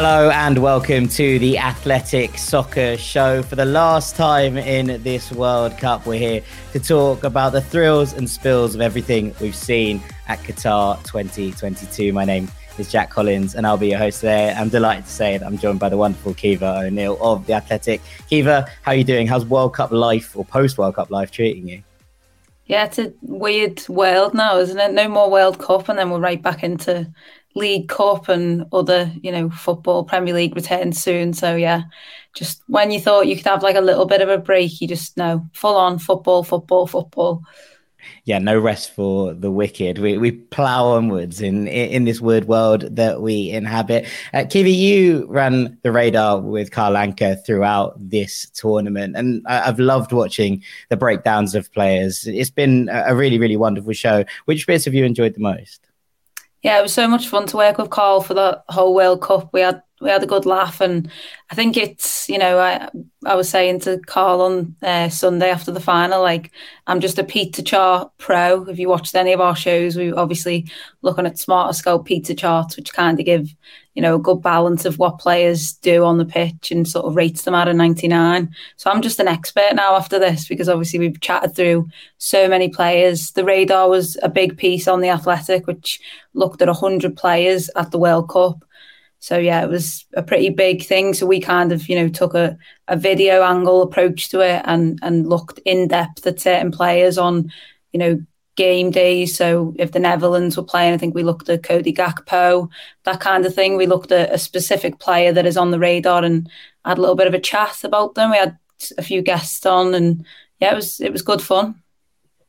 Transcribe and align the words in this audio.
Hello 0.00 0.30
and 0.30 0.58
welcome 0.58 1.08
to 1.08 1.40
the 1.40 1.58
Athletic 1.58 2.38
Soccer 2.38 2.96
Show. 2.96 3.42
For 3.42 3.56
the 3.56 3.64
last 3.64 4.14
time 4.14 4.56
in 4.56 5.02
this 5.02 5.32
World 5.32 5.76
Cup, 5.76 6.06
we're 6.06 6.20
here 6.20 6.40
to 6.72 6.78
talk 6.78 7.24
about 7.24 7.50
the 7.50 7.60
thrills 7.60 8.12
and 8.12 8.30
spills 8.30 8.76
of 8.76 8.80
everything 8.80 9.34
we've 9.40 9.56
seen 9.56 10.00
at 10.28 10.38
Qatar 10.38 11.02
2022. 11.02 12.12
My 12.12 12.24
name 12.24 12.48
is 12.78 12.92
Jack 12.92 13.10
Collins 13.10 13.56
and 13.56 13.66
I'll 13.66 13.76
be 13.76 13.88
your 13.88 13.98
host 13.98 14.20
today. 14.20 14.54
I'm 14.56 14.68
delighted 14.68 15.06
to 15.06 15.10
say 15.10 15.36
that 15.36 15.44
I'm 15.44 15.58
joined 15.58 15.80
by 15.80 15.88
the 15.88 15.96
wonderful 15.96 16.32
Caoimhe 16.32 16.86
O'Neill 16.86 17.18
of 17.20 17.44
The 17.46 17.54
Athletic. 17.54 18.00
Kiva, 18.30 18.68
how 18.82 18.92
are 18.92 18.94
you 18.94 19.02
doing? 19.02 19.26
How's 19.26 19.46
World 19.46 19.74
Cup 19.74 19.90
life 19.90 20.36
or 20.36 20.44
post 20.44 20.78
World 20.78 20.94
Cup 20.94 21.10
life 21.10 21.32
treating 21.32 21.68
you? 21.68 21.82
Yeah, 22.66 22.84
it's 22.84 22.98
a 22.98 23.12
weird 23.22 23.88
world 23.88 24.34
now, 24.34 24.58
isn't 24.58 24.78
it? 24.78 24.92
No 24.92 25.08
more 25.08 25.30
World 25.30 25.58
Cup, 25.58 25.88
and 25.88 25.98
then 25.98 26.10
we're 26.10 26.20
right 26.20 26.40
back 26.40 26.62
into 26.62 27.10
League 27.58 27.88
Cup 27.88 28.28
and 28.28 28.64
other, 28.72 29.12
you 29.22 29.30
know, 29.30 29.50
football, 29.50 30.04
Premier 30.04 30.34
League 30.34 30.56
returns 30.56 31.02
soon. 31.02 31.32
So 31.32 31.56
yeah, 31.56 31.82
just 32.34 32.62
when 32.68 32.90
you 32.90 33.00
thought 33.00 33.26
you 33.26 33.36
could 33.36 33.46
have 33.46 33.62
like 33.62 33.76
a 33.76 33.80
little 33.80 34.06
bit 34.06 34.22
of 34.22 34.28
a 34.28 34.38
break, 34.38 34.80
you 34.80 34.88
just 34.88 35.16
know 35.16 35.44
full 35.52 35.76
on 35.76 35.98
football, 35.98 36.44
football, 36.44 36.86
football. 36.86 37.42
Yeah, 38.24 38.38
no 38.38 38.58
rest 38.58 38.94
for 38.94 39.34
the 39.34 39.50
wicked. 39.50 39.98
We 39.98 40.18
we 40.18 40.32
plow 40.32 40.86
onwards 40.86 41.40
in 41.40 41.66
in 41.66 42.04
this 42.04 42.20
weird 42.20 42.46
world 42.46 42.94
that 42.94 43.22
we 43.22 43.50
inhabit. 43.50 44.06
Uh, 44.32 44.44
you 44.52 45.26
ran 45.28 45.78
the 45.82 45.92
radar 45.92 46.40
with 46.40 46.70
Carl 46.70 46.94
Anka 46.94 47.44
throughout 47.44 47.94
this 47.98 48.50
tournament, 48.50 49.16
and 49.16 49.42
I, 49.46 49.64
have 49.66 49.78
loved 49.78 50.12
watching 50.12 50.62
the 50.90 50.96
breakdowns 50.96 51.54
of 51.54 51.72
players. 51.72 52.26
It's 52.26 52.50
been 52.50 52.88
a 52.92 53.14
really, 53.14 53.38
really 53.38 53.56
wonderful 53.56 53.92
show. 53.92 54.24
Which 54.44 54.66
bits 54.66 54.84
have 54.84 54.94
you 54.94 55.04
enjoyed 55.04 55.34
the 55.34 55.40
most? 55.40 55.87
Yeah, 56.62 56.78
it 56.78 56.82
was 56.82 56.92
so 56.92 57.06
much 57.08 57.28
fun 57.28 57.46
to 57.46 57.56
work 57.56 57.78
with 57.78 57.90
Carl 57.90 58.20
for 58.20 58.34
the 58.34 58.62
whole 58.68 58.94
World 58.94 59.22
Cup. 59.22 59.50
We 59.52 59.60
had 59.60 59.82
we 60.00 60.10
had 60.10 60.22
a 60.22 60.26
good 60.26 60.46
laugh, 60.46 60.80
and 60.80 61.10
I 61.50 61.54
think 61.54 61.76
it's 61.76 62.28
you 62.28 62.38
know 62.38 62.58
I 62.58 62.88
I 63.24 63.34
was 63.34 63.48
saying 63.48 63.80
to 63.80 63.98
Carl 64.06 64.40
on 64.42 64.76
uh, 64.82 65.08
Sunday 65.08 65.50
after 65.50 65.72
the 65.72 65.80
final, 65.80 66.22
like 66.22 66.52
I'm 66.86 67.00
just 67.00 67.18
a 67.18 67.24
pizza 67.24 67.62
chart 67.62 68.10
pro. 68.18 68.62
If 68.64 68.78
you 68.78 68.88
watched 68.88 69.14
any 69.14 69.32
of 69.32 69.40
our 69.40 69.56
shows, 69.56 69.96
we 69.96 70.12
were 70.12 70.18
obviously 70.18 70.70
looking 71.02 71.26
at 71.26 71.36
Smarterscout 71.36 72.04
pizza 72.04 72.34
charts, 72.34 72.76
which 72.76 72.92
kind 72.92 73.18
of 73.18 73.26
give 73.26 73.54
you 73.94 74.02
know 74.02 74.14
a 74.14 74.20
good 74.20 74.40
balance 74.40 74.84
of 74.84 74.98
what 74.98 75.18
players 75.18 75.72
do 75.72 76.04
on 76.04 76.18
the 76.18 76.24
pitch 76.24 76.70
and 76.70 76.86
sort 76.86 77.06
of 77.06 77.16
rates 77.16 77.42
them 77.42 77.54
out 77.54 77.66
of 77.66 77.74
99. 77.74 78.54
So 78.76 78.90
I'm 78.90 79.02
just 79.02 79.18
an 79.18 79.26
expert 79.26 79.74
now 79.74 79.96
after 79.96 80.18
this 80.18 80.46
because 80.46 80.68
obviously 80.68 81.00
we've 81.00 81.20
chatted 81.20 81.56
through 81.56 81.88
so 82.18 82.48
many 82.48 82.68
players. 82.68 83.32
The 83.32 83.44
radar 83.44 83.88
was 83.88 84.16
a 84.22 84.28
big 84.28 84.56
piece 84.56 84.86
on 84.86 85.00
the 85.00 85.08
Athletic, 85.08 85.66
which 85.66 85.98
looked 86.34 86.62
at 86.62 86.68
100 86.68 87.16
players 87.16 87.68
at 87.74 87.90
the 87.90 87.98
World 87.98 88.28
Cup 88.28 88.64
so 89.20 89.36
yeah, 89.36 89.62
it 89.62 89.68
was 89.68 90.06
a 90.14 90.22
pretty 90.22 90.50
big 90.50 90.84
thing. 90.84 91.12
So 91.12 91.26
we 91.26 91.40
kind 91.40 91.72
of, 91.72 91.88
you 91.88 91.96
know, 91.96 92.08
took 92.08 92.34
a, 92.34 92.56
a 92.86 92.96
video 92.96 93.42
angle 93.42 93.82
approach 93.82 94.28
to 94.30 94.40
it 94.40 94.62
and 94.64 94.98
and 95.02 95.28
looked 95.28 95.58
in 95.64 95.88
depth 95.88 96.26
at 96.26 96.40
certain 96.40 96.70
players 96.70 97.18
on, 97.18 97.50
you 97.92 97.98
know, 97.98 98.22
game 98.56 98.90
days. 98.90 99.36
So 99.36 99.74
if 99.78 99.92
the 99.92 100.00
Netherlands 100.00 100.56
were 100.56 100.62
playing, 100.62 100.94
I 100.94 100.98
think 100.98 101.14
we 101.14 101.24
looked 101.24 101.48
at 101.48 101.62
Cody 101.62 101.92
Gakpo, 101.92 102.68
that 103.04 103.20
kind 103.20 103.44
of 103.44 103.54
thing. 103.54 103.76
We 103.76 103.86
looked 103.86 104.12
at 104.12 104.32
a 104.32 104.38
specific 104.38 104.98
player 104.98 105.32
that 105.32 105.46
is 105.46 105.56
on 105.56 105.70
the 105.70 105.78
radar 105.78 106.24
and 106.24 106.48
had 106.84 106.98
a 106.98 107.00
little 107.00 107.16
bit 107.16 107.26
of 107.26 107.34
a 107.34 107.40
chat 107.40 107.84
about 107.84 108.14
them. 108.14 108.30
We 108.30 108.36
had 108.36 108.58
a 108.96 109.02
few 109.02 109.22
guests 109.22 109.66
on 109.66 109.94
and 109.94 110.24
yeah, 110.60 110.72
it 110.72 110.76
was 110.76 111.00
it 111.00 111.12
was 111.12 111.22
good 111.22 111.42
fun. 111.42 111.82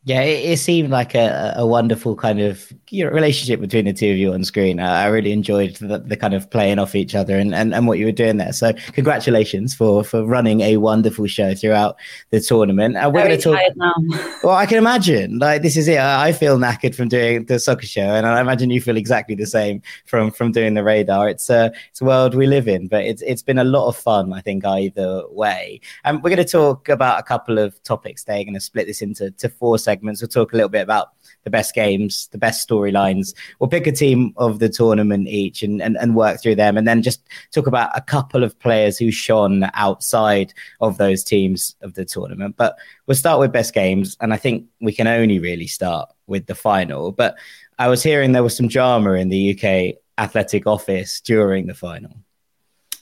Yeah, 0.10 0.22
it, 0.22 0.54
it, 0.54 0.58
seemed 0.58 0.90
like 0.90 1.14
a, 1.14 1.54
a 1.56 1.68
wonderful 1.68 2.16
kind 2.16 2.42
of 2.42 2.74
relationship 2.92 3.62
between 3.62 3.86
the 3.86 3.94
two 3.94 4.10
of 4.10 4.18
you 4.18 4.34
on 4.34 4.44
screen. 4.44 4.80
I, 4.80 5.04
I 5.04 5.06
really 5.06 5.32
enjoyed 5.32 5.76
the, 5.76 6.00
the, 6.00 6.18
kind 6.18 6.34
of 6.34 6.50
playing 6.50 6.80
off 6.80 6.96
each 6.96 7.14
other 7.14 7.38
and, 7.38 7.54
and, 7.54 7.76
and 7.76 7.86
what 7.86 8.00
you 8.00 8.08
were 8.08 8.12
doing 8.12 8.38
there. 8.38 8.52
So, 8.52 8.74
congratulations 8.94 9.76
for 9.76 10.04
for 10.04 10.26
running 10.26 10.62
a 10.62 10.78
wonderful 10.78 11.28
show 11.28 11.54
throughout 11.54 11.96
the 12.32 12.40
tournament. 12.40 12.98
Uh, 12.98 13.12
we're 13.14 13.24
going 13.24 13.40
to 13.40 13.44
talk. 13.44 13.60
Well, 14.44 14.56
I 14.56 14.66
can 14.66 14.80
imagine. 14.80 15.38
Like 15.38 15.62
this 15.62 15.78
is 15.78 15.88
it. 15.88 15.98
I, 15.98 16.30
I 16.30 16.32
feel 16.32 16.58
knackered 16.58 16.96
from 16.96 17.08
doing 17.08 17.46
the 17.46 17.60
soccer 17.60 17.86
show, 17.86 18.02
and 18.02 18.26
I 18.26 18.42
imagine 18.42 18.72
you 18.72 18.82
feel 18.82 18.98
exactly 18.98 19.36
the 19.36 19.46
same 19.46 19.84
from 20.06 20.32
from 20.32 20.52
doing 20.52 20.74
the 20.74 20.84
radar. 20.84 21.30
It's 21.30 21.52
a 21.52 21.72
it's 21.92 22.02
a 22.02 22.06
world 22.06 22.34
we 22.34 22.48
live 22.48 22.68
in, 22.68 22.88
but 22.88 23.04
it's 23.06 23.22
it's 23.22 23.44
been 23.44 23.60
a 23.60 23.64
lot 23.64 23.88
of 23.88 23.96
fun. 23.96 24.34
I 24.34 24.42
think 24.42 24.66
either 24.66 25.24
way. 25.30 25.82
And 26.04 26.18
um, 26.18 26.24
we're 26.24 26.32
going 26.32 26.44
to 26.44 26.52
talk 26.52 26.90
about 26.90 27.20
a 27.20 27.24
couple 27.24 27.60
of 27.60 27.84
topics. 27.84 28.24
They're 28.24 28.44
going 28.44 28.56
to 28.56 28.60
split 28.60 28.88
this 28.88 29.04
into 29.04 29.30
to 29.30 29.50
four 29.50 29.78
segments. 29.78 29.99
We'll 30.02 30.16
talk 30.16 30.54
a 30.54 30.56
little 30.56 30.70
bit 30.70 30.82
about 30.82 31.10
the 31.44 31.50
best 31.50 31.74
games, 31.74 32.28
the 32.32 32.38
best 32.38 32.68
storylines. 32.68 33.34
We'll 33.60 33.70
pick 33.70 33.88
a 33.88 33.92
team 33.92 34.34
of 34.38 34.60
the 34.60 34.70
tournament 34.70 35.28
each 35.28 35.64
and, 35.64 35.82
and, 35.82 35.98
and 35.98 36.16
work 36.16 36.42
through 36.42 36.56
them 36.56 36.78
and 36.78 36.88
then 36.88 37.02
just 37.02 37.22
talk 37.52 37.68
about 37.68 37.90
a 37.96 38.02
couple 38.02 38.44
of 38.44 38.58
players 38.60 38.98
who 38.98 39.12
shone 39.12 39.70
outside 39.74 40.54
of 40.82 40.98
those 40.98 41.24
teams 41.24 41.76
of 41.82 41.94
the 41.94 42.06
tournament. 42.06 42.56
But 42.58 42.78
we'll 43.06 43.16
start 43.16 43.40
with 43.40 43.52
best 43.52 43.74
games. 43.74 44.18
And 44.22 44.34
I 44.34 44.38
think 44.38 44.66
we 44.82 44.94
can 44.94 45.08
only 45.08 45.40
really 45.40 45.68
start 45.68 46.10
with 46.28 46.46
the 46.48 46.56
final. 46.56 47.12
But 47.12 47.38
I 47.78 47.88
was 47.88 48.04
hearing 48.04 48.32
there 48.32 48.44
was 48.44 48.56
some 48.56 48.68
drama 48.68 49.14
in 49.14 49.30
the 49.30 49.58
UK 49.58 49.96
athletic 50.18 50.68
office 50.68 51.22
during 51.22 51.68
the 51.68 51.74
final. 51.74 52.12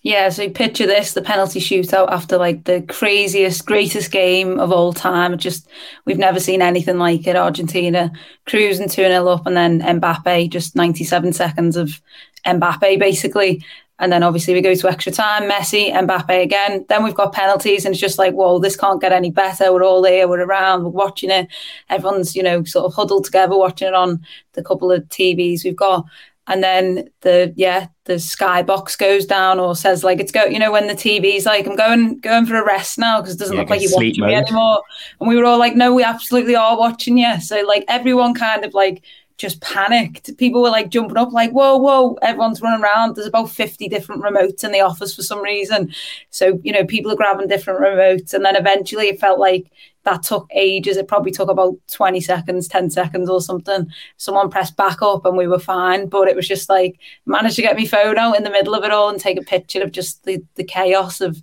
Yeah, 0.04 0.30
so 0.30 0.50
picture 0.50 0.86
this 0.86 1.14
the 1.14 1.22
penalty 1.22 1.60
shootout 1.60 2.10
after 2.10 2.38
like 2.38 2.64
the 2.64 2.82
craziest, 2.84 3.66
greatest 3.66 4.12
game 4.12 4.60
of 4.60 4.72
all 4.72 4.94
time. 4.94 5.38
Just 5.38 5.68
we've 6.06 6.18
never 6.18 6.40
seen 6.40 6.62
anything 6.62 6.98
like 6.98 7.28
it. 7.28 7.36
Argentina 7.36 8.12
cruising 8.46 8.90
2 8.90 8.96
0 8.96 9.28
up, 9.28 9.46
and 9.46 9.58
then 9.58 9.82
Mbappe, 9.82 10.50
just 10.50 10.76
97 10.76 11.34
seconds 11.34 11.76
of 11.76 12.02
Mbappe 12.46 13.00
basically. 13.00 13.64
And 14.00 14.12
then 14.12 14.22
obviously 14.22 14.54
we 14.54 14.62
go 14.62 14.76
to 14.76 14.90
extra 14.90 15.12
time, 15.12 15.50
Messi, 15.50 15.92
Mbappe 15.92 16.44
again. 16.44 16.86
Then 16.88 17.04
we've 17.04 17.16
got 17.16 17.34
penalties, 17.34 17.84
and 17.84 17.94
it's 17.94 18.00
just 18.00 18.20
like, 18.20 18.36
whoa, 18.36 18.60
this 18.60 18.78
can't 18.78 19.02
get 19.02 19.12
any 19.12 19.32
better. 19.32 19.74
We're 19.74 19.84
all 19.84 20.04
here, 20.04 20.28
we're 20.28 20.46
around, 20.46 20.84
we're 20.84 20.92
watching 20.92 21.32
it. 21.32 21.48
Everyone's, 21.90 22.36
you 22.36 22.44
know, 22.44 22.64
sort 22.64 22.86
of 22.86 22.94
huddled 22.94 23.26
together 23.26 23.58
watching 23.58 23.88
it 23.88 23.96
on 23.96 24.24
the 24.54 24.64
couple 24.64 24.92
of 24.92 25.04
TVs 25.06 25.64
we've 25.64 25.76
got 25.76 26.06
and 26.48 26.64
then 26.64 27.10
the 27.22 27.54
yeah 27.56 27.88
the 28.06 28.14
skybox 28.14 28.98
goes 28.98 29.26
down 29.26 29.60
or 29.60 29.76
says 29.76 30.04
like 30.04 30.20
it's 30.20 30.32
go 30.32 30.46
you 30.46 30.60
know 30.60 30.72
when 30.72 30.88
the 30.88 30.94
tv's 30.94 31.46
like 31.46 31.68
i'm 31.68 31.76
going 31.76 32.18
going 32.20 32.46
for 32.46 32.56
a 32.56 32.66
rest 32.66 32.98
now 32.98 33.20
because 33.20 33.36
it 33.36 33.40
doesn't 33.40 33.56
yeah, 33.56 33.62
look 33.62 33.70
like 33.70 33.82
you're 33.82 33.92
watching 33.94 34.20
mode. 34.20 34.30
me 34.30 34.36
anymore 34.36 34.82
and 35.20 35.30
we 35.30 35.36
were 35.36 35.46
all 35.46 35.60
like 35.60 35.76
no 35.76 35.94
we 35.94 36.04
absolutely 36.04 36.56
are 36.56 36.78
watching 36.78 37.18
you 37.18 37.40
so 37.42 37.62
like 37.68 37.84
everyone 37.88 38.34
kind 38.34 38.66
of 38.66 38.74
like 38.74 39.04
just 39.38 39.62
panicked. 39.62 40.36
People 40.38 40.62
were 40.62 40.70
like 40.70 40.90
jumping 40.90 41.18
up, 41.18 41.32
like, 41.32 41.52
whoa, 41.52 41.78
whoa, 41.78 42.16
everyone's 42.24 42.62
running 42.62 42.84
around. 42.84 43.16
There's 43.16 43.28
about 43.28 43.52
50 43.52 43.88
different 43.88 44.24
remotes 44.24 44.64
in 44.64 44.72
the 44.72 44.82
office 44.82 45.16
for 45.16 45.22
some 45.22 45.42
reason. 45.42 45.94
So, 46.32 46.60
you 46.64 46.72
know, 46.72 46.86
people 46.86 47.12
are 47.12 47.16
grabbing 47.16 47.48
different 47.48 47.80
remotes. 47.80 48.34
And 48.34 48.44
then 48.44 48.56
eventually 48.56 49.10
it 49.10 49.20
felt 49.20 49.40
like 49.40 49.72
that 50.08 50.24
took 50.24 50.48
ages. 50.54 50.96
It 50.96 51.10
probably 51.10 51.32
took 51.32 51.50
about 51.50 51.76
20 51.92 52.22
seconds, 52.22 52.70
10 52.70 52.90
seconds 52.90 53.30
or 53.30 53.42
something. 53.42 53.88
Someone 54.16 54.50
pressed 54.50 54.78
back 54.78 55.02
up 55.02 55.26
and 55.26 55.36
we 55.36 55.48
were 55.48 55.60
fine. 55.60 56.08
But 56.08 56.30
it 56.30 56.36
was 56.36 56.48
just 56.48 56.70
like, 56.70 56.98
managed 57.26 57.58
to 57.58 57.62
get 57.62 57.76
my 57.76 57.86
phone 57.86 58.18
out 58.18 58.38
in 58.38 58.44
the 58.44 58.50
middle 58.50 58.74
of 58.74 58.86
it 58.86 58.92
all 58.92 59.10
and 59.10 59.20
take 59.20 59.38
a 59.38 59.44
picture 59.44 59.84
of 59.84 59.92
just 59.92 60.24
the, 60.24 60.42
the 60.56 60.64
chaos 60.64 61.20
of, 61.20 61.42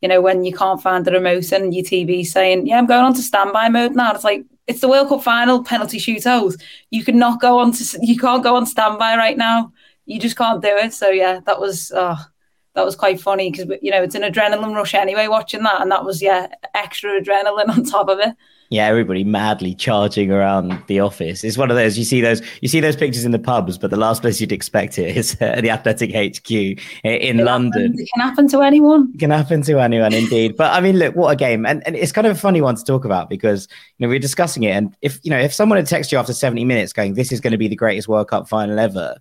you 0.00 0.08
know, 0.08 0.20
when 0.20 0.44
you 0.44 0.52
can't 0.52 0.80
find 0.80 1.04
the 1.04 1.10
remote 1.10 1.50
and 1.50 1.74
your 1.74 1.84
TV 1.84 2.24
saying, 2.24 2.68
yeah, 2.68 2.78
I'm 2.78 2.86
going 2.86 3.04
on 3.04 3.14
to 3.14 3.22
standby 3.22 3.68
mode 3.68 3.96
now. 3.96 4.14
It's 4.14 4.22
like, 4.22 4.44
it's 4.68 4.80
the 4.80 4.88
World 4.88 5.08
Cup 5.08 5.24
final 5.24 5.64
penalty 5.64 5.98
shootout. 5.98 6.54
You 6.90 7.02
cannot 7.04 7.40
go 7.40 7.58
on 7.58 7.72
to 7.72 7.98
you 8.00 8.16
can't 8.16 8.44
go 8.44 8.54
on 8.54 8.64
standby 8.64 9.16
right 9.16 9.36
now. 9.36 9.72
You 10.06 10.20
just 10.20 10.36
can't 10.36 10.62
do 10.62 10.68
it. 10.68 10.94
So 10.94 11.10
yeah, 11.10 11.40
that 11.46 11.58
was 11.58 11.90
oh, 11.94 12.24
that 12.74 12.84
was 12.84 12.96
quite 12.96 13.20
funny 13.20 13.50
because 13.50 13.66
you 13.82 13.90
know 13.90 14.02
it's 14.02 14.14
an 14.14 14.22
adrenaline 14.22 14.74
rush 14.74 14.94
anyway 14.94 15.26
watching 15.28 15.62
that, 15.62 15.80
and 15.80 15.90
that 15.90 16.04
was 16.04 16.22
yeah 16.22 16.48
extra 16.74 17.20
adrenaline 17.20 17.68
on 17.76 17.84
top 17.84 18.08
of 18.08 18.18
it 18.18 18.34
yeah, 18.70 18.86
everybody 18.86 19.24
madly 19.24 19.74
charging 19.74 20.32
around 20.32 20.82
the 20.88 20.98
office. 21.00 21.44
It's 21.44 21.58
one 21.58 21.70
of 21.70 21.76
those 21.76 21.98
you 21.98 22.04
see 22.04 22.20
those 22.20 22.42
you 22.60 22.68
see 22.68 22.80
those 22.80 22.96
pictures 22.96 23.24
in 23.24 23.30
the 23.30 23.38
pubs, 23.38 23.78
but 23.78 23.90
the 23.90 23.96
last 23.96 24.22
place 24.22 24.40
you'd 24.40 24.52
expect 24.52 24.98
it 24.98 25.16
is 25.16 25.36
uh, 25.40 25.60
the 25.60 25.70
Athletic 25.70 26.10
HQ 26.10 26.50
in 26.50 26.78
it 27.04 27.36
London. 27.36 27.82
Happens. 27.82 28.00
It 28.00 28.08
can 28.12 28.28
happen 28.28 28.48
to 28.48 28.62
anyone. 28.62 29.12
It 29.14 29.18
can 29.18 29.30
happen 29.30 29.62
to 29.62 29.78
anyone, 29.78 30.12
indeed. 30.12 30.56
but 30.56 30.72
I 30.72 30.80
mean, 30.80 30.98
look, 30.98 31.14
what 31.14 31.30
a 31.30 31.36
game, 31.36 31.66
and, 31.66 31.86
and 31.86 31.94
it's 31.94 32.10
kind 32.10 32.26
of 32.26 32.36
a 32.36 32.38
funny 32.38 32.60
one 32.60 32.74
to 32.74 32.82
talk 32.84 33.04
about 33.04 33.28
because 33.28 33.68
you 33.98 34.06
know 34.06 34.10
we're 34.10 34.18
discussing 34.18 34.64
it, 34.64 34.70
and 34.70 34.96
if 35.02 35.20
you 35.22 35.30
know 35.30 35.38
if 35.38 35.52
someone 35.52 35.76
had 35.76 35.86
texted 35.86 36.12
you 36.12 36.18
after 36.18 36.32
seventy 36.32 36.64
minutes 36.64 36.92
going, 36.92 37.14
"This 37.14 37.32
is 37.32 37.40
going 37.40 37.52
to 37.52 37.58
be 37.58 37.68
the 37.68 37.76
greatest 37.76 38.08
World 38.08 38.28
Cup 38.28 38.48
final 38.48 38.78
ever," 38.78 39.16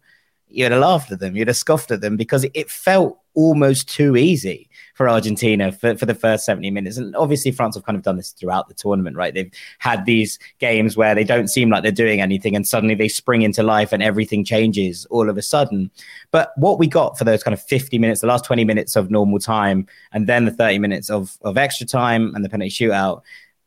you'd 0.53 0.71
have 0.71 0.81
laughed 0.81 1.11
at 1.11 1.19
them, 1.19 1.35
you'd 1.35 1.47
have 1.47 1.57
scoffed 1.57 1.91
at 1.91 2.01
them 2.01 2.17
because 2.17 2.45
it 2.53 2.69
felt 2.69 3.19
almost 3.33 3.89
too 3.89 4.15
easy 4.15 4.69
for 4.93 5.09
Argentina 5.09 5.71
for, 5.71 5.97
for 5.97 6.05
the 6.05 6.13
first 6.13 6.45
70 6.45 6.69
minutes. 6.69 6.97
And 6.97 7.15
obviously, 7.15 7.51
France 7.51 7.75
have 7.75 7.83
kind 7.83 7.97
of 7.97 8.03
done 8.03 8.17
this 8.17 8.31
throughout 8.31 8.67
the 8.67 8.75
tournament, 8.75 9.17
right? 9.17 9.33
They've 9.33 9.51
had 9.79 10.05
these 10.05 10.37
games 10.59 10.95
where 10.95 11.15
they 11.15 11.23
don't 11.23 11.47
seem 11.47 11.69
like 11.69 11.81
they're 11.81 11.91
doing 11.91 12.21
anything 12.21 12.55
and 12.55 12.67
suddenly 12.67 12.95
they 12.95 13.07
spring 13.07 13.41
into 13.41 13.63
life 13.63 13.91
and 13.91 14.03
everything 14.03 14.45
changes 14.45 15.05
all 15.09 15.29
of 15.29 15.37
a 15.37 15.41
sudden. 15.41 15.89
But 16.31 16.51
what 16.57 16.77
we 16.77 16.87
got 16.87 17.17
for 17.17 17.23
those 17.23 17.43
kind 17.43 17.53
of 17.53 17.61
50 17.61 17.97
minutes, 17.97 18.21
the 18.21 18.27
last 18.27 18.45
20 18.45 18.63
minutes 18.63 18.95
of 18.95 19.09
normal 19.09 19.39
time, 19.39 19.87
and 20.11 20.27
then 20.27 20.45
the 20.45 20.51
30 20.51 20.79
minutes 20.79 21.09
of, 21.09 21.37
of 21.41 21.57
extra 21.57 21.87
time 21.87 22.35
and 22.35 22.45
the 22.45 22.49
penalty 22.49 22.69
shootout 22.69 23.21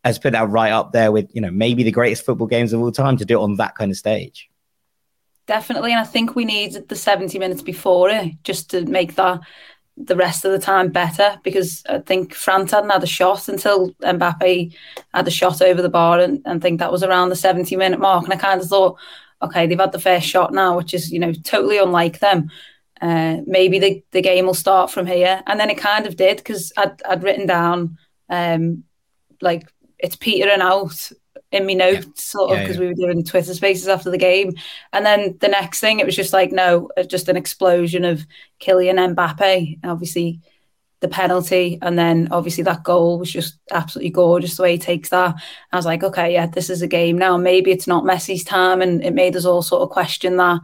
has 0.05 0.21
put 0.21 0.33
that 0.33 0.49
right 0.49 0.71
up 0.71 0.93
there 0.93 1.11
with, 1.11 1.29
you 1.35 1.41
know, 1.41 1.51
maybe 1.51 1.83
the 1.83 1.91
greatest 1.91 2.25
football 2.25 2.47
games 2.47 2.73
of 2.73 2.81
all 2.81 2.93
time 2.93 3.17
to 3.17 3.25
do 3.25 3.41
it 3.41 3.43
on 3.43 3.57
that 3.57 3.75
kind 3.75 3.91
of 3.91 3.97
stage. 3.97 4.49
Definitely. 5.47 5.93
And 5.93 6.01
I 6.01 6.05
think 6.05 6.35
we 6.35 6.45
needed 6.45 6.89
the 6.89 6.97
70 6.97 7.39
minutes 7.39 7.63
before 7.63 8.11
it 8.11 8.33
just 8.43 8.71
to 8.71 8.85
make 8.85 9.15
that 9.15 9.41
the 9.97 10.17
rest 10.17 10.45
of 10.45 10.53
the 10.53 10.59
time 10.59 10.91
better 10.91 11.39
because 11.43 11.83
I 11.89 12.01
think 12.01 12.35
France 12.35 12.73
hadn't 12.73 12.91
had 12.91 13.03
a 13.03 13.07
shot 13.07 13.49
until 13.49 13.93
Mbappe 13.95 14.75
had 15.15 15.29
a 15.29 15.31
shot 15.31 15.63
over 15.63 15.81
the 15.81 15.89
bar 15.89 16.21
and, 16.21 16.43
and 16.45 16.61
think 16.61 16.81
that 16.81 16.93
was 16.93 17.03
around 17.03 17.31
the 17.31 17.37
70 17.37 17.77
minute 17.77 18.01
mark. 18.01 18.25
And 18.25 18.33
I 18.33 18.37
kind 18.37 18.61
of 18.61 18.69
thought, 18.69 18.99
okay, 19.41 19.67
they've 19.67 19.79
had 19.79 19.93
the 19.93 20.01
first 20.01 20.27
shot 20.27 20.53
now, 20.53 20.77
which 20.77 20.93
is, 20.93 21.13
you 21.13 21.19
know, 21.19 21.33
totally 21.33 21.79
unlike 21.79 22.19
them. 22.19 22.51
Uh, 23.01 23.39
maybe 23.47 23.79
the, 23.79 24.05
the 24.11 24.23
game 24.23 24.47
will 24.47 24.55
start 24.55 24.91
from 24.91 25.07
here. 25.07 25.43
And 25.47 25.61
then 25.61 25.71
it 25.71 25.79
kind 25.79 26.07
of 26.07 26.17
did 26.17 26.39
because 26.39 26.73
I'd, 26.77 27.03
I'd 27.05 27.23
written 27.23 27.47
down 27.47 27.99
um, 28.29 28.85
like 29.41 29.71
it's 29.99 30.17
petering 30.17 30.61
out 30.61 31.11
in 31.53 31.67
my 31.67 31.75
notes, 31.75 32.07
yeah. 32.07 32.13
sort 32.15 32.51
of, 32.53 32.59
because 32.59 32.77
yeah, 32.77 32.83
yeah. 32.83 32.89
we 32.89 32.95
were 32.95 33.13
doing 33.13 33.25
Twitter 33.25 33.55
spaces 33.55 33.89
after 33.89 34.11
the 34.11 34.19
game. 34.19 34.53
And 34.93 35.07
then 35.07 35.37
the 35.41 35.49
next 35.49 35.81
thing, 35.81 36.01
it 36.01 36.07
was 36.07 36.17
just 36.17 36.33
like, 36.33 36.53
no, 36.53 36.91
uh, 36.97 37.05
just 37.05 37.29
an 37.29 37.37
explosion 37.37 38.05
of 38.05 38.27
Kylian 38.61 39.15
Mbappe. 39.15 39.79
Obviously, 39.85 40.41
the 41.01 41.09
penalty, 41.09 41.79
and 41.83 41.99
then 41.99 42.29
obviously 42.31 42.65
that 42.65 42.83
goal 42.83 43.19
was 43.19 43.31
just 43.31 43.59
absolutely 43.71 44.11
gorgeous 44.11 44.57
the 44.57 44.63
way 44.63 44.73
he 44.73 44.79
takes 44.79 45.11
that. 45.11 45.35
I 45.73 45.77
was 45.77 45.87
like, 45.87 46.03
okay, 46.03 46.33
yeah, 46.33 46.47
this 46.47 46.71
is 46.71 46.83
a 46.83 46.89
game 46.89 47.19
now. 47.19 47.37
Maybe 47.37 47.71
it's 47.71 47.87
not 47.87 48.05
Messi's 48.05 48.45
time, 48.45 48.81
and 48.81 49.05
it 49.05 49.15
made 49.15 49.37
us 49.37 49.45
all 49.45 49.63
sort 49.63 49.83
of 49.83 49.91
question 49.91 50.37
that 50.37 50.61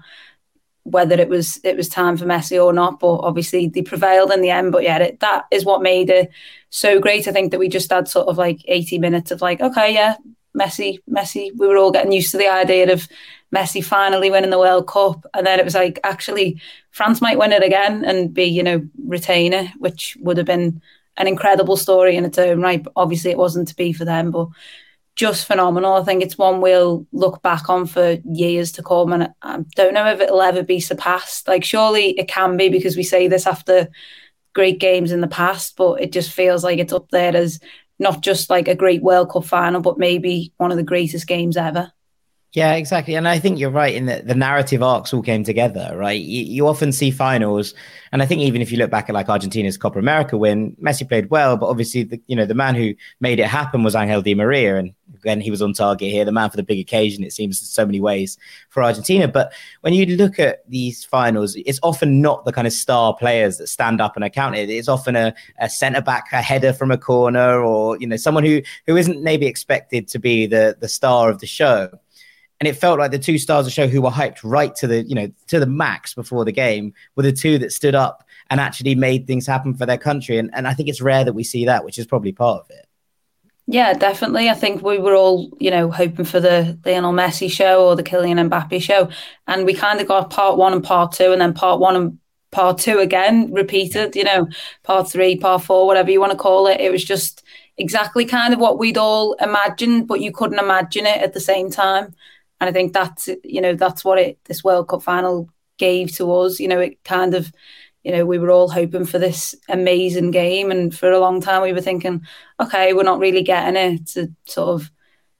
whether 0.84 1.14
it 1.14 1.28
was 1.28 1.60
it 1.62 1.76
was 1.76 1.88
time 1.88 2.16
for 2.16 2.24
Messi 2.24 2.62
or 2.62 2.72
not. 2.72 2.98
But 2.98 3.18
obviously 3.18 3.68
they 3.68 3.82
prevailed 3.82 4.32
in 4.32 4.40
the 4.40 4.50
end. 4.50 4.72
But 4.72 4.82
yeah, 4.82 4.98
it, 4.98 5.20
that 5.20 5.44
is 5.50 5.64
what 5.64 5.82
made 5.82 6.10
it 6.10 6.30
so 6.70 6.98
great. 6.98 7.28
I 7.28 7.32
think 7.32 7.50
that 7.50 7.60
we 7.60 7.68
just 7.68 7.90
had 7.90 8.08
sort 8.08 8.28
of 8.28 8.38
like 8.38 8.62
80 8.66 8.98
minutes 8.98 9.30
of 9.30 9.42
like, 9.42 9.60
okay, 9.60 9.92
yeah, 9.94 10.16
Messi, 10.58 10.98
Messi. 11.10 11.50
We 11.56 11.66
were 11.66 11.76
all 11.76 11.90
getting 11.90 12.12
used 12.12 12.30
to 12.32 12.38
the 12.38 12.48
idea 12.48 12.92
of 12.92 13.08
Messi 13.54 13.84
finally 13.84 14.30
winning 14.30 14.50
the 14.50 14.58
World 14.58 14.86
Cup, 14.86 15.24
and 15.34 15.46
then 15.46 15.58
it 15.58 15.64
was 15.64 15.74
like 15.74 16.00
actually 16.04 16.60
France 16.90 17.20
might 17.20 17.38
win 17.38 17.52
it 17.52 17.62
again 17.62 18.04
and 18.04 18.32
be, 18.32 18.44
you 18.44 18.62
know, 18.62 18.82
retain 19.06 19.52
it, 19.52 19.70
which 19.78 20.16
would 20.20 20.36
have 20.36 20.46
been 20.46 20.80
an 21.16 21.26
incredible 21.26 21.76
story 21.76 22.16
in 22.16 22.24
its 22.24 22.38
own 22.38 22.60
right. 22.60 22.82
But 22.82 22.92
obviously, 22.96 23.30
it 23.30 23.38
wasn't 23.38 23.68
to 23.68 23.76
be 23.76 23.92
for 23.92 24.04
them, 24.04 24.30
but 24.30 24.48
just 25.14 25.46
phenomenal. 25.46 25.94
I 25.94 26.04
think 26.04 26.22
it's 26.22 26.38
one 26.38 26.62
we'll 26.62 27.06
look 27.12 27.42
back 27.42 27.68
on 27.68 27.86
for 27.86 28.16
years 28.24 28.72
to 28.72 28.82
come, 28.82 29.12
and 29.12 29.28
I 29.42 29.58
don't 29.76 29.94
know 29.94 30.06
if 30.06 30.20
it'll 30.20 30.40
ever 30.40 30.62
be 30.62 30.80
surpassed. 30.80 31.46
Like, 31.48 31.64
surely 31.64 32.18
it 32.18 32.28
can 32.28 32.56
be 32.56 32.70
because 32.70 32.96
we 32.96 33.02
say 33.02 33.28
this 33.28 33.46
after 33.46 33.88
great 34.54 34.78
games 34.78 35.12
in 35.12 35.20
the 35.20 35.28
past, 35.28 35.76
but 35.76 36.00
it 36.00 36.12
just 36.12 36.30
feels 36.30 36.64
like 36.64 36.78
it's 36.78 36.92
up 36.92 37.10
there 37.10 37.36
as 37.36 37.60
not 38.02 38.22
just 38.22 38.50
like 38.50 38.68
a 38.68 38.74
great 38.74 39.02
World 39.02 39.30
Cup 39.30 39.44
final, 39.44 39.80
but 39.80 39.98
maybe 39.98 40.52
one 40.58 40.70
of 40.70 40.76
the 40.76 40.82
greatest 40.82 41.26
games 41.26 41.56
ever. 41.56 41.92
Yeah, 42.54 42.74
exactly. 42.74 43.14
And 43.14 43.26
I 43.26 43.38
think 43.38 43.58
you're 43.58 43.70
right 43.70 43.94
in 43.94 44.04
that 44.06 44.26
the 44.26 44.34
narrative 44.34 44.82
arcs 44.82 45.14
all 45.14 45.22
came 45.22 45.42
together, 45.42 45.94
right? 45.96 46.20
You, 46.20 46.42
you, 46.44 46.68
often 46.68 46.92
see 46.92 47.10
finals, 47.10 47.72
and 48.12 48.22
I 48.22 48.26
think 48.26 48.42
even 48.42 48.60
if 48.60 48.70
you 48.70 48.76
look 48.76 48.90
back 48.90 49.08
at 49.08 49.14
like 49.14 49.30
Argentina's 49.30 49.78
Copa 49.78 49.98
America 49.98 50.36
win, 50.36 50.76
Messi 50.76 51.08
played 51.08 51.30
well, 51.30 51.56
but 51.56 51.70
obviously, 51.70 52.02
the, 52.02 52.20
you 52.26 52.36
know, 52.36 52.44
the 52.44 52.54
man 52.54 52.74
who 52.74 52.92
made 53.20 53.40
it 53.40 53.46
happen 53.46 53.82
was 53.82 53.94
Angel 53.94 54.20
Di 54.20 54.34
Maria, 54.34 54.76
and 54.76 54.92
again, 55.14 55.40
he 55.40 55.50
was 55.50 55.62
on 55.62 55.72
target 55.72 56.10
here, 56.10 56.26
the 56.26 56.32
man 56.32 56.50
for 56.50 56.58
the 56.58 56.62
big 56.62 56.78
occasion. 56.78 57.24
It 57.24 57.32
seems 57.32 57.58
in 57.58 57.64
so 57.64 57.86
many 57.86 58.00
ways 58.00 58.36
for 58.68 58.82
Argentina. 58.82 59.28
But 59.28 59.54
when 59.80 59.94
you 59.94 60.04
look 60.04 60.38
at 60.38 60.68
these 60.68 61.06
finals, 61.06 61.56
it's 61.56 61.80
often 61.82 62.20
not 62.20 62.44
the 62.44 62.52
kind 62.52 62.66
of 62.66 62.74
star 62.74 63.16
players 63.16 63.56
that 63.58 63.68
stand 63.68 63.98
up 63.98 64.14
and 64.14 64.26
account 64.26 64.56
it. 64.56 64.68
It's 64.68 64.88
often 64.88 65.16
a, 65.16 65.32
a 65.58 65.70
centre 65.70 66.02
back, 66.02 66.26
a 66.32 66.42
header 66.42 66.74
from 66.74 66.90
a 66.90 66.98
corner, 66.98 67.62
or 67.62 67.96
you 67.98 68.06
know, 68.06 68.16
someone 68.16 68.44
who 68.44 68.60
who 68.86 68.98
isn't 68.98 69.22
maybe 69.22 69.46
expected 69.46 70.06
to 70.08 70.18
be 70.18 70.46
the 70.46 70.76
the 70.78 70.88
star 70.88 71.30
of 71.30 71.38
the 71.38 71.46
show 71.46 71.88
and 72.62 72.68
it 72.68 72.76
felt 72.76 73.00
like 73.00 73.10
the 73.10 73.18
two 73.18 73.38
stars 73.38 73.62
of 73.62 73.64
the 73.64 73.70
show 73.72 73.88
who 73.88 74.00
were 74.00 74.08
hyped 74.08 74.38
right 74.44 74.76
to 74.76 74.86
the 74.86 75.02
you 75.02 75.16
know 75.16 75.28
to 75.48 75.58
the 75.58 75.66
max 75.66 76.14
before 76.14 76.44
the 76.44 76.52
game 76.52 76.94
were 77.16 77.24
the 77.24 77.32
two 77.32 77.58
that 77.58 77.72
stood 77.72 77.96
up 77.96 78.22
and 78.50 78.60
actually 78.60 78.94
made 78.94 79.26
things 79.26 79.48
happen 79.48 79.74
for 79.74 79.84
their 79.84 79.98
country 79.98 80.38
and, 80.38 80.48
and 80.54 80.68
i 80.68 80.72
think 80.72 80.88
it's 80.88 81.00
rare 81.00 81.24
that 81.24 81.32
we 81.32 81.42
see 81.42 81.64
that 81.64 81.84
which 81.84 81.98
is 81.98 82.06
probably 82.06 82.30
part 82.30 82.62
of 82.62 82.70
it 82.70 82.86
yeah, 83.68 83.92
definitely. 83.92 84.50
I 84.50 84.54
think 84.54 84.82
we 84.82 84.98
were 84.98 85.14
all, 85.14 85.48
you 85.60 85.70
know, 85.70 85.88
hoping 85.88 86.24
for 86.24 86.40
the 86.40 86.76
Lionel 86.84 87.12
Messi 87.12 87.48
show 87.48 87.86
or 87.86 87.94
the 87.94 88.02
Kylian 88.02 88.50
Mbappe 88.50 88.82
show. 88.82 89.08
And 89.46 89.64
we 89.64 89.72
kind 89.72 90.00
of 90.00 90.08
got 90.08 90.30
part 90.30 90.58
one 90.58 90.72
and 90.72 90.82
part 90.82 91.12
two, 91.12 91.30
and 91.30 91.40
then 91.40 91.54
part 91.54 91.78
one 91.78 91.94
and 91.94 92.18
part 92.50 92.78
two 92.78 92.98
again 92.98 93.52
repeated, 93.52 94.16
you 94.16 94.24
know, 94.24 94.48
part 94.82 95.08
three, 95.08 95.36
part 95.36 95.62
four, 95.62 95.86
whatever 95.86 96.10
you 96.10 96.20
want 96.20 96.32
to 96.32 96.38
call 96.38 96.66
it. 96.66 96.80
It 96.80 96.90
was 96.90 97.04
just 97.04 97.44
exactly 97.76 98.24
kind 98.24 98.52
of 98.52 98.60
what 98.60 98.80
we'd 98.80 98.98
all 98.98 99.34
imagined, 99.34 100.08
but 100.08 100.20
you 100.20 100.32
couldn't 100.32 100.58
imagine 100.58 101.06
it 101.06 101.22
at 101.22 101.32
the 101.32 101.40
same 101.40 101.70
time. 101.70 102.14
And 102.62 102.68
I 102.68 102.72
think 102.72 102.92
that's 102.92 103.28
you 103.42 103.60
know 103.60 103.74
that's 103.74 104.04
what 104.04 104.20
it 104.20 104.38
this 104.44 104.62
World 104.62 104.86
Cup 104.86 105.02
final 105.02 105.50
gave 105.78 106.14
to 106.14 106.32
us. 106.32 106.60
You 106.60 106.68
know, 106.68 106.78
it 106.78 107.02
kind 107.02 107.34
of 107.34 107.52
you 108.04 108.12
know 108.12 108.24
we 108.24 108.38
were 108.38 108.52
all 108.52 108.68
hoping 108.68 109.04
for 109.04 109.18
this 109.18 109.56
amazing 109.68 110.30
game, 110.30 110.70
and 110.70 110.96
for 110.96 111.10
a 111.10 111.18
long 111.18 111.40
time 111.40 111.62
we 111.62 111.72
were 111.72 111.80
thinking, 111.80 112.24
okay, 112.60 112.92
we're 112.92 113.02
not 113.02 113.18
really 113.18 113.42
getting 113.42 113.74
it. 113.74 114.00
It's 114.00 114.16
a 114.16 114.28
sort 114.44 114.80
of 114.80 114.92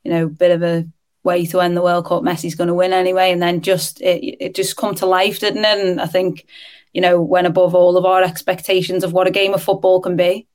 you 0.03 0.11
know 0.11 0.27
bit 0.27 0.51
of 0.51 0.65
a 0.65 0.85
way 1.23 1.47
to 1.47 1.61
end 1.61 1.77
the 1.77 1.83
World 1.83 2.07
Cup. 2.07 2.25
Messi's 2.25 2.57
going 2.57 2.67
to 2.67 2.75
win 2.75 2.93
anyway, 2.93 3.31
and 3.31 3.41
then 3.41 3.61
just 3.61 4.01
it 4.01 4.25
it 4.41 4.57
just 4.57 4.77
come 4.77 4.97
to 4.97 5.07
life, 5.07 5.39
didn't 5.39 5.65
it? 5.65 5.79
And 5.79 6.01
I 6.01 6.07
think 6.07 6.45
you 6.93 7.01
know 7.01 7.23
went 7.23 7.47
above 7.47 7.77
all 7.77 7.97
of 7.97 8.05
our 8.05 8.25
expectations 8.25 9.05
of 9.05 9.13
what 9.13 9.29
a 9.29 9.31
game 9.31 9.55
of 9.55 9.63
football 9.63 10.01
can 10.01 10.17
be. 10.17 10.49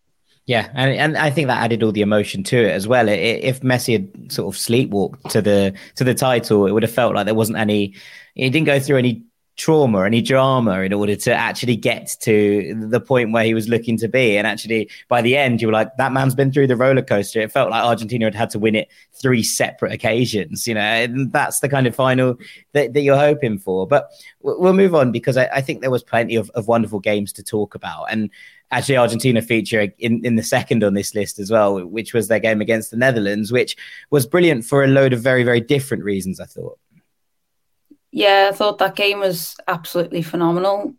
Yeah, 0.47 0.69
and 0.73 0.91
and 0.91 1.17
I 1.17 1.29
think 1.29 1.47
that 1.47 1.61
added 1.61 1.83
all 1.83 1.91
the 1.91 2.01
emotion 2.01 2.41
to 2.45 2.57
it 2.57 2.71
as 2.71 2.87
well. 2.87 3.09
It, 3.09 3.19
if 3.19 3.59
Messi 3.59 3.91
had 3.93 4.31
sort 4.31 4.55
of 4.55 4.57
sleepwalked 4.57 5.29
to 5.31 5.41
the 5.41 5.73
to 5.95 6.05
the 6.05 6.15
title, 6.15 6.65
it 6.65 6.71
would 6.71 6.83
have 6.83 6.91
felt 6.91 7.13
like 7.15 7.25
there 7.25 7.35
wasn't 7.35 7.57
any. 7.57 7.95
He 8.33 8.49
didn't 8.49 8.65
go 8.65 8.79
through 8.79 8.97
any 8.97 9.23
trauma, 9.57 10.05
any 10.05 10.21
drama 10.21 10.81
in 10.81 10.93
order 10.93 11.15
to 11.15 11.33
actually 11.33 11.75
get 11.75 12.15
to 12.21 12.75
the 12.89 13.01
point 13.01 13.31
where 13.31 13.43
he 13.43 13.55
was 13.55 13.67
looking 13.67 13.97
to 13.97 14.07
be. 14.07 14.37
And 14.37 14.47
actually, 14.47 14.89
by 15.09 15.21
the 15.21 15.35
end, 15.35 15.61
you 15.61 15.67
were 15.67 15.73
like, 15.73 15.89
that 15.97 16.13
man's 16.13 16.35
been 16.35 16.51
through 16.53 16.67
the 16.67 16.75
roller 16.77 17.01
coaster. 17.01 17.41
It 17.41 17.51
felt 17.51 17.71
like 17.71 17.83
Argentina 17.83 18.25
had 18.25 18.35
had 18.35 18.51
to 18.51 18.59
win 18.59 18.75
it 18.75 18.87
three 19.13 19.41
separate 19.41 19.91
occasions, 19.91 20.67
you 20.67 20.75
know, 20.75 20.81
and 20.81 21.33
that's 21.33 21.59
the 21.59 21.69
kind 21.69 21.87
of 21.87 21.95
final 21.95 22.37
that, 22.73 22.93
that 22.93 23.01
you're 23.01 23.17
hoping 23.17 23.57
for. 23.57 23.87
But 23.87 24.11
we'll 24.41 24.73
move 24.73 24.93
on 24.93 25.11
because 25.11 25.37
I, 25.37 25.47
I 25.47 25.61
think 25.61 25.81
there 25.81 25.91
was 25.91 26.03
plenty 26.03 26.35
of, 26.35 26.49
of 26.51 26.67
wonderful 26.67 26.99
games 26.99 27.33
to 27.33 27.43
talk 27.43 27.73
about. 27.73 28.05
And 28.11 28.29
actually 28.71 28.97
Argentina 28.97 29.41
feature 29.41 29.87
in, 29.99 30.25
in 30.25 30.35
the 30.35 30.43
second 30.43 30.83
on 30.83 30.93
this 30.93 31.15
list 31.15 31.39
as 31.39 31.49
well, 31.49 31.85
which 31.85 32.13
was 32.13 32.27
their 32.27 32.39
game 32.39 32.61
against 32.61 32.91
the 32.91 32.97
Netherlands, 32.97 33.51
which 33.51 33.75
was 34.09 34.25
brilliant 34.25 34.65
for 34.65 34.83
a 34.83 34.87
load 34.87 35.13
of 35.13 35.21
very, 35.21 35.43
very 35.43 35.61
different 35.61 36.03
reasons, 36.03 36.39
I 36.39 36.45
thought. 36.45 36.77
Yeah, 38.11 38.49
I 38.51 38.55
thought 38.55 38.79
that 38.79 38.95
game 38.95 39.19
was 39.19 39.55
absolutely 39.67 40.21
phenomenal. 40.21 40.93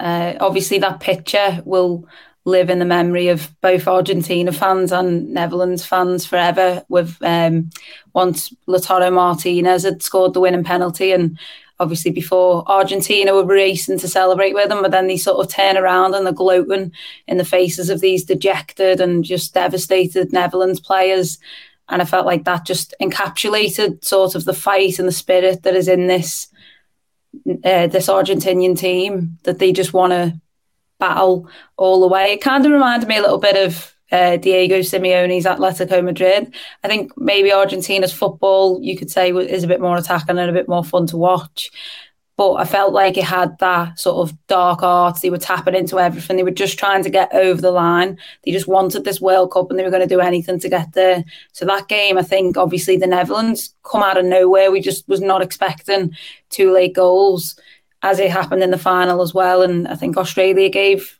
Uh, 0.00 0.34
obviously, 0.40 0.78
that 0.78 1.00
picture 1.00 1.62
will 1.64 2.06
live 2.44 2.70
in 2.70 2.80
the 2.80 2.84
memory 2.84 3.28
of 3.28 3.54
both 3.60 3.86
Argentina 3.86 4.50
fans 4.50 4.90
and 4.90 5.32
Netherlands 5.32 5.84
fans 5.84 6.26
forever. 6.26 6.84
With 6.88 7.16
um, 7.22 7.70
once 8.14 8.52
Lautaro 8.66 9.12
Martinez 9.12 9.84
had 9.84 10.02
scored 10.02 10.34
the 10.34 10.40
winning 10.40 10.64
penalty, 10.64 11.12
and 11.12 11.38
obviously 11.82 12.10
before 12.10 12.64
Argentina 12.66 13.34
were 13.34 13.44
racing 13.44 13.98
to 13.98 14.08
celebrate 14.08 14.54
with 14.54 14.68
them, 14.68 14.82
but 14.82 14.90
then 14.90 15.08
they 15.08 15.16
sort 15.16 15.44
of 15.44 15.52
turn 15.52 15.76
around 15.76 16.14
and 16.14 16.24
they're 16.24 16.32
gloating 16.32 16.92
in 17.26 17.36
the 17.36 17.44
faces 17.44 17.90
of 17.90 18.00
these 18.00 18.24
dejected 18.24 19.00
and 19.00 19.24
just 19.24 19.52
devastated 19.52 20.32
Netherlands 20.32 20.80
players. 20.80 21.38
And 21.88 22.00
I 22.00 22.04
felt 22.04 22.26
like 22.26 22.44
that 22.44 22.64
just 22.64 22.94
encapsulated 23.02 24.04
sort 24.04 24.34
of 24.34 24.44
the 24.44 24.54
fight 24.54 24.98
and 24.98 25.08
the 25.08 25.12
spirit 25.12 25.64
that 25.64 25.74
is 25.74 25.88
in 25.88 26.06
this 26.06 26.48
uh, 27.64 27.86
this 27.86 28.08
Argentinian 28.08 28.78
team 28.78 29.38
that 29.44 29.58
they 29.58 29.72
just 29.72 29.92
want 29.92 30.12
to 30.12 30.40
battle 30.98 31.48
all 31.76 32.00
the 32.00 32.06
way. 32.06 32.32
It 32.32 32.40
kind 32.40 32.64
of 32.64 32.72
reminded 32.72 33.08
me 33.08 33.16
a 33.16 33.22
little 33.22 33.38
bit 33.38 33.56
of 33.56 33.91
uh, 34.12 34.36
Diego 34.36 34.80
Simeone's 34.80 35.46
Atletico 35.46 36.04
Madrid. 36.04 36.54
I 36.84 36.88
think 36.88 37.12
maybe 37.16 37.52
Argentina's 37.52 38.12
football, 38.12 38.78
you 38.82 38.96
could 38.96 39.10
say, 39.10 39.32
is 39.32 39.64
a 39.64 39.68
bit 39.68 39.80
more 39.80 39.96
attacking 39.96 40.38
and 40.38 40.50
a 40.50 40.52
bit 40.52 40.68
more 40.68 40.84
fun 40.84 41.06
to 41.08 41.16
watch. 41.16 41.70
But 42.36 42.54
I 42.54 42.64
felt 42.64 42.92
like 42.92 43.16
it 43.16 43.24
had 43.24 43.58
that 43.58 43.98
sort 43.98 44.28
of 44.28 44.36
dark 44.46 44.82
art. 44.82 45.20
They 45.20 45.30
were 45.30 45.38
tapping 45.38 45.74
into 45.74 45.98
everything. 45.98 46.36
They 46.36 46.42
were 46.42 46.50
just 46.50 46.78
trying 46.78 47.02
to 47.04 47.10
get 47.10 47.32
over 47.34 47.60
the 47.60 47.70
line. 47.70 48.18
They 48.44 48.52
just 48.52 48.66
wanted 48.66 49.04
this 49.04 49.20
World 49.20 49.52
Cup 49.52 49.70
and 49.70 49.78
they 49.78 49.84
were 49.84 49.90
going 49.90 50.06
to 50.06 50.14
do 50.14 50.20
anything 50.20 50.58
to 50.60 50.68
get 50.68 50.92
there. 50.92 51.24
So 51.52 51.66
that 51.66 51.88
game, 51.88 52.16
I 52.18 52.22
think, 52.22 52.56
obviously 52.56 52.96
the 52.96 53.06
Netherlands 53.06 53.74
come 53.84 54.02
out 54.02 54.16
of 54.16 54.24
nowhere. 54.24 54.70
We 54.70 54.80
just 54.80 55.06
was 55.08 55.20
not 55.20 55.42
expecting 55.42 56.16
two 56.50 56.72
late 56.72 56.94
goals 56.94 57.58
as 58.02 58.18
it 58.18 58.30
happened 58.30 58.62
in 58.62 58.70
the 58.70 58.78
final 58.78 59.22
as 59.22 59.34
well. 59.34 59.62
And 59.62 59.86
I 59.86 59.94
think 59.94 60.16
Australia 60.16 60.68
gave 60.68 61.18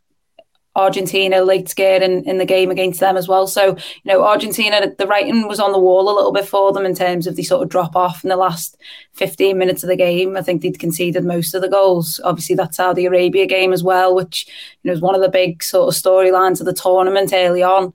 Argentina 0.74 1.42
late 1.42 1.68
scared 1.68 2.02
in, 2.02 2.24
in 2.24 2.38
the 2.38 2.46
game 2.46 2.70
against 2.70 3.00
them 3.00 3.16
as 3.16 3.28
well. 3.28 3.46
So, 3.46 3.68
you 3.68 4.06
know, 4.06 4.24
Argentina, 4.24 4.90
the 4.96 5.06
writing 5.06 5.46
was 5.46 5.60
on 5.60 5.72
the 5.72 5.78
wall 5.78 6.08
a 6.08 6.16
little 6.16 6.32
bit 6.32 6.48
for 6.48 6.72
them 6.72 6.86
in 6.86 6.94
terms 6.94 7.26
of 7.26 7.36
the 7.36 7.42
sort 7.42 7.62
of 7.62 7.68
drop 7.68 7.94
off 7.94 8.24
in 8.24 8.30
the 8.30 8.36
last 8.36 8.78
15 9.14 9.58
minutes 9.58 9.82
of 9.82 9.88
the 9.88 9.96
game. 9.96 10.36
I 10.36 10.42
think 10.42 10.62
they'd 10.62 10.78
conceded 10.78 11.24
most 11.24 11.54
of 11.54 11.60
the 11.60 11.68
goals. 11.68 12.20
Obviously, 12.24 12.54
that 12.56 12.74
Saudi 12.74 13.04
Arabia 13.04 13.46
game 13.46 13.72
as 13.72 13.82
well, 13.82 14.14
which 14.14 14.46
you 14.82 14.88
know, 14.88 14.92
was 14.92 15.02
one 15.02 15.14
of 15.14 15.20
the 15.20 15.28
big 15.28 15.62
sort 15.62 15.94
of 15.94 16.00
storylines 16.00 16.60
of 16.60 16.66
the 16.66 16.72
tournament 16.72 17.32
early 17.34 17.62
on. 17.62 17.92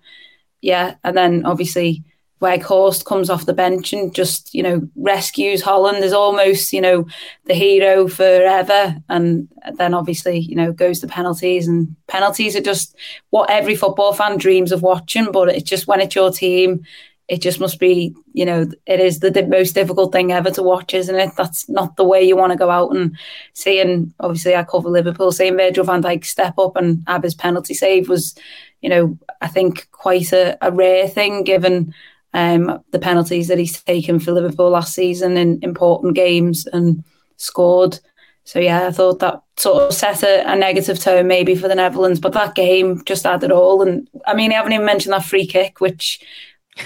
Yeah. 0.61 0.95
And 1.03 1.17
then 1.17 1.45
obviously, 1.45 2.03
Weghorst 2.41 3.05
comes 3.05 3.29
off 3.29 3.47
the 3.47 3.53
bench 3.53 3.93
and 3.93 4.13
just, 4.13 4.53
you 4.53 4.61
know, 4.61 4.87
rescues 4.95 5.61
Holland 5.61 6.03
is 6.03 6.13
almost, 6.13 6.71
you 6.71 6.81
know, 6.81 7.07
the 7.45 7.55
hero 7.55 8.07
forever. 8.07 8.95
And 9.09 9.47
then 9.75 9.93
obviously, 9.93 10.39
you 10.39 10.55
know, 10.55 10.71
goes 10.71 10.99
to 10.99 11.07
penalties 11.07 11.67
and 11.67 11.95
penalties 12.07 12.55
are 12.55 12.61
just 12.61 12.95
what 13.31 13.49
every 13.49 13.75
football 13.75 14.13
fan 14.13 14.37
dreams 14.37 14.71
of 14.71 14.83
watching. 14.83 15.31
But 15.31 15.49
it's 15.49 15.69
just 15.69 15.87
when 15.87 15.99
it's 15.99 16.15
your 16.15 16.31
team, 16.31 16.83
it 17.27 17.41
just 17.41 17.59
must 17.59 17.79
be, 17.79 18.15
you 18.33 18.45
know, 18.45 18.69
it 18.85 18.99
is 18.99 19.19
the 19.19 19.45
most 19.49 19.73
difficult 19.73 20.13
thing 20.13 20.31
ever 20.31 20.51
to 20.51 20.63
watch, 20.63 20.93
isn't 20.93 21.15
it? 21.15 21.31
That's 21.35 21.67
not 21.67 21.97
the 21.97 22.05
way 22.05 22.23
you 22.23 22.37
want 22.37 22.53
to 22.53 22.57
go 22.57 22.69
out 22.69 22.95
and 22.95 23.17
seeing, 23.53 24.13
obviously, 24.19 24.55
I 24.55 24.63
cover 24.63 24.89
Liverpool, 24.89 25.31
seeing 25.31 25.57
Virgil 25.57 25.83
van 25.83 26.03
Dijk 26.03 26.23
step 26.23 26.57
up 26.57 26.75
and 26.75 27.05
his 27.23 27.35
penalty 27.35 27.73
save 27.73 28.07
was, 28.07 28.33
you 28.81 28.89
know, 28.89 29.17
I 29.41 29.47
think 29.47 29.89
quite 29.91 30.31
a, 30.31 30.57
a 30.61 30.71
rare 30.71 31.07
thing 31.07 31.43
given 31.43 31.93
um, 32.37 32.83
the 32.91 32.99
penalties 32.99 33.47
that 33.47 33.57
he's 33.57 33.81
taken 33.81 34.19
for 34.19 34.31
Liverpool 34.31 34.69
last 34.69 34.93
season 34.93 35.37
in 35.37 35.57
important 35.63 36.13
games 36.13 36.67
and 36.67 37.03
scored. 37.37 37.99
So 38.43 38.59
yeah, 38.59 38.85
I 38.85 38.91
thought 38.91 39.17
that 39.19 39.41
sort 39.57 39.81
of 39.81 39.93
set 39.93 40.21
a, 40.21 40.47
a, 40.47 40.55
negative 40.55 40.99
tone 40.99 41.25
maybe 41.25 41.55
for 41.55 41.67
the 41.67 41.73
Netherlands, 41.73 42.19
but 42.19 42.33
that 42.33 42.53
game 42.53 43.03
just 43.05 43.25
added 43.25 43.51
all. 43.51 43.81
And 43.81 44.07
I 44.27 44.35
mean, 44.35 44.51
I 44.51 44.55
haven't 44.55 44.73
even 44.73 44.85
mentioned 44.85 45.13
that 45.13 45.25
free 45.25 45.47
kick, 45.47 45.81
which 45.81 46.23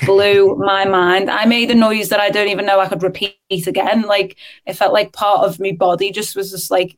blew 0.06 0.56
my 0.58 0.86
mind. 0.86 1.30
I 1.30 1.44
made 1.44 1.70
a 1.70 1.76
noise 1.76 2.08
that 2.10 2.22
I 2.22 2.30
don't 2.30 2.48
even 2.48 2.66
know 2.66 2.80
I 2.80 2.88
could 2.88 3.04
repeat 3.04 3.36
again. 3.68 4.04
Like 4.04 4.38
it 4.66 4.76
felt 4.76 4.94
like 4.94 5.12
part 5.12 5.46
of 5.46 5.60
my 5.60 5.74
body 5.74 6.14
just 6.14 6.34
was 6.34 6.52
just 6.52 6.72
like 6.72 6.98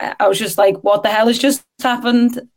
I 0.00 0.26
was 0.26 0.40
just 0.40 0.58
like, 0.58 0.76
what 0.82 1.04
the 1.04 1.08
hell 1.08 1.28
has 1.28 1.38
just 1.38 1.64
happened? 1.80 2.48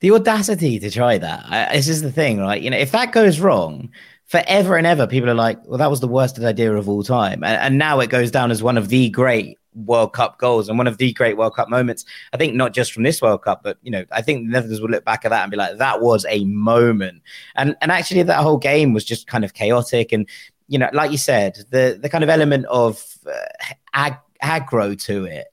The 0.00 0.10
audacity 0.10 0.80
to 0.80 0.90
try 0.90 1.18
that. 1.18 1.44
I, 1.48 1.76
this 1.76 1.86
is 1.86 2.00
the 2.00 2.10
thing, 2.10 2.40
right? 2.40 2.60
You 2.60 2.70
know, 2.70 2.78
if 2.78 2.92
that 2.92 3.12
goes 3.12 3.38
wrong, 3.38 3.90
forever 4.32 4.78
and 4.78 4.86
ever, 4.86 5.06
people 5.06 5.28
are 5.28 5.34
like, 5.34 5.58
well, 5.66 5.76
that 5.76 5.90
was 5.90 6.00
the 6.00 6.08
worst 6.08 6.38
idea 6.38 6.74
of 6.74 6.88
all 6.88 7.02
time. 7.02 7.44
And, 7.44 7.60
and, 7.60 7.76
now 7.76 8.00
it 8.00 8.08
goes 8.08 8.30
down 8.30 8.50
as 8.50 8.62
one 8.62 8.78
of 8.78 8.88
the 8.88 9.10
great 9.10 9.58
World 9.74 10.14
Cup 10.14 10.38
goals 10.38 10.70
and 10.70 10.78
one 10.78 10.86
of 10.86 10.96
the 10.96 11.12
great 11.12 11.36
World 11.36 11.54
Cup 11.54 11.68
moments. 11.68 12.06
I 12.32 12.38
think 12.38 12.54
not 12.54 12.72
just 12.72 12.94
from 12.94 13.02
this 13.02 13.20
World 13.20 13.42
Cup, 13.42 13.62
but, 13.62 13.76
you 13.82 13.90
know, 13.90 14.06
I 14.10 14.22
think 14.22 14.46
the 14.46 14.52
Netherlands 14.52 14.80
will 14.80 14.88
look 14.88 15.04
back 15.04 15.26
at 15.26 15.28
that 15.28 15.42
and 15.42 15.50
be 15.50 15.58
like, 15.58 15.76
that 15.76 16.00
was 16.00 16.24
a 16.30 16.46
moment. 16.46 17.20
And, 17.56 17.76
and 17.82 17.92
actually, 17.92 18.22
that 18.22 18.42
whole 18.42 18.56
game 18.56 18.94
was 18.94 19.04
just 19.04 19.26
kind 19.26 19.44
of 19.44 19.52
chaotic. 19.52 20.12
And, 20.12 20.26
you 20.66 20.78
know, 20.78 20.88
like 20.94 21.10
you 21.10 21.18
said, 21.18 21.58
the, 21.68 21.98
the 22.00 22.08
kind 22.08 22.24
of 22.24 22.30
element 22.30 22.64
of 22.70 23.04
uh, 23.26 23.74
ag- 23.92 24.16
aggro 24.42 24.98
to 25.04 25.26
it 25.26 25.48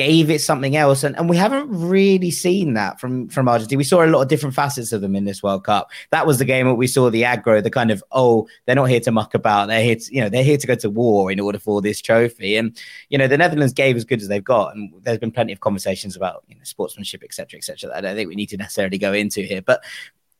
gave 0.00 0.30
it 0.30 0.40
something 0.40 0.76
else. 0.76 1.04
And, 1.04 1.14
and 1.18 1.28
we 1.28 1.36
haven't 1.36 1.68
really 1.68 2.30
seen 2.30 2.72
that 2.72 2.98
from, 2.98 3.28
from 3.28 3.48
Argentina. 3.50 3.76
We 3.76 3.84
saw 3.84 4.02
a 4.02 4.06
lot 4.06 4.22
of 4.22 4.28
different 4.28 4.54
facets 4.54 4.92
of 4.92 5.02
them 5.02 5.14
in 5.14 5.26
this 5.26 5.42
World 5.42 5.64
Cup. 5.64 5.90
That 6.10 6.26
was 6.26 6.38
the 6.38 6.46
game 6.46 6.64
where 6.64 6.74
we 6.74 6.86
saw 6.86 7.10
the 7.10 7.22
aggro, 7.22 7.62
the 7.62 7.70
kind 7.70 7.90
of, 7.90 8.02
oh, 8.10 8.48
they're 8.64 8.74
not 8.74 8.86
here 8.86 9.00
to 9.00 9.12
muck 9.12 9.34
about. 9.34 9.68
They're 9.68 9.84
here 9.84 9.96
to, 9.96 10.14
you 10.14 10.22
know, 10.22 10.30
they're 10.30 10.42
here 10.42 10.56
to 10.56 10.66
go 10.66 10.74
to 10.76 10.88
war 10.88 11.30
in 11.30 11.38
order 11.38 11.58
for 11.58 11.82
this 11.82 12.00
trophy. 12.00 12.56
And, 12.56 12.74
you 13.10 13.18
know, 13.18 13.28
the 13.28 13.36
Netherlands 13.36 13.74
gave 13.74 13.94
as 13.94 14.06
good 14.06 14.22
as 14.22 14.28
they've 14.28 14.42
got. 14.42 14.74
And 14.74 14.90
there's 15.02 15.18
been 15.18 15.32
plenty 15.32 15.52
of 15.52 15.60
conversations 15.60 16.16
about, 16.16 16.44
you 16.48 16.54
know, 16.56 16.64
sportsmanship, 16.64 17.22
et 17.22 17.34
cetera, 17.34 17.58
et 17.58 17.64
cetera, 17.64 17.90
that 17.90 17.98
I 17.98 18.00
don't 18.00 18.16
think 18.16 18.28
we 18.30 18.36
need 18.36 18.48
to 18.50 18.56
necessarily 18.56 18.96
go 18.96 19.12
into 19.12 19.42
here. 19.42 19.60
But 19.60 19.84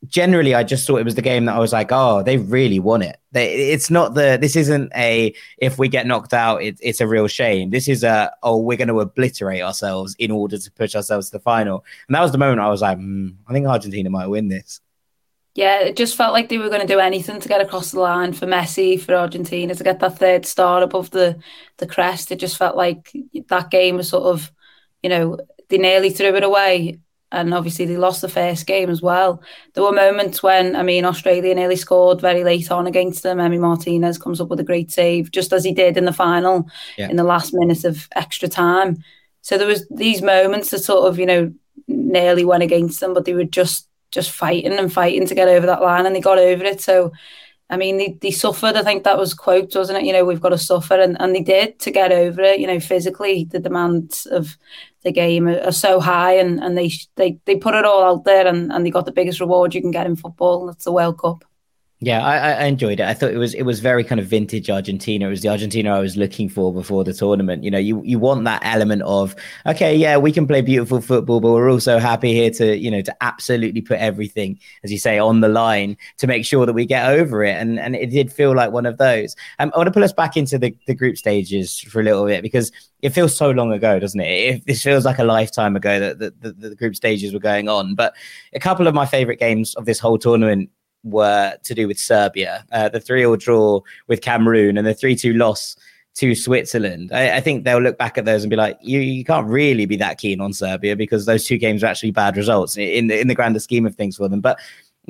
generally 0.07 0.55
I 0.55 0.63
just 0.63 0.87
thought 0.87 0.97
it 0.97 1.05
was 1.05 1.15
the 1.15 1.21
game 1.21 1.45
that 1.45 1.55
I 1.55 1.59
was 1.59 1.73
like, 1.73 1.91
oh, 1.91 2.23
they 2.23 2.37
really 2.37 2.79
won 2.79 3.01
it. 3.01 3.17
They, 3.31 3.71
it's 3.71 3.89
not 3.89 4.13
the 4.13 4.37
this 4.41 4.55
isn't 4.55 4.91
a 4.95 5.33
if 5.57 5.77
we 5.77 5.87
get 5.87 6.07
knocked 6.07 6.33
out, 6.33 6.63
it, 6.63 6.77
it's 6.81 7.01
a 7.01 7.07
real 7.07 7.27
shame. 7.27 7.69
This 7.69 7.87
is 7.87 8.03
a 8.03 8.31
oh, 8.43 8.57
we're 8.57 8.77
going 8.77 8.87
to 8.87 8.99
obliterate 8.99 9.61
ourselves 9.61 10.15
in 10.17 10.31
order 10.31 10.57
to 10.57 10.71
push 10.71 10.95
ourselves 10.95 11.27
to 11.27 11.37
the 11.37 11.43
final. 11.43 11.85
And 12.07 12.15
that 12.15 12.21
was 12.21 12.31
the 12.31 12.37
moment 12.37 12.61
I 12.61 12.69
was 12.69 12.81
like, 12.81 12.97
mm, 12.97 13.35
I 13.47 13.53
think 13.53 13.67
Argentina 13.67 14.09
might 14.09 14.27
win 14.27 14.47
this. 14.47 14.81
Yeah, 15.53 15.81
it 15.81 15.97
just 15.97 16.15
felt 16.15 16.31
like 16.31 16.47
they 16.47 16.57
were 16.57 16.69
going 16.69 16.81
to 16.81 16.87
do 16.87 16.99
anything 16.99 17.41
to 17.41 17.49
get 17.49 17.59
across 17.59 17.91
the 17.91 17.99
line 17.99 18.31
for 18.31 18.45
Messi, 18.45 18.99
for 18.99 19.13
Argentina 19.15 19.75
to 19.75 19.83
get 19.83 19.99
that 19.99 20.17
third 20.17 20.45
star 20.45 20.81
above 20.81 21.11
the 21.11 21.39
the 21.77 21.87
crest. 21.87 22.31
It 22.31 22.39
just 22.39 22.57
felt 22.57 22.75
like 22.75 23.13
that 23.47 23.69
game 23.69 23.97
was 23.97 24.09
sort 24.09 24.23
of, 24.23 24.51
you 25.03 25.09
know, 25.09 25.37
they 25.69 25.77
nearly 25.77 26.09
threw 26.09 26.35
it 26.35 26.43
away 26.43 26.99
and 27.31 27.53
obviously 27.53 27.85
they 27.85 27.97
lost 27.97 28.21
the 28.21 28.29
first 28.29 28.65
game 28.65 28.89
as 28.89 29.01
well. 29.01 29.41
There 29.73 29.83
were 29.83 29.91
moments 29.91 30.43
when, 30.43 30.75
I 30.75 30.83
mean, 30.83 31.05
Australia 31.05 31.55
nearly 31.55 31.75
scored 31.75 32.19
very 32.19 32.43
late 32.43 32.71
on 32.71 32.87
against 32.87 33.23
them. 33.23 33.37
Emi 33.37 33.59
Martinez 33.59 34.17
comes 34.17 34.41
up 34.41 34.49
with 34.49 34.59
a 34.59 34.65
great 34.65 34.91
save, 34.91 35.31
just 35.31 35.53
as 35.53 35.63
he 35.63 35.73
did 35.73 35.97
in 35.97 36.05
the 36.05 36.13
final, 36.13 36.69
yeah. 36.97 37.09
in 37.09 37.15
the 37.15 37.23
last 37.23 37.53
minute 37.53 37.83
of 37.85 38.07
extra 38.15 38.47
time. 38.47 39.03
So 39.41 39.57
there 39.57 39.67
was 39.67 39.87
these 39.89 40.21
moments 40.21 40.71
that 40.71 40.79
sort 40.79 41.07
of, 41.07 41.17
you 41.17 41.25
know, 41.25 41.53
nearly 41.87 42.45
went 42.45 42.63
against 42.63 42.99
them, 42.99 43.13
but 43.13 43.25
they 43.25 43.33
were 43.33 43.43
just 43.43 43.87
just 44.11 44.31
fighting 44.31 44.73
and 44.73 44.91
fighting 44.91 45.25
to 45.25 45.33
get 45.33 45.47
over 45.47 45.65
that 45.65 45.81
line, 45.81 46.05
and 46.05 46.13
they 46.13 46.19
got 46.19 46.37
over 46.37 46.65
it. 46.65 46.81
So 46.81 47.13
I 47.71 47.77
mean, 47.77 47.97
they, 47.97 48.17
they 48.21 48.31
suffered. 48.31 48.75
I 48.75 48.83
think 48.83 49.05
that 49.05 49.17
was 49.17 49.33
quote, 49.33 49.73
wasn't 49.73 49.99
it? 49.99 50.03
You 50.03 50.11
know, 50.11 50.25
we've 50.25 50.41
got 50.41 50.49
to 50.49 50.57
suffer, 50.57 50.99
and, 50.99 51.19
and 51.21 51.33
they 51.33 51.41
did 51.41 51.79
to 51.79 51.91
get 51.91 52.11
over 52.11 52.41
it. 52.41 52.59
You 52.59 52.67
know, 52.67 52.81
physically, 52.81 53.45
the 53.45 53.59
demands 53.59 54.25
of 54.25 54.57
the 55.03 55.11
game 55.11 55.47
are, 55.47 55.59
are 55.61 55.71
so 55.71 55.99
high, 55.99 56.33
and, 56.33 56.63
and 56.63 56.77
they 56.77 56.91
they 57.15 57.39
they 57.45 57.55
put 57.55 57.75
it 57.75 57.85
all 57.85 58.03
out 58.03 58.25
there, 58.25 58.47
and, 58.47 58.71
and 58.71 58.85
they 58.85 58.91
got 58.91 59.05
the 59.05 59.11
biggest 59.11 59.39
reward 59.39 59.73
you 59.73 59.81
can 59.81 59.91
get 59.91 60.05
in 60.05 60.15
football. 60.15 60.67
That's 60.67 60.85
the 60.85 60.91
World 60.91 61.19
Cup. 61.19 61.43
Yeah, 62.03 62.25
I, 62.25 62.63
I, 62.63 62.63
enjoyed 62.63 62.99
it. 62.99 63.05
I 63.05 63.13
thought 63.13 63.29
it 63.29 63.37
was 63.37 63.53
it 63.53 63.61
was 63.61 63.79
very 63.79 64.03
kind 64.03 64.19
of 64.19 64.25
vintage 64.25 64.71
Argentina. 64.71 65.27
It 65.27 65.29
was 65.29 65.41
the 65.43 65.49
Argentina 65.49 65.95
I 65.95 65.99
was 65.99 66.17
looking 66.17 66.49
for 66.49 66.73
before 66.73 67.03
the 67.03 67.13
tournament. 67.13 67.63
You 67.63 67.69
know, 67.69 67.77
you 67.77 68.01
you 68.03 68.17
want 68.17 68.43
that 68.45 68.59
element 68.65 69.03
of 69.03 69.35
okay, 69.67 69.95
yeah, 69.95 70.17
we 70.17 70.31
can 70.31 70.47
play 70.47 70.61
beautiful 70.61 70.99
football, 70.99 71.39
but 71.39 71.51
we're 71.51 71.69
also 71.69 71.99
happy 71.99 72.33
here 72.33 72.49
to 72.51 72.75
you 72.75 72.89
know 72.89 73.03
to 73.03 73.15
absolutely 73.21 73.81
put 73.81 73.99
everything, 73.99 74.59
as 74.83 74.91
you 74.91 74.97
say, 74.97 75.19
on 75.19 75.41
the 75.41 75.47
line 75.47 75.95
to 76.17 76.25
make 76.25 76.43
sure 76.43 76.65
that 76.65 76.73
we 76.73 76.87
get 76.87 77.07
over 77.07 77.43
it. 77.43 77.55
And 77.55 77.79
and 77.79 77.95
it 77.95 78.09
did 78.09 78.33
feel 78.33 78.55
like 78.55 78.71
one 78.71 78.87
of 78.87 78.97
those. 78.97 79.35
Um, 79.59 79.71
I 79.75 79.77
want 79.77 79.85
to 79.85 79.93
pull 79.93 80.03
us 80.03 80.11
back 80.13 80.35
into 80.35 80.57
the, 80.57 80.75
the 80.87 80.95
group 80.95 81.17
stages 81.17 81.81
for 81.81 81.99
a 81.99 82.03
little 82.03 82.25
bit 82.25 82.41
because 82.41 82.71
it 83.03 83.09
feels 83.09 83.37
so 83.37 83.51
long 83.51 83.71
ago, 83.73 83.99
doesn't 83.99 84.19
it? 84.19 84.55
It, 84.55 84.63
it 84.65 84.75
feels 84.77 85.05
like 85.05 85.19
a 85.19 85.23
lifetime 85.23 85.75
ago 85.75 85.99
that 85.99 86.17
the, 86.17 86.33
the, 86.39 86.69
the 86.69 86.75
group 86.75 86.95
stages 86.95 87.31
were 87.31 87.39
going 87.39 87.69
on. 87.69 87.93
But 87.93 88.15
a 88.53 88.59
couple 88.59 88.87
of 88.87 88.95
my 88.95 89.05
favorite 89.05 89.37
games 89.37 89.75
of 89.75 89.85
this 89.85 89.99
whole 89.99 90.17
tournament 90.17 90.71
were 91.03 91.57
to 91.63 91.75
do 91.75 91.87
with 91.87 91.99
Serbia. 91.99 92.65
Uh, 92.71 92.89
the 92.89 92.99
3 92.99 93.21
0 93.21 93.35
draw 93.35 93.81
with 94.07 94.21
Cameroon 94.21 94.77
and 94.77 94.85
the 94.85 94.93
3 94.93 95.15
2 95.15 95.33
loss 95.33 95.75
to 96.15 96.35
Switzerland. 96.35 97.11
I, 97.13 97.37
I, 97.37 97.39
think 97.39 97.63
they'll 97.63 97.79
look 97.79 97.97
back 97.97 98.17
at 98.17 98.25
those 98.25 98.43
and 98.43 98.49
be 98.49 98.57
like, 98.57 98.77
you, 98.81 98.99
you 98.99 99.23
can't 99.23 99.47
really 99.47 99.85
be 99.85 99.95
that 99.97 100.17
keen 100.17 100.41
on 100.41 100.51
Serbia 100.51 100.95
because 100.95 101.25
those 101.25 101.45
two 101.45 101.57
games 101.57 101.83
are 101.83 101.87
actually 101.87 102.11
bad 102.11 102.35
results 102.35 102.77
in 102.77 103.07
the, 103.07 103.19
in 103.19 103.27
the 103.27 103.35
grander 103.35 103.59
scheme 103.59 103.85
of 103.85 103.95
things 103.95 104.17
for 104.17 104.27
them. 104.27 104.41
But 104.41 104.59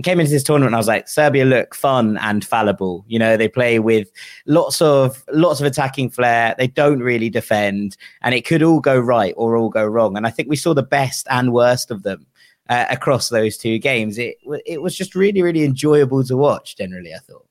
came 0.03 0.19
into 0.19 0.31
this 0.31 0.43
tournament 0.43 0.69
and 0.69 0.75
I 0.75 0.79
was 0.79 0.87
like, 0.87 1.07
Serbia 1.07 1.45
look 1.45 1.75
fun 1.75 2.17
and 2.17 2.45
fallible. 2.45 3.03
You 3.07 3.19
know, 3.19 3.35
they 3.35 3.47
play 3.47 3.79
with 3.79 4.09
lots 4.45 4.81
of 4.81 5.23
lots 5.31 5.59
of 5.59 5.65
attacking 5.65 6.11
flair. 6.11 6.55
They 6.57 6.67
don't 6.67 6.99
really 6.99 7.29
defend, 7.29 7.97
and 8.21 8.33
it 8.33 8.45
could 8.45 8.63
all 8.63 8.79
go 8.79 8.97
right 8.97 9.33
or 9.37 9.57
all 9.57 9.69
go 9.69 9.85
wrong. 9.85 10.15
And 10.17 10.25
I 10.25 10.29
think 10.29 10.49
we 10.49 10.55
saw 10.55 10.73
the 10.73 10.83
best 10.83 11.27
and 11.29 11.53
worst 11.53 11.91
of 11.91 12.03
them 12.03 12.25
uh, 12.71 12.85
across 12.89 13.27
those 13.27 13.57
two 13.57 13.77
games. 13.77 14.17
It 14.17 14.37
it 14.65 14.81
was 14.81 14.95
just 14.95 15.13
really 15.13 15.41
really 15.41 15.63
enjoyable 15.63 16.23
to 16.23 16.37
watch. 16.37 16.77
Generally, 16.77 17.13
I 17.13 17.19
thought. 17.19 17.45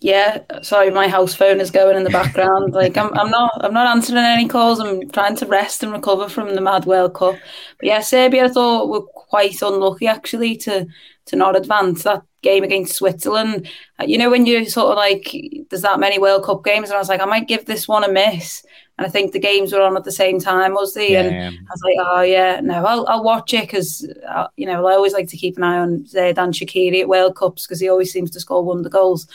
Yeah, 0.00 0.42
sorry, 0.62 0.90
my 0.90 1.06
house 1.06 1.32
phone 1.32 1.60
is 1.60 1.70
going 1.70 1.96
in 1.96 2.02
the 2.02 2.10
background. 2.10 2.72
like 2.82 2.96
I'm, 2.96 3.16
I'm 3.16 3.30
not, 3.30 3.52
I'm 3.64 3.72
not 3.72 3.86
answering 3.86 4.18
any 4.24 4.48
calls. 4.48 4.80
I'm 4.80 5.08
trying 5.10 5.36
to 5.36 5.46
rest 5.46 5.84
and 5.84 5.92
recover 5.92 6.28
from 6.28 6.56
the 6.56 6.60
Mad 6.60 6.86
World 6.86 7.14
Cup. 7.14 7.36
But 7.78 7.86
yeah, 7.86 8.00
Serbia, 8.00 8.46
I 8.46 8.48
thought 8.48 8.88
were 8.88 9.02
quite 9.02 9.62
unlucky 9.62 10.08
actually 10.08 10.56
to 10.58 10.86
to 11.26 11.36
not 11.36 11.56
advance 11.56 12.02
that 12.02 12.24
game 12.42 12.64
against 12.64 12.96
Switzerland. 12.96 13.70
Uh, 14.00 14.04
you 14.04 14.18
know, 14.18 14.28
when 14.28 14.44
you 14.44 14.68
sort 14.68 14.90
of 14.90 14.96
like, 14.96 15.34
there's 15.70 15.82
that 15.82 16.00
many 16.00 16.18
World 16.18 16.44
Cup 16.44 16.64
games, 16.64 16.88
and 16.88 16.96
I 16.96 16.98
was 16.98 17.08
like, 17.08 17.22
I 17.22 17.26
might 17.26 17.48
give 17.48 17.64
this 17.64 17.86
one 17.86 18.02
a 18.02 18.12
miss. 18.12 18.64
And 18.98 19.06
I 19.06 19.10
think 19.10 19.32
the 19.32 19.38
games 19.38 19.72
were 19.72 19.80
on 19.80 19.96
at 19.96 20.04
the 20.04 20.12
same 20.12 20.38
time, 20.38 20.74
was 20.74 20.92
they? 20.92 21.12
Yeah, 21.12 21.22
and 21.22 21.34
yeah. 21.34 21.48
I 21.48 21.72
was 21.72 21.82
like, 21.82 21.96
oh 21.98 22.20
yeah, 22.20 22.60
no, 22.60 22.84
I'll, 22.84 23.06
I'll 23.06 23.24
watch 23.24 23.54
it 23.54 23.62
because 23.62 24.06
uh, 24.28 24.48
you 24.56 24.66
know 24.66 24.86
I 24.86 24.92
always 24.92 25.14
like 25.14 25.28
to 25.28 25.36
keep 25.36 25.56
an 25.56 25.64
eye 25.64 25.78
on 25.78 26.00
Xherdan 26.04 26.52
Shaqiri 26.52 27.00
at 27.00 27.08
World 27.08 27.34
Cups 27.34 27.66
because 27.66 27.80
he 27.80 27.88
always 27.88 28.12
seems 28.12 28.30
to 28.32 28.40
score 28.40 28.62
one 28.62 28.78
of 28.78 28.84
the 28.84 28.90
goals. 28.90 29.26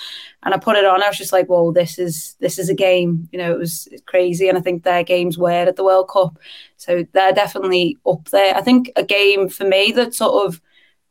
And 0.43 0.53
I 0.53 0.57
put 0.57 0.75
it 0.75 0.85
on. 0.85 1.01
I 1.01 1.07
was 1.07 1.17
just 1.17 1.33
like, 1.33 1.49
well, 1.49 1.71
this 1.71 1.97
is 1.97 2.35
this 2.39 2.59
is 2.59 2.69
a 2.69 2.75
game. 2.75 3.27
You 3.31 3.39
know, 3.39 3.51
it 3.51 3.57
was 3.57 3.87
crazy, 4.05 4.47
and 4.47 4.57
I 4.57 4.61
think 4.61 4.83
their 4.83 5.03
games 5.03 5.37
were 5.37 5.49
at 5.49 5.75
the 5.75 5.83
World 5.83 6.09
Cup, 6.09 6.37
so 6.77 7.03
they're 7.13 7.33
definitely 7.33 7.97
up 8.05 8.25
there. 8.29 8.55
I 8.55 8.61
think 8.61 8.91
a 8.95 9.03
game 9.03 9.49
for 9.49 9.65
me 9.65 9.91
that 9.93 10.13
sort 10.13 10.45
of 10.45 10.61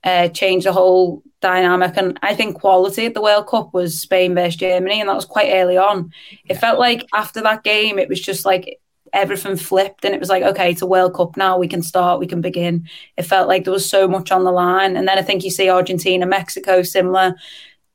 uh, 0.05 0.29
changed 0.29 0.67
the 0.67 0.73
whole 0.73 1.23
dynamic 1.47 1.97
and 1.97 2.19
I 2.23 2.35
think 2.35 2.59
quality 2.61 3.07
at 3.07 3.15
the 3.15 3.23
World 3.23 3.47
Cup 3.47 3.73
was 3.73 4.01
Spain 4.01 4.35
versus 4.35 4.57
Germany, 4.57 5.01
and 5.01 5.09
that 5.09 5.15
was 5.15 5.25
quite 5.25 5.53
early 5.53 5.77
on. 5.77 6.13
It 6.47 6.55
felt 6.55 6.79
like 6.81 7.07
after 7.15 7.41
that 7.43 7.63
game, 7.63 8.01
it 8.01 8.09
was 8.09 8.21
just 8.21 8.45
like 8.45 8.81
everything 9.13 9.57
flipped, 9.57 10.05
and 10.05 10.13
it 10.13 10.19
was 10.21 10.29
like, 10.29 10.43
okay, 10.43 10.73
it's 10.73 10.83
a 10.83 10.87
World 10.87 11.15
Cup 11.15 11.37
now. 11.37 11.57
We 11.57 11.69
can 11.69 11.83
start. 11.83 12.19
We 12.19 12.27
can 12.27 12.41
begin. 12.41 12.89
It 13.17 13.23
felt 13.23 13.47
like 13.47 13.63
there 13.63 13.73
was 13.73 13.89
so 13.89 14.09
much 14.09 14.33
on 14.33 14.43
the 14.43 14.51
line, 14.51 14.97
and 14.97 15.07
then 15.07 15.19
I 15.19 15.23
think 15.23 15.45
you 15.45 15.51
see 15.51 15.71
Argentina, 15.71 16.27
Mexico, 16.27 16.83
similar. 16.83 17.37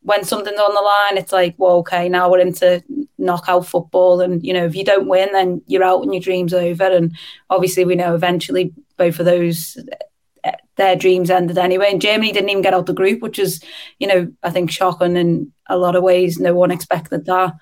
When 0.04 0.24
something's 0.24 0.60
on 0.60 0.74
the 0.74 0.82
line, 0.82 1.18
it's 1.22 1.34
like, 1.34 1.54
well, 1.58 1.78
okay, 1.80 2.10
now 2.10 2.32
we're 2.32 2.40
into 2.40 2.82
knockout 3.18 3.68
football, 3.68 4.22
and 4.22 4.42
you 4.44 4.54
know, 4.54 4.66
if 4.66 4.76
you 4.76 4.86
don't 4.86 5.10
win, 5.10 5.30
then 5.34 5.62
you're 5.68 5.84
out 5.84 6.04
and 6.04 6.14
your 6.14 6.22
dream's 6.22 6.54
are 6.54 6.62
over. 6.62 6.86
And 6.86 7.16
obviously, 7.50 7.84
we 7.84 7.96
know 7.96 8.16
eventually 8.16 8.74
both 8.96 9.20
of 9.20 9.26
those 9.26 9.78
their 10.82 10.96
dreams 10.96 11.30
ended 11.30 11.60
anyway. 11.60 11.92
And 11.92 12.02
Germany 12.02 12.32
didn't 12.32 12.50
even 12.50 12.64
get 12.64 12.74
out 12.74 12.88
the 12.88 12.94
group, 12.94 13.22
which 13.22 13.38
is, 13.38 13.64
you 14.00 14.08
know, 14.08 14.32
I 14.42 14.50
think 14.50 14.72
shocking 14.72 15.16
in 15.16 15.52
a 15.70 15.78
lot 15.78 15.96
of 15.96 16.02
ways. 16.02 16.40
No 16.40 16.56
one 16.56 16.72
expected 16.72 17.26
that. 17.26 17.54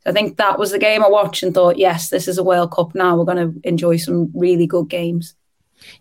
So 0.00 0.10
I 0.10 0.12
think 0.12 0.36
that 0.36 0.58
was 0.58 0.72
the 0.72 0.78
game 0.78 1.02
I 1.02 1.08
watched 1.08 1.42
and 1.42 1.54
thought, 1.54 1.78
yes, 1.78 2.10
this 2.10 2.28
is 2.28 2.36
a 2.36 2.44
World 2.44 2.72
Cup 2.72 2.94
now. 2.94 3.16
We're 3.16 3.24
going 3.24 3.54
to 3.54 3.68
enjoy 3.68 3.96
some 3.96 4.30
really 4.34 4.66
good 4.66 4.90
games. 4.90 5.34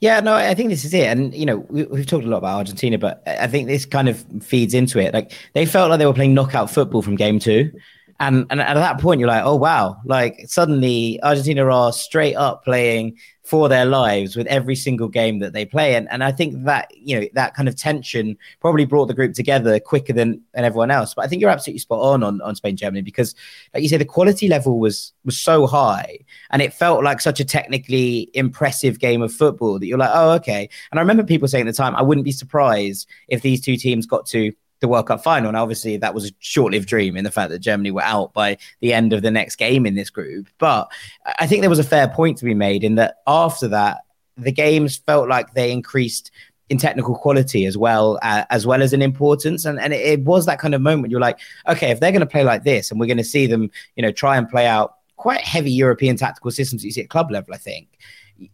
Yeah, 0.01 0.19
no, 0.19 0.33
I 0.33 0.53
think 0.53 0.69
this 0.69 0.83
is 0.83 0.93
it. 0.93 1.07
And, 1.07 1.33
you 1.33 1.45
know, 1.45 1.65
we, 1.69 1.81
have 1.81 2.07
talked 2.07 2.25
a 2.25 2.27
lot 2.27 2.39
about 2.39 2.57
Argentina, 2.57 2.97
but 2.97 3.23
I 3.25 3.47
think 3.47 3.67
this 3.67 3.85
kind 3.85 4.09
of 4.09 4.25
feeds 4.41 4.73
into 4.73 4.99
it. 4.99 5.13
Like 5.13 5.31
they 5.53 5.65
felt 5.65 5.89
like 5.89 5.99
they 5.99 6.05
were 6.05 6.13
playing 6.13 6.33
knockout 6.33 6.69
football 6.69 7.01
from 7.01 7.15
game 7.15 7.39
two. 7.39 7.71
And, 8.19 8.45
and 8.49 8.59
at 8.59 8.73
that 8.73 8.99
point, 8.99 9.19
you're 9.19 9.29
like, 9.29 9.43
oh, 9.45 9.55
wow. 9.55 9.97
Like 10.03 10.41
suddenly 10.47 11.21
Argentina 11.23 11.65
are 11.69 11.93
straight 11.93 12.35
up 12.35 12.65
playing 12.65 13.17
for 13.45 13.69
their 13.69 13.85
lives 13.85 14.35
with 14.35 14.47
every 14.47 14.75
single 14.75 15.07
game 15.07 15.37
that 15.37 15.53
they 15.53 15.65
play. 15.65 15.95
And, 15.95 16.09
and 16.09 16.23
I 16.23 16.31
think 16.31 16.63
that, 16.63 16.89
you 16.95 17.19
know, 17.19 17.27
that 17.33 17.53
kind 17.53 17.69
of 17.69 17.75
tension 17.75 18.35
probably 18.59 18.85
brought 18.85 19.05
the 19.05 19.13
group 19.13 19.35
together 19.35 19.79
quicker 19.79 20.13
than, 20.13 20.41
than 20.55 20.65
everyone 20.65 20.89
else. 20.89 21.13
But 21.13 21.25
I 21.25 21.27
think 21.27 21.41
you're 21.41 21.51
absolutely 21.51 21.79
spot 21.79 21.99
on, 21.99 22.23
on 22.23 22.41
on 22.41 22.55
Spain 22.55 22.75
Germany 22.75 23.03
because 23.03 23.35
like 23.73 23.83
you 23.83 23.89
say, 23.89 23.97
the 23.97 24.05
quality 24.05 24.47
level 24.47 24.79
was 24.79 25.13
was 25.23 25.37
so 25.37 25.67
high 25.67 26.17
and 26.49 26.61
it 26.61 26.73
felt 26.73 27.03
like 27.03 27.21
such 27.21 27.39
a 27.39 27.45
technically 27.45 28.31
impressive 28.33 28.99
game 28.99 29.21
of 29.21 29.31
football 29.31 29.77
that 29.77 29.85
you're 29.85 29.99
like, 29.99 30.11
oh, 30.11 30.31
okay. 30.31 30.67
And 30.91 30.99
I 30.99 31.01
remember 31.01 31.23
people 31.23 31.47
saying 31.47 31.67
at 31.67 31.71
the 31.71 31.77
time, 31.77 31.95
I 31.95 32.01
wouldn't 32.01 32.25
be 32.25 32.31
surprised 32.31 33.07
if 33.27 33.43
these 33.43 33.61
two 33.61 33.77
teams 33.77 34.07
got 34.07 34.25
to 34.27 34.53
the 34.79 34.87
World 34.87 35.07
Cup 35.07 35.23
final. 35.23 35.47
And 35.47 35.57
obviously, 35.57 35.97
that 35.97 36.13
was 36.13 36.29
a 36.29 36.33
short 36.39 36.73
lived 36.73 36.87
dream 36.87 37.17
in 37.17 37.23
the 37.23 37.31
fact 37.31 37.49
that 37.51 37.59
Germany 37.59 37.91
were 37.91 38.03
out 38.03 38.33
by 38.33 38.57
the 38.81 38.93
end 38.93 39.13
of 39.13 39.21
the 39.21 39.31
next 39.31 39.55
game 39.55 39.85
in 39.85 39.95
this 39.95 40.09
group. 40.09 40.47
But 40.57 40.91
I 41.39 41.47
think 41.47 41.61
there 41.61 41.69
was 41.69 41.79
a 41.79 41.83
fair 41.83 42.07
point 42.07 42.37
to 42.39 42.45
be 42.45 42.53
made 42.53 42.83
in 42.83 42.95
that 42.95 43.17
after 43.27 43.67
that, 43.69 44.01
the 44.37 44.51
games 44.51 44.97
felt 44.97 45.29
like 45.29 45.53
they 45.53 45.71
increased 45.71 46.31
in 46.69 46.77
technical 46.77 47.15
quality 47.15 47.65
as 47.65 47.77
well 47.77 48.17
uh, 48.21 48.43
as 48.49 48.65
well 48.65 48.81
as 48.81 48.91
in 48.91 49.01
importance 49.01 49.65
and 49.65 49.79
and 49.79 49.93
it, 49.93 50.01
it 50.01 50.21
was 50.21 50.47
that 50.47 50.59
kind 50.59 50.73
of 50.73 50.81
moment 50.81 51.11
you're 51.11 51.19
like 51.19 51.37
okay 51.67 51.91
if 51.91 51.99
they're 51.99 52.11
going 52.11 52.21
to 52.21 52.25
play 52.25 52.43
like 52.43 52.63
this 52.63 52.89
and 52.89 52.99
we're 52.99 53.05
going 53.05 53.17
to 53.17 53.23
see 53.23 53.45
them 53.45 53.69
you 53.95 54.01
know 54.01 54.11
try 54.11 54.35
and 54.35 54.49
play 54.49 54.65
out 54.65 54.95
quite 55.15 55.41
heavy 55.41 55.71
european 55.71 56.17
tactical 56.17 56.49
systems 56.49 56.81
that 56.81 56.87
you 56.87 56.91
see 56.91 57.01
at 57.01 57.09
club 57.09 57.29
level 57.29 57.53
i 57.53 57.57
think 57.57 57.99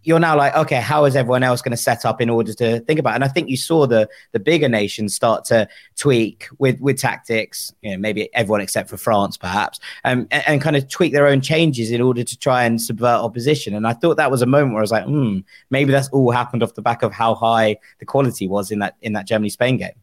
you're 0.04 0.20
now 0.20 0.38
like, 0.38 0.56
okay, 0.56 0.80
how 0.80 1.06
is 1.06 1.16
everyone 1.16 1.44
else 1.44 1.62
going 1.62 1.72
to 1.72 1.78
set 1.78 2.06
up 2.06 2.22
in 2.22 2.30
order 2.30 2.54
to 2.54 2.80
think 2.82 3.00
about? 3.00 3.12
It? 3.12 3.16
And 3.16 3.24
I 3.24 3.28
think 3.28 3.50
you 3.50 3.58
saw 3.58 3.88
the 3.88 4.08
the 4.32 4.40
bigger 4.40 4.70
nations 4.70 5.16
start 5.16 5.46
to 5.46 5.68
tweak 5.98 6.48
with 6.60 6.80
with 6.80 7.00
tactics. 7.00 7.74
You 7.82 7.92
know, 7.92 7.98
maybe 7.98 8.34
everyone 8.34 8.62
except 8.62 8.90
for 8.90 8.98
France, 8.98 9.38
perhaps, 9.38 9.80
um, 10.04 10.28
and, 10.32 10.44
and, 10.48 10.62
kind 10.62 10.76
of 10.76 10.88
tweak 10.90 11.14
their 11.14 11.28
own 11.28 11.42
changes 11.42 11.92
in 11.92 12.02
order 12.02 12.24
to 12.24 12.38
try 12.38 12.64
and 12.64 12.82
subvert 12.82 13.06
opposition. 13.06 13.74
And 13.74 13.88
I 13.88 13.94
thought 13.94 14.18
that 14.18 14.32
was 14.32 14.42
a 14.42 14.46
moment 14.46 14.74
where 14.74 14.82
I 14.82 14.84
was 14.84 14.92
like, 14.92 15.06
hmm, 15.06 15.40
maybe 15.70 15.92
that's 15.92 16.10
all 16.10 16.32
happened 16.32 16.64
off 16.64 16.76
the 16.76 16.82
back 16.82 17.04
of 17.04 17.12
how 17.12 17.34
high 17.34 17.78
the 18.00 18.06
quality 18.06 18.48
was 18.48 18.72
in 18.72 18.80
that 18.80 18.96
in 19.02 19.14
that 19.14 19.28
Germany 19.28 19.50
Spain 19.50 19.78
game. 19.78 19.96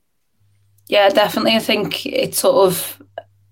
Yeah, 0.89 1.11
definitely. 1.11 1.55
I 1.55 1.61
think 1.61 2.07
it's 2.07 2.41
sort 2.41 2.67
of 2.67 3.03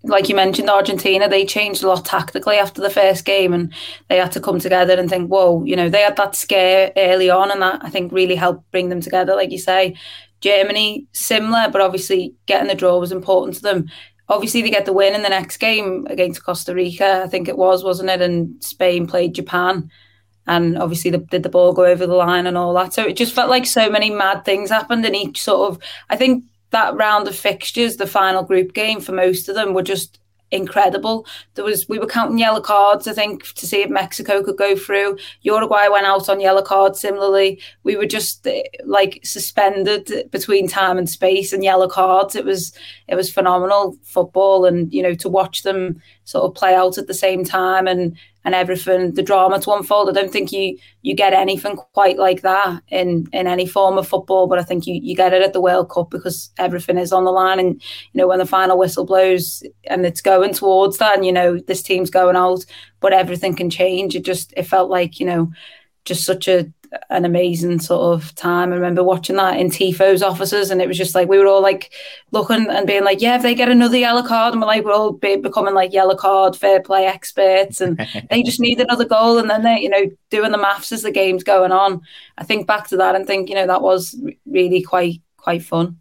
like 0.09 0.29
you 0.29 0.35
mentioned, 0.35 0.71
Argentina, 0.71 1.29
they 1.29 1.45
changed 1.45 1.83
a 1.83 1.88
lot 1.88 2.05
tactically 2.05 2.57
after 2.57 2.81
the 2.81 2.90
first 2.90 3.25
game 3.25 3.53
and 3.53 3.73
they 4.09 4.16
had 4.16 4.33
to 4.33 4.40
come 4.40 4.59
together 4.59 4.95
and 4.95 5.11
think, 5.11 5.29
whoa, 5.29 5.64
you 5.64 5.77
know, 5.77 5.88
they 5.88 6.03
had 6.03 6.16
that 6.16 6.37
scare 6.37 6.92
early 6.97 7.31
on 7.31 7.51
and 7.51 7.61
that 7.62 7.85
I 7.85 7.90
think 7.90 8.12
really 8.12 8.37
helped 8.37 8.71
bring 8.71 8.88
them 8.88 9.01
together. 9.01 9.35
Like 9.35 9.51
you 9.51 9.59
say, 9.59 9.97
Germany, 10.40 11.07
similar, 11.12 11.69
but 11.71 11.81
obviously 11.81 12.35
getting 12.47 12.69
the 12.69 12.75
draw 12.75 12.99
was 12.99 13.12
important 13.12 13.57
to 13.57 13.62
them. 13.62 13.88
Obviously, 14.29 14.62
they 14.62 14.71
get 14.71 14.87
the 14.87 14.92
win 14.92 15.14
in 15.14 15.23
the 15.23 15.29
next 15.29 15.59
game 15.59 16.07
against 16.11 16.45
Costa 16.45 16.75
Rica, 16.75 17.23
I 17.25 17.29
think 17.29 17.49
it 17.49 17.57
was, 17.57 17.85
wasn't 17.85 18.11
it? 18.11 18.21
And 18.21 18.62
Spain 18.62 19.07
played 19.07 19.35
Japan. 19.35 19.90
And 20.49 20.79
obviously, 20.79 21.11
the, 21.11 21.19
did 21.19 21.42
the 21.42 21.49
ball 21.49 21.73
go 21.73 21.85
over 21.85 22.07
the 22.07 22.14
line 22.14 22.47
and 22.47 22.57
all 22.57 22.75
that? 22.75 22.92
So 22.92 23.05
it 23.05 23.16
just 23.16 23.35
felt 23.35 23.51
like 23.51 23.66
so 23.66 23.88
many 23.88 24.11
mad 24.11 24.45
things 24.45 24.71
happened 24.71 25.05
in 25.07 25.14
each 25.14 25.42
sort 25.42 25.71
of. 25.71 25.83
I 26.11 26.16
think 26.16 26.45
that 26.70 26.94
round 26.96 27.29
of 27.29 27.37
fixtures, 27.37 27.96
the 27.96 28.07
final 28.07 28.42
group 28.42 28.72
game 28.72 29.00
for 29.00 29.12
most 29.12 29.48
of 29.48 29.55
them 29.55 29.74
were 29.74 29.83
just 29.83 30.18
incredible. 30.50 31.26
There 31.55 31.64
was 31.64 31.88
we 31.88 31.98
were 31.98 32.07
counting 32.07 32.38
yellow 32.38 32.61
cards, 32.61 33.09
I 33.09 33.12
think, 33.12 33.44
to 33.55 33.66
see 33.66 33.83
if 33.83 33.90
Mexico 33.90 34.42
could 34.42 34.57
go 34.57 34.76
through. 34.76 35.18
Uruguay 35.42 35.88
went 35.88 36.07
out 36.07 36.29
on 36.29 36.40
yellow 36.40 36.62
cards 36.62 37.00
similarly. 37.00 37.61
We 37.83 37.96
were 37.96 38.07
just 38.07 38.46
eh, 38.46 38.62
like 38.85 39.20
suspended 39.24 40.31
between 40.31 40.68
time 40.68 40.98
and 40.98 41.09
space 41.09 41.52
and 41.52 41.64
yellow 41.64 41.88
cards. 41.88 42.37
It 42.37 42.44
was 42.44 42.72
it 43.09 43.16
was 43.16 43.33
phenomenal 43.33 43.96
football 44.02 44.64
and 44.64 44.92
you 44.92 45.02
know 45.02 45.14
to 45.14 45.29
watch 45.29 45.62
them 45.62 46.00
sort 46.26 46.44
of 46.44 46.54
play 46.54 46.74
out 46.74 46.98
at 46.98 47.06
the 47.06 47.14
same 47.14 47.44
time 47.44 47.86
and 47.86 48.16
and 48.44 48.54
everything, 48.54 49.12
the 49.14 49.24
drama 49.24 49.58
to 49.60 49.72
unfold. 49.72 50.08
I 50.08 50.12
don't 50.12 50.30
think 50.30 50.52
you 50.52 50.78
you 51.02 51.16
get 51.16 51.32
anything 51.32 51.76
quite 51.76 52.18
like 52.18 52.42
that 52.42 52.82
in 52.88 53.26
in 53.32 53.46
any 53.46 53.66
form 53.66 53.96
of 53.98 54.06
football, 54.06 54.46
but 54.46 54.58
I 54.58 54.62
think 54.62 54.86
you 54.86 54.94
you 55.02 55.16
get 55.16 55.32
it 55.32 55.42
at 55.42 55.52
the 55.52 55.60
World 55.60 55.90
Cup 55.90 56.10
because 56.10 56.50
everything 56.58 56.98
is 56.98 57.12
on 57.12 57.24
the 57.24 57.32
line, 57.32 57.58
and 57.58 57.82
you 58.12 58.18
know 58.18 58.28
when 58.28 58.38
the 58.38 58.46
final 58.46 58.78
whistle 58.78 59.06
blows 59.06 59.62
and 59.84 60.04
it's 60.04 60.20
going 60.20 60.52
towards 60.52 60.98
that, 60.98 61.16
and 61.16 61.24
you 61.26 61.32
know 61.32 61.58
this 61.58 61.82
team's 61.82 62.10
going 62.10 62.36
out, 62.36 62.64
but 63.00 63.12
everything 63.12 63.54
can 63.56 63.70
change. 63.70 64.14
It 64.14 64.24
just 64.24 64.52
it 64.56 64.64
felt 64.64 64.90
like 64.90 65.18
you 65.18 65.26
know 65.26 65.50
just 66.04 66.24
such 66.24 66.46
a 66.46 66.72
an 67.11 67.24
amazing 67.24 67.80
sort 67.80 68.14
of 68.14 68.35
time. 68.35 68.72
I 68.72 68.76
remember 68.76 69.02
watching 69.02 69.37
that 69.37 69.59
in 69.59 69.68
Tifo's 69.68 70.22
offices, 70.22 70.70
and 70.70 70.80
it 70.80 70.88
was 70.88 70.98
just 70.98 71.14
like 71.14 71.28
we 71.28 71.38
were 71.38 71.46
all 71.46 71.62
like 71.62 71.92
looking 72.30 72.68
and 72.68 72.87
being 72.87 73.04
like, 73.04 73.20
"Yeah, 73.20 73.37
if 73.37 73.42
they 73.42 73.54
get 73.54 73.68
another 73.68 73.96
yellow 73.96 74.26
card," 74.26 74.52
and 74.52 74.61
we're 74.61 74.66
like, 74.66 74.85
we're 74.85 74.92
all 74.92 75.12
be- 75.12 75.37
becoming 75.37 75.74
like 75.74 75.92
yellow 75.92 76.14
card 76.14 76.56
fair 76.56 76.80
play 76.80 77.06
experts, 77.06 77.80
and 77.80 77.98
they 78.30 78.42
just 78.42 78.61
need 78.61 78.80
another 78.80 79.04
goal, 79.04 79.38
and 79.38 79.50
then 79.50 79.62
they, 79.62 79.80
you 79.80 79.88
know, 79.88 80.11
doing 80.30 80.52
the 80.52 80.59
maths 80.59 80.92
as 80.92 81.02
the 81.02 81.11
game's 81.11 81.44
going 81.44 81.72
on. 81.72 82.00
I 82.38 82.44
think 82.44 82.66
back 82.66 82.88
to 82.88 82.96
that 82.98 83.14
and 83.14 83.26
think, 83.26 83.48
you 83.48 83.54
know, 83.54 83.66
that 83.66 83.82
was 83.82 84.18
really 84.46 84.82
quite 84.82 85.20
quite 85.37 85.62
fun. 85.62 85.98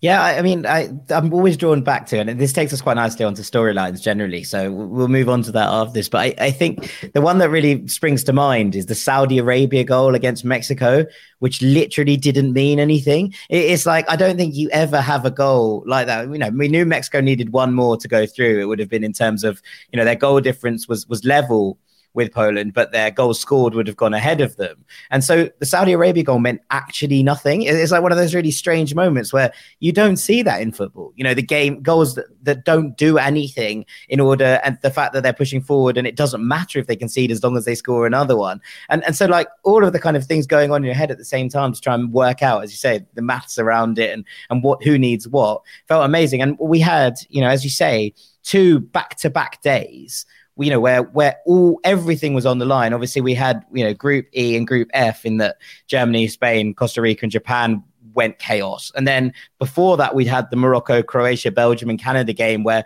Yeah, 0.00 0.22
I, 0.22 0.42
mean, 0.42 0.66
I, 0.66 0.90
I'm 1.08 1.32
always 1.32 1.56
drawn 1.56 1.80
back 1.80 2.04
to, 2.08 2.18
and 2.18 2.38
this 2.38 2.52
takes 2.52 2.70
us 2.74 2.82
quite 2.82 2.96
nicely 2.96 3.24
onto 3.24 3.40
storylines 3.40 4.02
generally. 4.02 4.44
So 4.44 4.70
we'll 4.70 5.08
move 5.08 5.30
on 5.30 5.42
to 5.44 5.52
that 5.52 5.68
after 5.68 5.94
this. 5.94 6.10
But 6.10 6.18
I, 6.18 6.34
I 6.38 6.50
think 6.50 7.10
the 7.14 7.22
one 7.22 7.38
that 7.38 7.48
really 7.48 7.88
springs 7.88 8.22
to 8.24 8.34
mind 8.34 8.76
is 8.76 8.86
the 8.86 8.94
Saudi 8.94 9.38
Arabia 9.38 9.84
goal 9.84 10.14
against 10.14 10.44
Mexico, 10.44 11.06
which 11.38 11.62
literally 11.62 12.18
didn't 12.18 12.52
mean 12.52 12.78
anything. 12.78 13.32
it's 13.48 13.86
like 13.86 14.04
I 14.10 14.16
don't 14.16 14.36
think 14.36 14.54
you 14.54 14.68
ever 14.70 15.00
have 15.00 15.24
a 15.24 15.30
goal 15.30 15.82
like 15.86 16.06
that. 16.08 16.30
You 16.30 16.38
know, 16.38 16.50
we 16.50 16.68
knew 16.68 16.84
Mexico 16.84 17.22
needed 17.22 17.52
one 17.52 17.72
more 17.72 17.96
to 17.96 18.06
go 18.06 18.26
through. 18.26 18.60
It 18.60 18.66
would 18.66 18.78
have 18.78 18.90
been 18.90 19.04
in 19.04 19.14
terms 19.14 19.44
of 19.44 19.62
you 19.92 19.96
know 19.96 20.04
their 20.04 20.14
goal 20.14 20.40
difference 20.40 20.86
was 20.86 21.06
was 21.08 21.24
level 21.24 21.78
with 22.16 22.32
Poland, 22.32 22.72
but 22.72 22.90
their 22.90 23.10
goals 23.10 23.38
scored 23.38 23.74
would 23.74 23.86
have 23.86 23.96
gone 23.96 24.14
ahead 24.14 24.40
of 24.40 24.56
them. 24.56 24.84
And 25.10 25.22
so 25.22 25.50
the 25.58 25.66
Saudi 25.66 25.92
Arabia 25.92 26.24
goal 26.24 26.38
meant 26.38 26.62
actually 26.70 27.22
nothing. 27.22 27.62
It's 27.62 27.92
like 27.92 28.02
one 28.02 28.10
of 28.10 28.18
those 28.18 28.34
really 28.34 28.50
strange 28.50 28.94
moments 28.94 29.32
where 29.32 29.52
you 29.80 29.92
don't 29.92 30.16
see 30.16 30.42
that 30.42 30.60
in 30.60 30.72
football. 30.72 31.12
You 31.14 31.24
know, 31.24 31.34
the 31.34 31.42
game 31.42 31.82
goals 31.82 32.14
that, 32.14 32.26
that 32.42 32.64
don't 32.64 32.96
do 32.96 33.18
anything 33.18 33.84
in 34.08 34.18
order, 34.18 34.60
and 34.64 34.78
the 34.82 34.90
fact 34.90 35.12
that 35.12 35.22
they're 35.22 35.32
pushing 35.32 35.60
forward 35.60 35.98
and 35.98 36.06
it 36.06 36.16
doesn't 36.16 36.46
matter 36.46 36.78
if 36.78 36.86
they 36.86 36.96
concede 36.96 37.30
as 37.30 37.42
long 37.42 37.56
as 37.56 37.66
they 37.66 37.74
score 37.74 38.06
another 38.06 38.36
one. 38.36 38.60
And 38.88 39.04
and 39.04 39.14
so 39.14 39.26
like 39.26 39.48
all 39.62 39.84
of 39.84 39.92
the 39.92 40.00
kind 40.00 40.16
of 40.16 40.24
things 40.24 40.46
going 40.46 40.72
on 40.72 40.78
in 40.78 40.84
your 40.84 40.94
head 40.94 41.10
at 41.10 41.18
the 41.18 41.24
same 41.24 41.48
time 41.48 41.72
to 41.72 41.80
try 41.80 41.94
and 41.94 42.12
work 42.12 42.42
out, 42.42 42.64
as 42.64 42.72
you 42.72 42.78
say, 42.78 43.04
the 43.14 43.22
maths 43.22 43.58
around 43.58 43.98
it 43.98 44.12
and 44.12 44.24
and 44.50 44.64
what 44.64 44.82
who 44.82 44.98
needs 44.98 45.28
what 45.28 45.62
felt 45.86 46.04
amazing. 46.04 46.40
And 46.40 46.56
we 46.58 46.80
had, 46.80 47.18
you 47.28 47.42
know, 47.42 47.48
as 47.48 47.62
you 47.62 47.70
say, 47.70 48.14
two 48.42 48.80
back 48.80 49.16
to 49.16 49.28
back 49.28 49.60
days 49.60 50.24
you 50.58 50.70
know 50.70 50.80
where 50.80 51.02
where 51.02 51.36
all 51.46 51.80
everything 51.84 52.34
was 52.34 52.46
on 52.46 52.58
the 52.58 52.64
line 52.64 52.92
obviously 52.92 53.20
we 53.20 53.34
had 53.34 53.64
you 53.72 53.84
know 53.84 53.92
group 53.92 54.26
e 54.36 54.56
and 54.56 54.66
group 54.66 54.88
f 54.94 55.24
in 55.24 55.36
that 55.38 55.56
germany 55.86 56.28
spain 56.28 56.74
costa 56.74 57.00
rica 57.00 57.24
and 57.24 57.32
japan 57.32 57.82
went 58.14 58.38
chaos 58.38 58.90
and 58.94 59.06
then 59.06 59.32
before 59.58 59.96
that 59.96 60.14
we 60.14 60.24
had 60.24 60.48
the 60.50 60.56
morocco 60.56 61.02
croatia 61.02 61.50
belgium 61.50 61.90
and 61.90 62.00
canada 62.00 62.32
game 62.32 62.62
where 62.62 62.84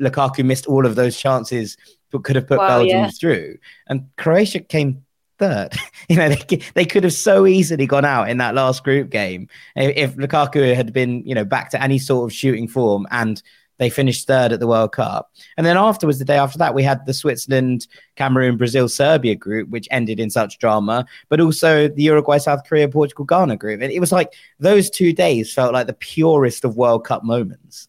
lukaku 0.00 0.44
missed 0.44 0.66
all 0.66 0.84
of 0.84 0.96
those 0.96 1.16
chances 1.16 1.76
but 2.10 2.24
could 2.24 2.36
have 2.36 2.46
put 2.46 2.58
wow, 2.58 2.68
belgium 2.68 3.04
yeah. 3.04 3.10
through 3.10 3.56
and 3.88 4.08
croatia 4.16 4.60
came 4.60 5.02
third. 5.38 5.74
you 6.08 6.16
know, 6.16 6.28
they, 6.28 6.56
they 6.74 6.84
could 6.84 7.04
have 7.04 7.12
so 7.12 7.46
easily 7.46 7.86
gone 7.86 8.04
out 8.04 8.30
in 8.30 8.38
that 8.38 8.54
last 8.54 8.84
group 8.84 9.10
game 9.10 9.48
if, 9.74 9.96
if 9.96 10.16
Lukaku 10.16 10.74
had 10.74 10.94
been, 10.94 11.22
you 11.26 11.34
know, 11.34 11.44
back 11.44 11.70
to 11.70 11.82
any 11.82 11.98
sort 11.98 12.30
of 12.30 12.34
shooting 12.34 12.68
form 12.68 13.06
and 13.10 13.42
they 13.78 13.90
finished 13.90 14.26
third 14.26 14.52
at 14.52 14.60
the 14.60 14.66
World 14.66 14.92
Cup. 14.92 15.30
And 15.56 15.66
then 15.66 15.76
afterwards, 15.76 16.18
the 16.18 16.24
day 16.24 16.38
after 16.38 16.58
that, 16.58 16.74
we 16.74 16.82
had 16.82 17.04
the 17.06 17.14
Switzerland, 17.14 17.86
Cameroon, 18.14 18.56
Brazil, 18.56 18.88
Serbia 18.88 19.34
group, 19.34 19.68
which 19.68 19.88
ended 19.90 20.20
in 20.20 20.30
such 20.30 20.58
drama, 20.58 21.06
but 21.28 21.40
also 21.40 21.88
the 21.88 22.02
Uruguay, 22.02 22.38
South 22.38 22.62
Korea, 22.66 22.88
Portugal, 22.88 23.24
Ghana 23.24 23.56
group. 23.56 23.80
And 23.80 23.92
it 23.92 24.00
was 24.00 24.12
like 24.12 24.32
those 24.58 24.90
two 24.90 25.12
days 25.12 25.52
felt 25.52 25.72
like 25.72 25.86
the 25.86 25.92
purest 25.92 26.64
of 26.64 26.76
World 26.76 27.04
Cup 27.04 27.24
moments. 27.24 27.88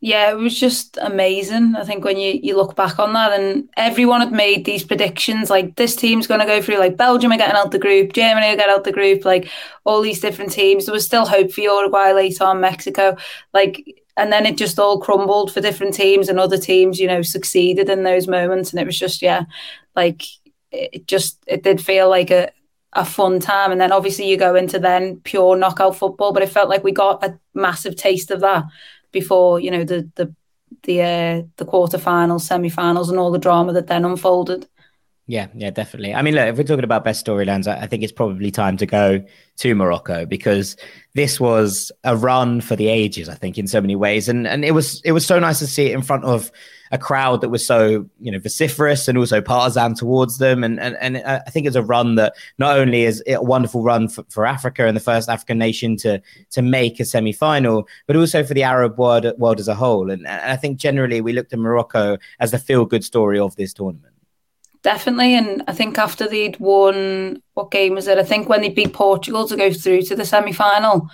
Yeah, 0.00 0.30
it 0.30 0.34
was 0.34 0.60
just 0.60 0.98
amazing. 1.00 1.76
I 1.76 1.84
think 1.84 2.04
when 2.04 2.18
you, 2.18 2.38
you 2.42 2.58
look 2.58 2.76
back 2.76 2.98
on 2.98 3.14
that, 3.14 3.40
and 3.40 3.66
everyone 3.78 4.20
had 4.20 4.32
made 4.32 4.66
these 4.66 4.84
predictions 4.84 5.48
like 5.48 5.76
this 5.76 5.96
team's 5.96 6.26
going 6.26 6.40
to 6.40 6.46
go 6.46 6.60
through, 6.60 6.76
like 6.76 6.98
Belgium 6.98 7.32
are 7.32 7.38
getting 7.38 7.56
out 7.56 7.70
the 7.70 7.78
group, 7.78 8.12
Germany 8.12 8.48
are 8.48 8.56
getting 8.56 8.74
out 8.74 8.84
the 8.84 8.92
group, 8.92 9.24
like 9.24 9.48
all 9.84 10.02
these 10.02 10.20
different 10.20 10.52
teams. 10.52 10.84
There 10.84 10.92
was 10.92 11.06
still 11.06 11.24
hope 11.24 11.50
for 11.50 11.62
Uruguay 11.62 12.12
later 12.12 12.44
on, 12.44 12.60
Mexico. 12.60 13.16
Like 13.54 14.03
and 14.16 14.32
then 14.32 14.46
it 14.46 14.56
just 14.56 14.78
all 14.78 15.00
crumbled 15.00 15.52
for 15.52 15.60
different 15.60 15.94
teams 15.94 16.28
and 16.28 16.38
other 16.38 16.58
teams 16.58 16.98
you 16.98 17.06
know 17.06 17.22
succeeded 17.22 17.88
in 17.88 18.02
those 18.02 18.28
moments. 18.28 18.70
And 18.70 18.80
it 18.80 18.86
was 18.86 18.98
just 18.98 19.22
yeah 19.22 19.44
like 19.96 20.22
it 20.70 21.06
just 21.06 21.42
it 21.46 21.62
did 21.62 21.80
feel 21.80 22.08
like 22.08 22.30
a 22.30 22.50
a 22.92 23.04
fun 23.04 23.40
time. 23.40 23.72
And 23.72 23.80
then 23.80 23.92
obviously 23.92 24.28
you 24.28 24.36
go 24.36 24.54
into 24.54 24.78
then 24.78 25.20
pure 25.24 25.56
knockout 25.56 25.96
football 25.96 26.32
but 26.32 26.42
it 26.42 26.48
felt 26.48 26.68
like 26.68 26.84
we 26.84 26.92
got 26.92 27.24
a 27.24 27.38
massive 27.54 27.96
taste 27.96 28.30
of 28.30 28.40
that 28.40 28.64
before 29.12 29.60
you 29.60 29.70
know 29.70 29.84
the 29.84 30.10
the 30.16 30.34
the 30.82 31.02
uh, 31.02 31.42
the 31.56 31.64
quarterfinals 31.64 32.42
semi-finals 32.42 33.10
and 33.10 33.18
all 33.18 33.30
the 33.30 33.38
drama 33.38 33.72
that 33.72 33.86
then 33.86 34.04
unfolded 34.04 34.66
yeah, 35.26 35.46
yeah, 35.54 35.70
definitely. 35.70 36.14
I 36.14 36.20
mean, 36.20 36.34
look, 36.34 36.46
if 36.48 36.58
we're 36.58 36.64
talking 36.64 36.84
about 36.84 37.02
best 37.02 37.24
storylines, 37.24 37.66
I, 37.66 37.86
think 37.86 38.02
it's 38.02 38.12
probably 38.12 38.50
time 38.50 38.76
to 38.76 38.84
go 38.84 39.24
to 39.56 39.74
Morocco 39.74 40.26
because 40.26 40.76
this 41.14 41.40
was 41.40 41.90
a 42.04 42.14
run 42.14 42.60
for 42.60 42.76
the 42.76 42.88
ages. 42.88 43.30
I 43.30 43.34
think 43.34 43.56
in 43.56 43.66
so 43.66 43.80
many 43.80 43.96
ways, 43.96 44.28
and 44.28 44.46
and 44.46 44.66
it 44.66 44.72
was 44.72 45.00
it 45.02 45.12
was 45.12 45.24
so 45.24 45.38
nice 45.38 45.60
to 45.60 45.66
see 45.66 45.86
it 45.86 45.94
in 45.94 46.02
front 46.02 46.24
of 46.24 46.52
a 46.92 46.98
crowd 46.98 47.40
that 47.40 47.48
was 47.48 47.66
so 47.66 48.06
you 48.20 48.30
know 48.30 48.38
vociferous 48.38 49.08
and 49.08 49.16
also 49.16 49.40
partisan 49.40 49.94
towards 49.94 50.36
them. 50.36 50.62
And 50.62 50.78
and 50.78 50.94
and 51.00 51.16
I 51.16 51.38
think 51.48 51.66
it's 51.66 51.76
a 51.76 51.82
run 51.82 52.16
that 52.16 52.34
not 52.58 52.76
only 52.76 53.04
is 53.04 53.22
a 53.26 53.42
wonderful 53.42 53.82
run 53.82 54.08
for, 54.08 54.24
for 54.28 54.44
Africa 54.44 54.86
and 54.86 54.94
the 54.94 55.00
first 55.00 55.30
African 55.30 55.56
nation 55.56 55.96
to 55.98 56.20
to 56.50 56.60
make 56.60 57.00
a 57.00 57.04
semi 57.06 57.32
final, 57.32 57.88
but 58.06 58.16
also 58.16 58.44
for 58.44 58.52
the 58.52 58.62
Arab 58.62 58.98
world 58.98 59.26
world 59.38 59.58
as 59.58 59.68
a 59.68 59.74
whole. 59.74 60.10
And, 60.10 60.26
and 60.26 60.52
I 60.52 60.56
think 60.56 60.76
generally 60.76 61.22
we 61.22 61.32
looked 61.32 61.54
at 61.54 61.58
Morocco 61.58 62.18
as 62.40 62.50
the 62.50 62.58
feel 62.58 62.84
good 62.84 63.04
story 63.04 63.38
of 63.38 63.56
this 63.56 63.72
tournament. 63.72 64.13
Definitely, 64.84 65.34
and 65.34 65.62
I 65.66 65.72
think 65.72 65.96
after 65.96 66.28
they'd 66.28 66.60
won, 66.60 67.42
what 67.54 67.70
game 67.70 67.94
was 67.94 68.06
it? 68.06 68.18
I 68.18 68.22
think 68.22 68.50
when 68.50 68.60
they 68.60 68.68
beat 68.68 68.92
Portugal 68.92 69.48
to 69.48 69.56
go 69.56 69.72
through 69.72 70.02
to 70.02 70.14
the 70.14 70.26
semi 70.26 70.52
final, 70.52 71.08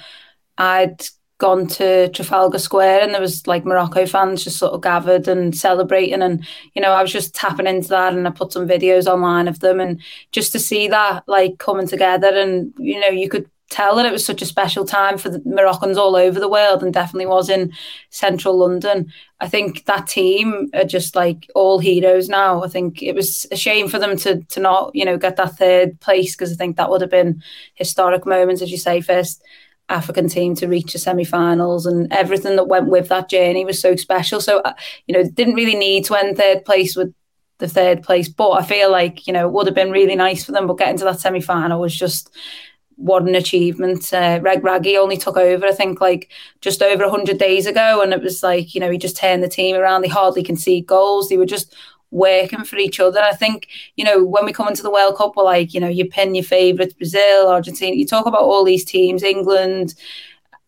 I'd 0.59 1.03
gone 1.39 1.67
to 1.69 2.09
Trafalgar 2.11 2.59
Square 2.59 3.03
and 3.03 3.15
there 3.15 3.21
was 3.21 3.47
like 3.47 3.65
Morocco 3.65 4.07
fans 4.07 4.45
just 4.45 4.59
sort 4.59 4.75
of 4.75 4.83
gathered 4.83 5.29
and 5.29 5.57
celebrating 5.57 6.23
and 6.23 6.47
you 6.75 6.83
know 6.83 6.93
I 6.93 7.03
was 7.03 7.13
just 7.13 7.35
tapping 7.35 7.67
into 7.67 7.89
that 7.91 8.13
and 8.15 8.29
I 8.29 8.31
put 8.31 8.53
some 8.53 8.69
videos 8.69 9.07
online 9.07 9.49
of 9.49 9.61
them 9.61 9.81
and 9.81 10.01
just 10.33 10.53
to 10.53 10.59
see 10.59 10.89
that 10.89 11.25
like 11.29 11.59
coming 11.59 11.89
together 11.89 12.29
and 12.29 12.75
you 12.79 13.01
know 13.01 13.09
you 13.09 13.29
could 13.29 13.51
tell 13.71 13.97
that 13.97 14.05
it 14.05 14.13
was 14.13 14.27
such 14.27 14.43
a 14.43 14.47
special 14.47 14.85
time 14.85 15.17
for 15.17 15.31
the 15.31 15.41
Moroccans 15.45 15.97
all 15.97 16.17
over 16.17 16.39
the 16.39 16.49
world 16.49 16.83
and 16.83 16.93
definitely 16.93 17.27
was 17.27 17.49
in 17.49 17.73
central 18.11 18.59
London. 18.59 19.11
I 19.41 19.49
think 19.49 19.87
that 19.87 20.09
team 20.09 20.69
are 20.75 20.85
just 20.85 21.17
like 21.17 21.49
all 21.55 21.79
heroes 21.79 22.29
now. 22.29 22.63
I 22.63 22.69
think 22.69 23.03
it 23.03 23.15
was 23.15 23.47
a 23.51 23.57
shame 23.57 23.89
for 23.89 23.99
them 23.99 24.17
to 24.19 24.43
to 24.43 24.61
not, 24.61 24.95
you 24.95 25.05
know, 25.05 25.17
get 25.17 25.37
that 25.37 25.57
third 25.57 25.99
place 26.01 26.35
because 26.35 26.53
I 26.53 26.57
think 26.57 26.77
that 26.77 26.91
would 26.91 27.01
have 27.01 27.11
been 27.11 27.43
historic 27.75 28.27
moments, 28.27 28.61
as 28.61 28.71
you 28.71 28.77
say, 28.77 29.01
first 29.01 29.43
African 29.89 30.29
team 30.29 30.55
to 30.57 30.69
reach 30.69 30.93
the 30.93 30.99
semi-finals 30.99 31.87
and 31.87 32.13
everything 32.13 32.57
that 32.57 32.69
went 32.69 32.89
with 32.89 33.09
that 33.09 33.31
journey 33.31 33.65
was 33.65 33.81
so 33.81 33.97
special. 33.97 34.41
So, 34.41 34.61
uh, 34.61 34.75
you 35.07 35.15
know, 35.15 35.29
didn't 35.29 35.55
really 35.55 35.75
need 35.75 36.05
to 36.07 36.15
end 36.15 36.37
third 36.37 36.65
place 36.65 36.97
with 36.97 37.13
the 37.59 37.69
third 37.69 38.03
place, 38.03 38.29
but 38.29 38.51
I 38.53 38.63
feel 38.65 38.91
like 38.91 39.27
you 39.27 39.33
know 39.33 39.47
it 39.47 39.53
would 39.53 39.67
have 39.67 39.75
been 39.75 39.93
really 39.93 40.17
nice 40.17 40.45
for 40.45 40.53
them. 40.53 40.67
But 40.67 40.79
getting 40.79 40.99
to 40.99 41.05
that 41.05 41.21
semi-final 41.21 41.81
was 41.81 41.95
just 41.95 42.35
what 43.01 43.23
an 43.23 43.35
achievement. 43.35 44.13
Uh, 44.13 44.39
Regragui 44.41 44.99
only 44.99 45.17
took 45.17 45.37
over, 45.37 45.67
I 45.67 45.73
think, 45.73 46.01
like 46.01 46.31
just 46.61 46.83
over 46.83 47.05
100 47.05 47.39
days 47.39 47.67
ago. 47.67 48.03
And 48.03 48.13
it 48.13 48.23
was 48.23 48.43
like, 48.43 48.75
you 48.75 48.81
know, 48.81 48.91
he 48.91 48.99
just 48.99 49.17
turned 49.17 49.43
the 49.43 49.49
team 49.49 49.75
around. 49.75 50.03
They 50.03 50.09
hardly 50.09 50.43
concede 50.43 50.87
goals. 50.87 51.29
They 51.29 51.39
were 51.39 51.47
just 51.47 51.75
working 52.11 52.65
for 52.65 52.77
each 52.77 53.01
other. 53.01 53.21
I 53.21 53.33
think, 53.33 53.69
you 53.97 54.05
know, 54.05 54.23
when 54.23 54.45
we 54.45 54.53
come 54.53 54.69
into 54.69 54.83
the 54.83 54.91
World 54.91 55.17
Cup, 55.17 55.35
we're 55.35 55.45
like, 55.45 55.73
you 55.73 55.81
know, 55.81 55.89
you 55.89 56.05
pin 56.05 56.35
your 56.35 56.45
favourites, 56.45 56.93
Brazil, 56.93 57.49
Argentina. 57.49 57.97
You 57.97 58.07
talk 58.07 58.27
about 58.27 58.43
all 58.43 58.65
these 58.65 58.85
teams, 58.85 59.23
England. 59.23 59.95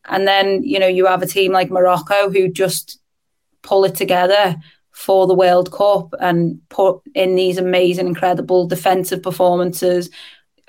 And 0.07 0.27
then, 0.27 0.63
you 0.63 0.79
know, 0.79 0.89
you 0.89 1.07
have 1.07 1.23
a 1.23 1.27
team 1.27 1.53
like 1.53 1.71
Morocco 1.71 2.31
who 2.31 2.49
just 2.49 2.99
pull 3.61 3.85
it 3.85 3.95
together 3.95 4.57
for 4.93 5.27
the 5.27 5.35
World 5.35 5.71
Cup 5.71 6.15
and 6.19 6.61
put 6.71 7.03
in 7.15 7.35
these 7.35 7.59
amazing, 7.59 8.07
incredible 8.07 8.67
defensive 8.67 9.23
performances 9.23 10.09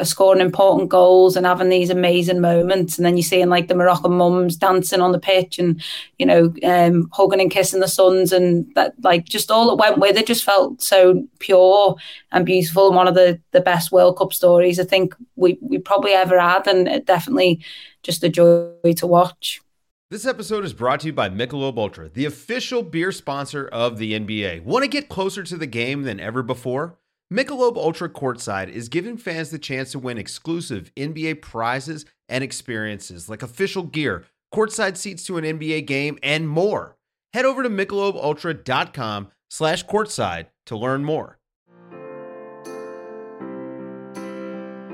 scoring 0.01 0.41
important 0.41 0.89
goals 0.89 1.35
and 1.35 1.45
having 1.45 1.69
these 1.69 1.89
amazing 1.89 2.41
moments. 2.41 2.97
And 2.97 3.05
then 3.05 3.15
you're 3.15 3.23
seeing 3.23 3.49
like 3.49 3.67
the 3.67 3.75
Moroccan 3.75 4.13
mums 4.13 4.55
dancing 4.55 5.01
on 5.01 5.11
the 5.11 5.19
pitch 5.19 5.59
and, 5.59 5.81
you 6.17 6.25
know, 6.25 6.53
um, 6.63 7.09
hugging 7.13 7.39
and 7.39 7.51
kissing 7.51 7.79
the 7.79 7.87
sons 7.87 8.33
and 8.33 8.73
that 8.75 8.93
like 9.03 9.25
just 9.25 9.51
all 9.51 9.69
that 9.69 9.75
went 9.75 9.99
with 9.99 10.17
it 10.17 10.27
just 10.27 10.43
felt 10.43 10.81
so 10.81 11.25
pure 11.39 11.95
and 12.31 12.45
beautiful. 12.45 12.87
And 12.87 12.95
one 12.95 13.07
of 13.07 13.15
the, 13.15 13.39
the 13.51 13.61
best 13.61 13.91
World 13.91 14.17
Cup 14.17 14.33
stories 14.33 14.79
I 14.79 14.83
think 14.83 15.15
we, 15.35 15.57
we 15.61 15.77
probably 15.77 16.13
ever 16.13 16.39
had. 16.39 16.67
And 16.67 16.87
it 16.87 17.05
definitely 17.05 17.63
just 18.01 18.23
a 18.23 18.29
joy 18.29 18.93
to 18.97 19.07
watch. 19.07 19.61
This 20.09 20.25
episode 20.25 20.63
is 20.63 20.73
brought 20.73 20.99
to 20.99 21.07
you 21.07 21.13
by 21.13 21.29
Michelob 21.29 21.77
Ultra, 21.77 22.09
the 22.09 22.25
official 22.25 22.83
beer 22.83 23.11
sponsor 23.11 23.67
of 23.67 23.97
the 23.97 24.13
NBA. 24.13 24.63
Want 24.63 24.83
to 24.83 24.87
get 24.87 25.09
closer 25.09 25.41
to 25.43 25.57
the 25.57 25.65
game 25.65 26.03
than 26.03 26.19
ever 26.19 26.43
before? 26.43 26.99
Michelob 27.33 27.77
Ultra 27.77 28.09
Courtside 28.09 28.69
is 28.69 28.89
giving 28.89 29.17
fans 29.17 29.49
the 29.49 29.57
chance 29.57 29.91
to 29.91 29.97
win 29.97 30.19
exclusive 30.19 30.91
NBA 30.95 31.41
prizes 31.41 32.05
and 32.29 32.43
experiences 32.43 33.27
like 33.27 33.41
official 33.41 33.81
gear, 33.81 34.25
courtside 34.53 34.97
seats 34.97 35.25
to 35.25 35.39
an 35.39 35.43
NBA 35.43 35.87
game, 35.87 36.19
and 36.21 36.47
more. 36.47 36.95
Head 37.33 37.45
over 37.45 37.63
to 37.63 37.69
michelobultra.com 37.71 39.29
slash 39.49 39.83
courtside 39.87 40.45
to 40.67 40.77
learn 40.77 41.03
more. 41.03 41.39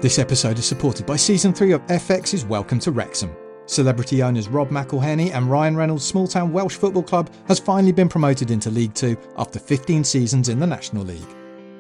This 0.01 0.17
episode 0.17 0.57
is 0.57 0.65
supported 0.65 1.05
by 1.05 1.17
Season 1.17 1.51
3 1.51 1.73
of 1.73 1.85
FX's 1.87 2.45
Welcome 2.45 2.79
to 2.79 2.91
Wrexham. 2.91 3.35
Celebrity 3.65 4.23
owners 4.23 4.47
Rob 4.47 4.69
McElhenney 4.69 5.35
and 5.35 5.51
Ryan 5.51 5.75
Reynolds' 5.75 6.05
small 6.05 6.25
town 6.25 6.53
Welsh 6.53 6.77
football 6.77 7.03
club 7.03 7.29
has 7.49 7.59
finally 7.59 7.91
been 7.91 8.07
promoted 8.07 8.49
into 8.49 8.69
League 8.69 8.93
Two 8.93 9.17
after 9.37 9.59
15 9.59 10.05
seasons 10.05 10.47
in 10.47 10.57
the 10.57 10.67
National 10.67 11.03
League. 11.03 11.35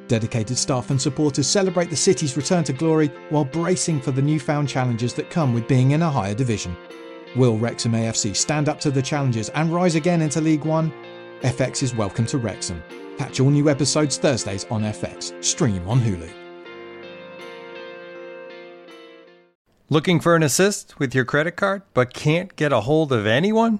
Dedicated 0.09 0.57
staff 0.57 0.89
and 0.89 0.99
supporters 0.99 1.45
celebrate 1.45 1.91
the 1.91 1.95
city's 1.95 2.35
return 2.35 2.63
to 2.63 2.73
glory 2.73 3.11
while 3.29 3.45
bracing 3.45 4.01
for 4.01 4.09
the 4.09 4.21
newfound 4.21 4.67
challenges 4.67 5.13
that 5.13 5.29
come 5.29 5.53
with 5.53 5.67
being 5.67 5.91
in 5.91 6.01
a 6.01 6.09
higher 6.09 6.33
division. 6.33 6.75
Will 7.35 7.59
Wrexham 7.59 7.91
AFC 7.91 8.35
stand 8.35 8.69
up 8.69 8.79
to 8.79 8.89
the 8.89 9.03
challenges 9.03 9.49
and 9.49 9.71
rise 9.71 9.93
again 9.93 10.23
into 10.23 10.41
League 10.41 10.65
One? 10.65 10.91
FX 11.41 11.83
is 11.83 11.93
welcome 11.93 12.25
to 12.25 12.39
Wrexham. 12.39 12.81
Catch 13.19 13.39
all 13.39 13.51
new 13.51 13.69
episodes 13.69 14.17
Thursdays 14.17 14.65
on 14.71 14.81
FX. 14.81 15.31
Stream 15.45 15.87
on 15.87 16.01
Hulu. 16.01 16.31
Looking 19.89 20.19
for 20.19 20.35
an 20.35 20.41
assist 20.41 20.97
with 20.97 21.13
your 21.13 21.25
credit 21.25 21.55
card 21.55 21.83
but 21.93 22.15
can't 22.15 22.55
get 22.55 22.73
a 22.73 22.81
hold 22.81 23.13
of 23.13 23.27
anyone? 23.27 23.79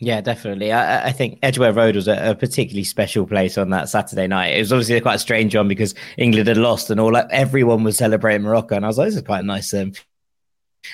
Yeah, 0.00 0.20
definitely. 0.20 0.72
I, 0.72 1.06
I, 1.06 1.12
think 1.12 1.38
Edgware 1.42 1.72
Road 1.72 1.94
was 1.94 2.08
a, 2.08 2.30
a, 2.30 2.34
particularly 2.34 2.82
special 2.82 3.26
place 3.26 3.56
on 3.56 3.70
that 3.70 3.88
Saturday 3.88 4.26
night. 4.26 4.48
It 4.48 4.58
was 4.58 4.72
obviously 4.72 5.00
quite 5.00 5.14
a 5.14 5.20
strange 5.20 5.54
one 5.54 5.68
because 5.68 5.94
England 6.18 6.48
had 6.48 6.56
lost 6.56 6.90
and 6.90 6.98
all 6.98 7.12
like, 7.12 7.28
everyone 7.30 7.84
was 7.84 7.96
celebrating 7.96 8.42
Morocco, 8.42 8.74
and 8.74 8.84
I 8.84 8.88
was 8.88 8.98
like, 8.98 9.08
"This 9.08 9.16
is 9.16 9.22
quite 9.22 9.44
a 9.44 9.46
nice, 9.46 9.72
um, 9.72 9.92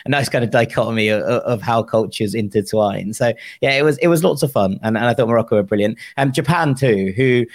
a 0.04 0.10
nice 0.10 0.28
kind 0.28 0.44
of 0.44 0.50
dichotomy 0.50 1.08
of, 1.08 1.22
of, 1.22 1.62
how 1.62 1.82
cultures 1.82 2.34
intertwine." 2.34 3.14
So 3.14 3.32
yeah, 3.62 3.70
it 3.70 3.84
was 3.84 3.96
it 3.98 4.08
was 4.08 4.22
lots 4.22 4.42
of 4.42 4.52
fun, 4.52 4.78
and, 4.82 4.98
and 4.98 5.06
I 5.06 5.14
thought 5.14 5.28
Morocco 5.28 5.56
were 5.56 5.62
brilliant, 5.62 5.98
and 6.18 6.34
Japan 6.34 6.74
too, 6.74 7.14
who 7.16 7.46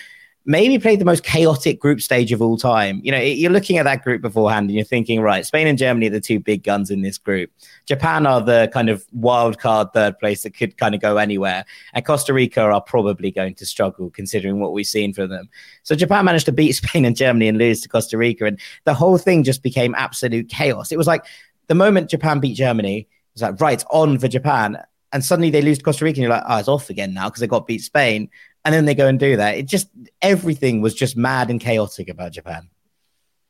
maybe 0.46 0.78
played 0.78 1.00
the 1.00 1.06
most 1.06 1.24
chaotic 1.24 1.80
group 1.80 2.00
stage 2.00 2.32
of 2.32 2.42
all 2.42 2.56
time. 2.56 3.02
You 3.04 3.12
know, 3.12 3.20
you're 3.20 3.52
looking 3.52 3.78
at 3.78 3.84
that 3.84 4.04
group 4.04 4.22
beforehand 4.22 4.70
and 4.70 4.76
you're 4.76 4.86
thinking, 4.86 5.22
right, 5.22 5.46
Spain 5.46 5.66
and 5.66 5.78
Germany 5.78 6.08
are 6.08 6.12
the 6.12 6.22
two 6.22 6.40
big 6.40 6.64
guns 6.64 6.92
in 6.92 7.02
this 7.02 7.18
group. 7.18 7.52
Japan 7.86 8.28
are 8.28 8.42
the 8.42 8.70
kind 8.72 8.90
of 8.90 9.06
wild 9.12 9.60
card 9.60 9.92
third 9.94 10.20
place 10.20 10.44
that 10.44 10.56
could 10.56 10.78
kind 10.78 10.94
of 10.94 11.02
go 11.02 11.18
anywhere. 11.18 11.66
And 11.94 12.06
Costa 12.06 12.32
Rica 12.32 12.62
are 12.62 12.82
probably 12.82 13.32
going 13.32 13.56
to 13.56 13.66
struggle 13.66 14.12
considering 14.12 14.60
what 14.60 14.72
we've 14.72 14.86
seen 14.86 15.14
from 15.14 15.30
them. 15.30 15.50
So 15.84 15.96
Japan 15.96 16.26
managed 16.26 16.46
to 16.46 16.52
beat 16.52 16.72
Spain 16.76 17.06
and 17.06 17.16
Germany 17.16 17.48
and 17.48 17.58
lose 17.58 17.82
to 17.82 17.90
Costa 17.90 18.18
Rica. 18.18 18.46
And 18.46 18.60
the 18.84 18.94
whole 18.94 19.18
thing 19.18 19.44
just 19.44 19.64
became 19.64 19.96
absolute 19.96 20.48
chaos. 20.48 20.92
It 20.92 20.98
was 20.98 21.08
like 21.08 21.26
the 21.68 21.76
moment 21.76 22.12
Japan 22.12 22.40
beat 22.40 22.54
Germany, 22.54 23.00
it 23.00 23.08
was 23.34 23.42
like, 23.42 23.60
right, 23.60 23.84
on 23.90 24.20
for 24.20 24.28
Japan. 24.28 24.78
And 25.12 25.24
suddenly 25.24 25.50
they 25.50 25.62
lose 25.62 25.78
to 25.78 25.84
Costa 25.84 26.04
Rica, 26.04 26.18
and 26.18 26.24
you're 26.24 26.32
like, 26.32 26.44
oh, 26.48 26.58
it's 26.58 26.68
off 26.68 26.90
again 26.90 27.14
now 27.14 27.30
because 27.30 27.40
they 27.40 27.48
got 27.48 27.68
beat 27.68 27.82
Spain 27.82 28.30
and 28.65 28.73
then 28.73 28.86
they 28.86 28.95
go 28.95 29.08
and 29.08 29.19
do 29.19 29.38
that. 29.38 29.58
It 29.58 29.67
just 29.67 29.88
everything 30.21 30.82
was 30.82 30.95
just 30.95 31.15
mad 31.15 31.49
and 31.49 31.62
chaotic 31.62 32.10
about 32.10 32.34
Japan. 32.34 32.69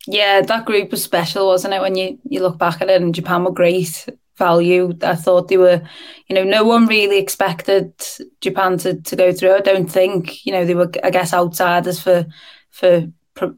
Yeah, 0.06 0.41
that 0.41 0.65
group 0.65 0.91
was 0.91 1.04
special, 1.04 1.47
wasn't 1.47 1.73
it? 1.73 1.82
When 1.82 1.95
you 1.95 2.19
you 2.23 2.41
look 2.41 2.60
back 2.60 2.82
at 2.82 2.89
it, 2.89 3.01
and 3.01 3.15
Japan 3.15 3.43
were 3.43 3.51
great 3.51 4.08
value. 4.38 4.93
I 5.01 5.15
thought 5.15 5.47
they 5.47 5.58
were, 5.58 5.82
you 6.28 6.36
know, 6.36 6.43
no 6.43 6.65
one 6.65 6.86
really 6.86 7.17
expected 7.17 7.93
Japan 8.41 8.78
to 8.80 9.01
to 9.01 9.15
go 9.15 9.32
through. 9.34 9.56
I 9.56 9.62
don't 9.62 9.91
think, 9.91 10.45
you 10.45 10.51
know, 10.51 10.65
they 10.65 10.75
were, 10.75 10.91
I 11.04 11.10
guess, 11.10 11.34
outsiders 11.34 11.99
for 11.99 12.28
for 12.69 13.08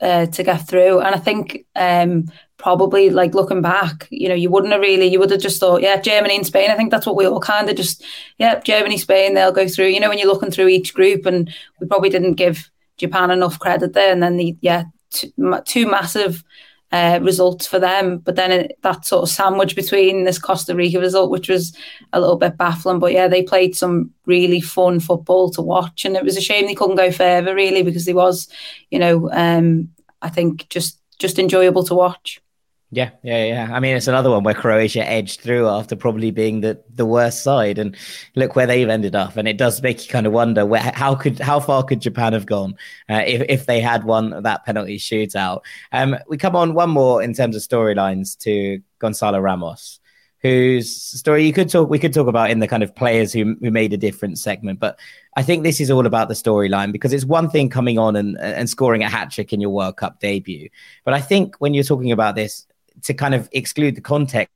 uh, 0.02 0.28
to 0.28 0.44
get 0.44 0.68
through. 0.68 1.00
And 1.00 1.16
I 1.16 1.20
think 1.20 1.66
um, 1.76 2.32
probably 2.58 3.10
like 3.10 3.36
looking 3.36 3.62
back, 3.62 4.08
you 4.10 4.28
know, 4.28 4.36
you 4.36 4.50
wouldn't 4.50 4.74
have 4.74 4.82
really, 4.82 5.08
you 5.08 5.20
would 5.20 5.30
have 5.30 5.40
just 5.40 5.60
thought, 5.60 5.82
yeah, 5.82 6.02
Germany 6.02 6.36
and 6.36 6.46
Spain. 6.46 6.72
I 6.72 6.76
think 6.76 6.90
that's 6.92 7.06
what 7.06 7.16
we 7.16 7.26
all 7.26 7.40
kind 7.40 7.70
of 7.70 7.76
just, 7.76 8.04
yeah, 8.40 8.60
Germany, 8.60 8.98
Spain, 8.98 9.34
they'll 9.34 9.52
go 9.52 9.68
through. 9.68 9.88
You 9.88 10.00
know, 10.00 10.10
when 10.10 10.18
you're 10.18 10.28
looking 10.28 10.52
through 10.52 10.70
each 10.70 10.94
group, 10.94 11.26
and 11.26 11.54
we 11.80 11.88
probably 11.88 12.10
didn't 12.10 12.34
give 12.34 12.70
Japan 12.98 13.30
enough 13.30 13.60
credit 13.60 13.94
there. 13.94 14.12
And 14.12 14.24
then 14.24 14.38
the, 14.38 14.58
yeah, 14.62 14.86
two, 15.12 15.32
two 15.66 15.88
massive 15.88 16.44
uh, 16.92 17.20
results 17.22 17.68
for 17.68 17.78
them. 17.78 18.18
But 18.18 18.38
then 18.38 18.52
it, 18.52 18.80
that 18.82 19.06
sort 19.06 19.24
of 19.24 19.30
sandwich 19.30 19.76
between 19.76 20.24
this 20.24 20.40
Costa 20.40 20.74
Rica 20.74 21.00
result, 21.00 21.30
which 21.30 21.50
was 21.50 21.78
a 22.12 22.20
little 22.20 22.38
bit 22.38 22.58
baffling. 22.58 22.98
But 22.98 23.14
yeah, 23.14 23.28
they 23.28 23.44
played 23.44 23.76
some 23.76 24.10
really 24.26 24.62
fun 24.62 25.00
football 25.00 25.52
to 25.52 25.62
watch, 25.62 26.06
and 26.06 26.16
it 26.16 26.24
was 26.24 26.38
a 26.38 26.42
shame 26.42 26.66
they 26.66 26.74
couldn't 26.76 26.96
go 26.96 27.12
further, 27.12 27.54
really, 27.54 27.84
because 27.84 28.06
they 28.06 28.14
was, 28.14 28.48
you 28.90 28.98
know, 28.98 29.30
um, 29.32 29.90
I 30.24 30.30
think 30.30 30.68
just 30.70 31.00
just 31.20 31.38
enjoyable 31.40 31.84
to 31.84 31.94
watch. 31.94 32.42
Yeah, 32.90 33.10
yeah, 33.22 33.44
yeah. 33.44 33.70
I 33.74 33.82
mean, 33.82 33.98
it's 33.98 34.08
another 34.08 34.30
one 34.30 34.44
where 34.44 34.54
Croatia 34.54 35.06
edged 35.06 35.42
through 35.42 35.68
after 35.68 35.94
probably 35.98 36.32
being 36.32 36.62
the, 36.62 36.82
the 36.96 37.06
worst 37.06 37.44
side, 37.44 37.80
and 37.80 37.98
look 38.36 38.56
where 38.56 38.66
they've 38.66 38.88
ended 38.88 39.14
up. 39.14 39.36
And 39.36 39.46
it 39.46 39.58
does 39.58 39.82
make 39.82 40.06
you 40.06 40.10
kind 40.10 40.26
of 40.26 40.32
wonder 40.32 40.66
where 40.66 40.80
how 40.96 41.14
could 41.14 41.38
how 41.40 41.60
far 41.60 41.84
could 41.84 42.00
Japan 42.00 42.32
have 42.32 42.46
gone 42.46 42.76
uh, 43.10 43.24
if 43.28 43.42
if 43.50 43.66
they 43.66 43.82
had 43.82 44.06
won 44.06 44.42
that 44.44 44.64
penalty 44.66 44.98
shootout. 45.00 45.62
Um, 45.92 46.16
we 46.30 46.38
come 46.38 46.56
on 46.56 46.76
one 46.76 46.90
more 46.90 47.22
in 47.22 47.34
terms 47.34 47.58
of 47.58 47.62
storylines 47.62 48.38
to 48.40 48.82
Gonzalo 49.00 49.40
Ramos, 49.40 50.00
whose 50.42 50.96
story 50.96 51.46
you 51.46 51.52
could 51.52 51.70
talk 51.70 51.90
we 51.90 52.00
could 52.00 52.14
talk 52.14 52.28
about 52.28 52.52
in 52.52 52.60
the 52.60 52.70
kind 52.70 52.84
of 52.84 52.96
players 52.96 53.34
who 53.34 53.58
who 53.60 53.70
made 53.70 53.92
a 53.92 53.98
different 53.98 54.40
segment, 54.40 54.80
but 54.80 54.98
I 55.36 55.44
think 55.44 55.64
this 55.64 55.82
is 55.82 55.92
all 55.92 56.06
about 56.06 56.30
the 56.30 56.36
storyline 56.36 56.94
because 56.94 57.12
it's 57.12 57.26
one 57.26 57.50
thing 57.50 57.70
coming 57.70 58.00
on 58.00 58.16
and 58.16 58.38
and 58.40 58.70
scoring 58.70 59.04
a 59.04 59.10
hat 59.10 59.30
trick 59.32 59.52
in 59.52 59.60
your 59.60 59.72
World 59.72 59.98
Cup 59.98 60.22
debut, 60.22 60.70
but 61.04 61.14
I 61.14 61.20
think 61.20 61.58
when 61.58 61.74
you're 61.74 61.84
talking 61.84 62.14
about 62.14 62.36
this 62.36 62.66
to 63.04 63.14
kind 63.14 63.36
of 63.36 63.50
exclude 63.52 63.96
the 63.96 64.02
context 64.02 64.50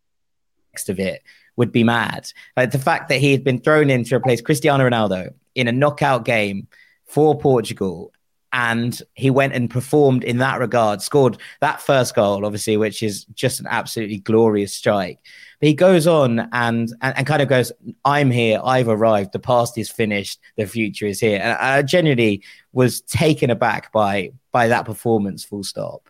of 0.88 1.00
it 1.00 1.22
would 1.56 1.72
be 1.72 1.84
mad. 1.84 2.28
Like 2.56 2.72
the 2.72 2.80
fact 2.80 3.10
that 3.10 3.20
he 3.20 3.32
had 3.32 3.44
been 3.44 3.60
thrown 3.60 3.90
in 3.90 4.04
to 4.06 4.16
replace 4.16 4.42
Cristiano 4.42 4.90
Ronaldo 4.90 5.34
in 5.56 5.68
a 5.68 5.72
knockout 5.72 6.26
game 6.26 6.68
for 7.06 7.38
Portugal 7.38 8.14
and 8.54 9.02
he 9.14 9.30
went 9.30 9.54
and 9.54 9.70
performed 9.70 10.24
in 10.24 10.40
that 10.40 10.60
regard, 10.60 11.02
scored 11.02 11.38
that 11.62 11.82
first 11.82 12.16
goal, 12.16 12.46
obviously, 12.46 12.76
which 12.76 13.02
is 13.02 13.26
just 13.34 13.60
an 13.62 13.68
absolutely 13.70 14.18
glorious 14.18 14.74
strike. 14.74 15.20
But 15.60 15.68
he 15.68 15.74
goes 15.74 16.06
on 16.06 16.40
and, 16.40 16.94
and, 17.02 17.18
and 17.18 17.28
kind 17.28 17.42
of 17.42 17.48
goes, 17.48 17.72
I'm 18.04 18.30
here, 18.30 18.60
I've 18.64 18.90
arrived, 18.90 19.32
the 19.32 19.40
past 19.40 19.78
is 19.78 19.90
finished, 19.90 20.40
the 20.58 20.66
future 20.66 21.06
is 21.06 21.20
here. 21.20 21.40
And 21.42 21.58
I 21.58 21.82
genuinely 21.82 22.44
was 22.74 23.02
taken 23.02 23.50
aback 23.50 23.92
by 23.92 24.32
by 24.52 24.68
that 24.68 24.86
performance, 24.86 25.46
full 25.46 25.64
stop. 25.64 26.10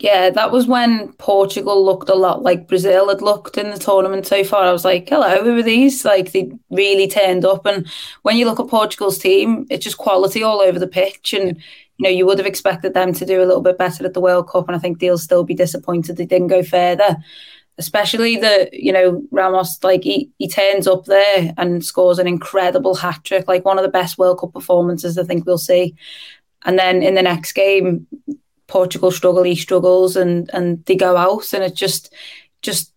Yeah, 0.00 0.30
that 0.30 0.52
was 0.52 0.68
when 0.68 1.12
Portugal 1.14 1.84
looked 1.84 2.08
a 2.08 2.14
lot 2.14 2.42
like 2.42 2.68
Brazil 2.68 3.08
had 3.08 3.20
looked 3.20 3.58
in 3.58 3.70
the 3.70 3.78
tournament 3.78 4.28
so 4.28 4.44
far. 4.44 4.62
I 4.62 4.70
was 4.70 4.84
like, 4.84 5.08
hello, 5.08 5.42
who 5.42 5.58
are 5.58 5.62
these? 5.62 6.04
Like, 6.04 6.30
they 6.30 6.52
really 6.70 7.08
turned 7.08 7.44
up. 7.44 7.66
And 7.66 7.84
when 8.22 8.36
you 8.36 8.44
look 8.44 8.60
at 8.60 8.68
Portugal's 8.68 9.18
team, 9.18 9.66
it's 9.70 9.82
just 9.82 9.98
quality 9.98 10.40
all 10.40 10.60
over 10.60 10.78
the 10.78 10.86
pitch. 10.86 11.32
And, 11.32 11.56
you 11.96 12.04
know, 12.04 12.10
you 12.10 12.26
would 12.26 12.38
have 12.38 12.46
expected 12.46 12.94
them 12.94 13.12
to 13.14 13.26
do 13.26 13.42
a 13.42 13.46
little 13.46 13.60
bit 13.60 13.76
better 13.76 14.06
at 14.06 14.14
the 14.14 14.20
World 14.20 14.48
Cup. 14.48 14.68
And 14.68 14.76
I 14.76 14.78
think 14.78 15.00
they'll 15.00 15.18
still 15.18 15.42
be 15.42 15.54
disappointed 15.54 16.16
they 16.16 16.26
didn't 16.26 16.46
go 16.46 16.62
further. 16.62 17.16
Especially 17.76 18.36
the, 18.36 18.68
you 18.72 18.92
know, 18.92 19.24
Ramos, 19.32 19.82
like, 19.82 20.04
he, 20.04 20.30
he 20.38 20.46
turns 20.46 20.86
up 20.86 21.06
there 21.06 21.52
and 21.56 21.84
scores 21.84 22.20
an 22.20 22.28
incredible 22.28 22.94
hat 22.94 23.24
trick, 23.24 23.48
like 23.48 23.64
one 23.64 23.78
of 23.78 23.84
the 23.84 23.90
best 23.90 24.16
World 24.16 24.38
Cup 24.38 24.52
performances 24.52 25.18
I 25.18 25.24
think 25.24 25.44
we'll 25.44 25.58
see. 25.58 25.96
And 26.64 26.78
then 26.78 27.02
in 27.02 27.14
the 27.14 27.22
next 27.22 27.52
game, 27.52 28.06
Portugal 28.68 29.10
struggle, 29.10 29.42
he 29.42 29.56
struggles, 29.56 30.14
and 30.16 30.48
and 30.52 30.84
they 30.84 30.94
go 30.94 31.16
out, 31.16 31.52
and 31.52 31.64
it 31.64 31.74
just 31.74 32.14
just 32.62 32.92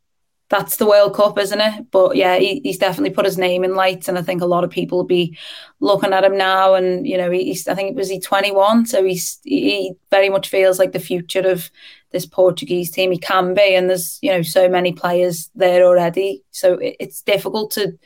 that's 0.51 0.75
the 0.75 0.85
World 0.85 1.15
Cup, 1.15 1.39
isn't 1.39 1.61
it? 1.61 1.89
But 1.91 2.17
yeah, 2.17 2.37
he, 2.37 2.59
he's 2.63 2.77
definitely 2.77 3.11
put 3.11 3.25
his 3.25 3.37
name 3.37 3.63
in 3.63 3.73
lights, 3.73 4.09
and 4.09 4.17
I 4.17 4.21
think 4.21 4.41
a 4.41 4.45
lot 4.45 4.65
of 4.65 4.69
people 4.69 4.99
will 4.99 5.05
be 5.05 5.37
looking 5.79 6.11
at 6.11 6.25
him 6.25 6.37
now. 6.37 6.75
And 6.75 7.07
you 7.07 7.17
know, 7.17 7.31
he's 7.31 7.67
I 7.67 7.73
think 7.73 7.91
it 7.91 7.95
was 7.95 8.09
he 8.09 8.19
twenty 8.19 8.51
one, 8.51 8.85
so 8.85 9.03
he's 9.03 9.39
he 9.43 9.93
very 10.11 10.29
much 10.29 10.49
feels 10.49 10.77
like 10.77 10.91
the 10.91 10.99
future 10.99 11.49
of 11.49 11.71
this 12.11 12.25
Portuguese 12.25 12.91
team. 12.91 13.11
He 13.11 13.17
can 13.17 13.53
be, 13.53 13.75
and 13.75 13.89
there's 13.89 14.19
you 14.21 14.31
know 14.31 14.41
so 14.41 14.67
many 14.69 14.91
players 14.91 15.49
there 15.55 15.85
already, 15.85 16.43
so 16.51 16.73
it, 16.75 16.97
it's 16.99 17.21
difficult 17.21 17.71
to 17.71 17.97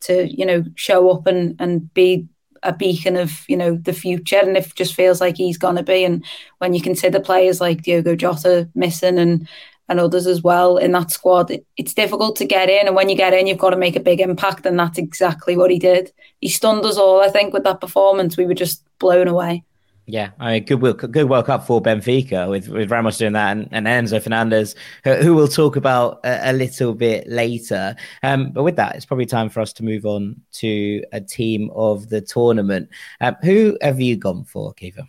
to 0.00 0.26
you 0.26 0.46
know 0.46 0.64
show 0.76 1.10
up 1.10 1.26
and 1.26 1.54
and 1.60 1.92
be 1.92 2.26
a 2.62 2.72
beacon 2.72 3.16
of 3.16 3.44
you 3.48 3.56
know 3.56 3.76
the 3.76 3.92
future, 3.92 4.40
and 4.40 4.56
it 4.56 4.72
just 4.74 4.94
feels 4.94 5.20
like 5.20 5.36
he's 5.36 5.58
to 5.58 5.82
be. 5.82 6.04
And 6.04 6.24
when 6.58 6.74
you 6.74 6.80
consider 6.80 7.20
players 7.20 7.60
like 7.60 7.82
Diogo 7.82 8.16
Jota 8.16 8.68
missing 8.74 9.18
and 9.18 9.48
and 9.88 9.98
others 9.98 10.28
as 10.28 10.40
well 10.40 10.76
in 10.76 10.92
that 10.92 11.10
squad, 11.10 11.50
it, 11.50 11.66
it's 11.76 11.94
difficult 11.94 12.36
to 12.36 12.44
get 12.44 12.70
in. 12.70 12.86
And 12.86 12.94
when 12.94 13.08
you 13.08 13.16
get 13.16 13.32
in, 13.32 13.48
you've 13.48 13.58
got 13.58 13.70
to 13.70 13.76
make 13.76 13.96
a 13.96 14.00
big 14.00 14.20
impact, 14.20 14.64
and 14.64 14.78
that's 14.78 14.98
exactly 14.98 15.56
what 15.56 15.70
he 15.70 15.78
did. 15.78 16.12
He 16.40 16.48
stunned 16.48 16.84
us 16.84 16.96
all. 16.96 17.20
I 17.20 17.28
think 17.28 17.52
with 17.52 17.64
that 17.64 17.80
performance, 17.80 18.36
we 18.36 18.46
were 18.46 18.54
just 18.54 18.84
blown 18.98 19.26
away. 19.26 19.64
Yeah, 20.10 20.30
I 20.40 20.52
mean, 20.54 20.64
good 20.64 20.82
work, 20.82 21.08
good 21.10 21.28
World 21.28 21.46
Cup 21.46 21.64
for 21.64 21.80
Benfica 21.80 22.50
with, 22.50 22.68
with 22.68 22.90
Ramos 22.90 23.18
doing 23.18 23.34
that 23.34 23.56
and, 23.56 23.68
and 23.70 23.86
Enzo 23.86 24.20
Fernandez, 24.20 24.74
who, 25.04 25.14
who, 25.14 25.34
we'll 25.34 25.46
talk 25.46 25.76
about 25.76 26.18
a, 26.24 26.50
a 26.50 26.52
little 26.52 26.94
bit 26.94 27.28
later. 27.28 27.94
Um, 28.24 28.50
but 28.50 28.64
with 28.64 28.74
that, 28.74 28.96
it's 28.96 29.06
probably 29.06 29.26
time 29.26 29.48
for 29.48 29.60
us 29.60 29.72
to 29.74 29.84
move 29.84 30.04
on 30.06 30.40
to 30.54 31.04
a 31.12 31.20
team 31.20 31.70
of 31.76 32.08
the 32.08 32.20
tournament. 32.20 32.88
Um, 33.20 33.36
who 33.42 33.78
have 33.82 34.00
you 34.00 34.16
gone 34.16 34.42
for, 34.42 34.74
Caoimhe? 34.74 35.06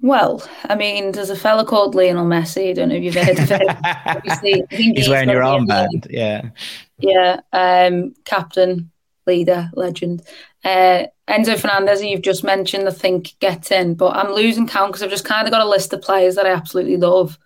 Well, 0.00 0.48
I 0.68 0.76
mean, 0.76 1.10
there's 1.10 1.30
a 1.30 1.36
fella 1.36 1.64
called 1.64 1.96
Lionel 1.96 2.26
Messi. 2.26 2.70
I 2.70 2.72
don't 2.74 2.90
know 2.90 2.94
if 2.94 3.02
you've 3.02 3.14
heard 3.16 3.40
of 3.40 3.48
him. 3.48 3.68
Obviously, 4.06 4.64
he's, 4.70 4.96
he's 4.96 5.08
wearing 5.08 5.30
your 5.30 5.42
armband. 5.42 6.06
Yeah. 6.08 6.50
Yeah. 6.98 7.40
Um, 7.52 8.14
captain, 8.24 8.92
leader, 9.26 9.70
legend. 9.74 10.22
Uh, 10.64 11.06
Enzo 11.28 11.58
Fernandez, 11.58 12.02
you've 12.02 12.22
just 12.22 12.42
mentioned, 12.42 12.88
I 12.88 12.92
think 12.92 13.38
gets 13.38 13.70
in, 13.70 13.94
but 13.94 14.16
I'm 14.16 14.32
losing 14.32 14.66
count 14.66 14.92
because 14.92 15.02
I've 15.02 15.10
just 15.10 15.24
kind 15.24 15.46
of 15.46 15.52
got 15.52 15.64
a 15.64 15.68
list 15.68 15.92
of 15.92 16.02
players 16.02 16.34
that 16.34 16.46
I 16.46 16.50
absolutely 16.50 16.96
love. 16.96 17.38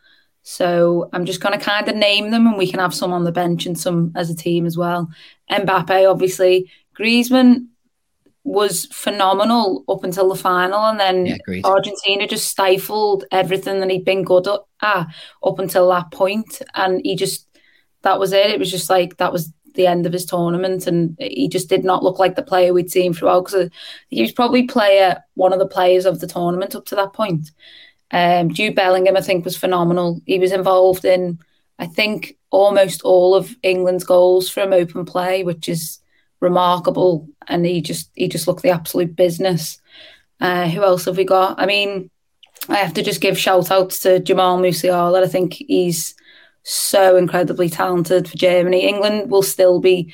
So 0.43 1.09
I'm 1.13 1.25
just 1.25 1.41
going 1.41 1.59
to 1.59 1.65
kind 1.65 1.89
of 1.89 1.95
name 1.95 2.31
them, 2.31 2.47
and 2.47 2.57
we 2.57 2.71
can 2.71 2.81
have 2.81 2.95
some 2.95 3.13
on 3.13 3.25
the 3.25 3.33
bench 3.33 3.67
and 3.67 3.79
some 3.79 4.13
as 4.17 4.31
a 4.31 4.37
team 4.37 4.67
as 4.67 4.77
well. 4.77 5.09
Mbappe, 5.51 6.11
obviously, 6.11 6.71
Griezmann 6.99 7.67
was 8.45 8.87
phenomenal 8.87 9.85
up 9.89 10.03
until 10.03 10.29
the 10.29 10.35
final, 10.35 10.81
and 10.81 10.99
then 10.99 11.27
yeah, 11.27 11.61
Argentina 11.65 12.27
just 12.27 12.49
stifled 12.49 13.25
everything 13.31 13.81
that 13.81 13.91
he'd 13.91 14.05
been 14.05 14.25
good 14.25 14.49
at 14.49 15.07
up 15.45 15.59
until 15.59 15.89
that 15.91 16.11
point, 16.11 16.61
and 16.75 17.01
he 17.05 17.15
just 17.15 17.47
that 18.03 18.19
was 18.19 18.33
it. 18.33 18.51
It 18.51 18.59
was 18.59 18.71
just 18.71 18.91
like 18.91 19.17
that 19.19 19.33
was 19.33 19.53
the 19.75 19.87
end 19.87 20.07
of 20.07 20.13
his 20.13 20.25
tournament, 20.25 20.87
and 20.87 21.17
he 21.19 21.49
just 21.49 21.69
did 21.69 21.85
not 21.85 22.03
look 22.03 22.19
like 22.19 22.37
the 22.37 22.43
player 22.43 22.73
we'd 22.73 22.91
seen 22.91 23.13
throughout. 23.13 23.47
Because 23.47 23.71
he 24.09 24.23
was 24.23 24.33
probably 24.33 24.65
player 24.65 25.23
one 25.35 25.53
of 25.53 25.59
the 25.59 25.67
players 25.67 26.07
of 26.07 26.21
the 26.21 26.27
tournament 26.27 26.75
up 26.75 26.87
to 26.87 26.95
that 26.97 27.13
point. 27.13 27.51
Um, 28.11 28.53
Jude 28.53 28.75
Bellingham, 28.75 29.17
I 29.17 29.23
think, 29.23 29.45
was 29.45 29.57
phenomenal. 29.57 30.21
He 30.27 30.39
was 30.39 30.53
involved 30.53 31.05
in, 31.05 31.39
I 31.79 31.87
think, 31.87 32.37
almost 32.51 33.03
all 33.03 33.35
of 33.35 33.57
England's 33.63 34.05
goals 34.05 34.51
from 34.51 34.73
open 34.73 35.05
play, 35.05 35.43
which 35.43 35.69
is 35.69 35.99
remarkable. 36.41 37.29
And 37.49 37.65
he 37.65 37.81
just 37.81 38.11
he 38.15 38.29
just 38.29 38.47
looked 38.47 38.63
the 38.63 38.71
absolute 38.71 39.17
business. 39.17 39.81
Uh, 40.41 40.69
who 40.69 40.83
else 40.83 41.07
have 41.07 41.17
we 41.17 41.25
got? 41.25 41.59
I 41.59 41.67
mean, 41.67 42.11
I 42.69 42.77
have 42.77 42.95
to 42.95 43.03
just 43.03 43.21
give 43.21 43.39
shout 43.39 43.71
outs 43.71 44.01
to 44.01 44.21
Jamal 44.21 44.59
Musiala. 44.59 45.23
I 45.23 45.29
think 45.29 45.55
he's 45.55 46.15
so 46.63 47.17
incredibly 47.17 47.69
talented 47.69 48.29
for 48.29 48.37
Germany. 48.37 48.87
England 48.87 49.31
will 49.31 49.43
still 49.43 49.81
be 49.81 50.13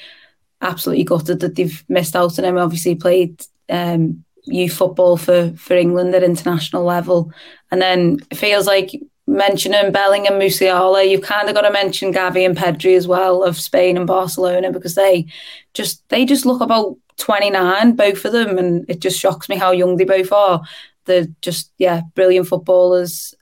absolutely 0.61 1.05
gutted 1.05 1.41
that 1.41 1.57
they've 1.57 1.85
missed 1.89 2.17
out 2.17 2.39
on 2.39 2.45
him. 2.45 2.59
Obviously, 2.59 2.95
played 2.95 3.45
um, 3.69 4.25
youth 4.45 4.73
football 4.73 5.17
for 5.17 5.53
for 5.57 5.75
England 5.75 6.15
at 6.15 6.23
international 6.23 6.85
level, 6.85 7.33
and 7.71 7.81
then 7.81 8.19
it 8.31 8.37
feels 8.37 8.67
like 8.67 8.93
mentioning 9.29 9.93
Bellingham, 9.93 10.41
Musiala, 10.41 11.09
you've 11.09 11.23
kind 11.23 11.49
of 11.49 11.55
got 11.55 11.61
to 11.61 11.71
mention 11.71 12.13
Gavi 12.13 12.47
and 12.47 12.57
Pedri 12.57 12.97
as 12.97 13.07
well 13.07 13.45
of 13.45 13.61
Spain 13.61 13.97
and 13.97 14.07
Barcelona 14.07 14.73
because 14.73 14.95
they 14.95 15.27
just 15.75 16.03
they 16.09 16.25
just 16.25 16.47
look 16.47 16.63
about 16.63 16.97
29, 17.19 17.93
both 17.95 18.25
of 18.25 18.33
them, 18.33 18.59
and 18.59 18.89
it 18.89 19.01
just 19.01 19.21
shocks 19.21 19.49
me 19.49 19.57
how 19.57 19.71
young 19.71 19.97
they 19.97 20.05
both 20.05 20.33
are. 20.33 20.63
They're 21.05 21.27
just 21.43 21.71
yeah, 21.79 22.03
brilliant 22.15 22.49
footballers. 22.49 23.35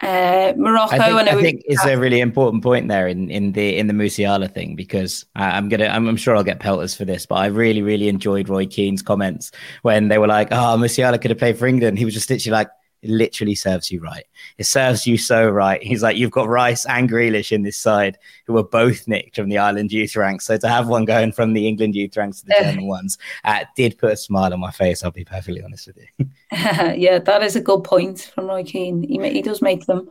Uh, 0.00 0.52
Morocco, 0.56 0.96
I 0.96 1.24
think, 1.24 1.28
I, 1.28 1.40
think 1.40 1.62
is 1.66 1.84
a 1.84 1.96
really 1.96 2.20
important 2.20 2.62
point 2.64 2.88
there 2.88 3.06
in, 3.06 3.30
in 3.30 3.52
the 3.52 3.76
in 3.78 3.86
the 3.86 3.94
Musiala 3.94 4.52
thing 4.52 4.74
because 4.74 5.24
I, 5.36 5.56
am 5.56 5.68
gonna 5.68 5.86
I'm, 5.86 6.08
I'm, 6.08 6.16
sure 6.16 6.36
I'll 6.36 6.42
get 6.42 6.58
pelters 6.58 6.96
for 6.96 7.04
this, 7.04 7.26
but 7.26 7.36
I 7.36 7.46
really 7.46 7.80
really 7.80 8.08
enjoyed 8.08 8.48
Roy 8.48 8.66
Keane's 8.66 9.02
comments 9.02 9.52
when 9.82 10.08
they 10.08 10.18
were 10.18 10.26
like, 10.26 10.48
"Oh, 10.50 10.76
Musiala 10.76 11.20
could 11.20 11.30
have 11.30 11.38
played 11.38 11.56
for 11.56 11.66
England." 11.66 11.98
He 11.98 12.04
was 12.04 12.12
just 12.12 12.28
literally 12.28 12.52
like, 12.52 12.70
it 13.04 13.10
literally 13.10 13.54
serves 13.54 13.92
you 13.92 14.00
right. 14.00 14.24
It 14.56 14.64
serves 14.64 15.06
you 15.06 15.18
so 15.18 15.46
right. 15.46 15.82
He's 15.82 16.02
like, 16.02 16.16
you've 16.16 16.30
got 16.30 16.48
Rice 16.48 16.86
and 16.86 17.08
Grealish 17.08 17.52
in 17.52 17.62
this 17.62 17.76
side 17.76 18.16
who 18.46 18.54
were 18.54 18.64
both 18.64 19.06
nicked 19.06 19.36
from 19.36 19.50
the 19.50 19.58
Ireland 19.58 19.92
youth 19.92 20.16
ranks. 20.16 20.46
So 20.46 20.56
to 20.56 20.68
have 20.68 20.88
one 20.88 21.04
going 21.04 21.32
from 21.32 21.52
the 21.52 21.68
England 21.68 21.94
youth 21.94 22.16
ranks 22.16 22.40
to 22.40 22.46
the 22.46 22.56
German 22.58 22.86
ones 22.86 23.18
uh, 23.44 23.64
did 23.76 23.98
put 23.98 24.12
a 24.12 24.16
smile 24.16 24.54
on 24.54 24.60
my 24.60 24.70
face. 24.70 25.04
I'll 25.04 25.10
be 25.10 25.24
perfectly 25.24 25.62
honest 25.62 25.86
with 25.86 25.98
you. 25.98 26.26
yeah, 26.52 27.18
that 27.18 27.42
is 27.42 27.56
a 27.56 27.60
good 27.60 27.84
point 27.84 28.32
from 28.34 28.46
Roy 28.46 28.64
Keane. 28.64 29.02
He, 29.02 29.18
he 29.28 29.42
does 29.42 29.60
make 29.60 29.84
them. 29.84 30.08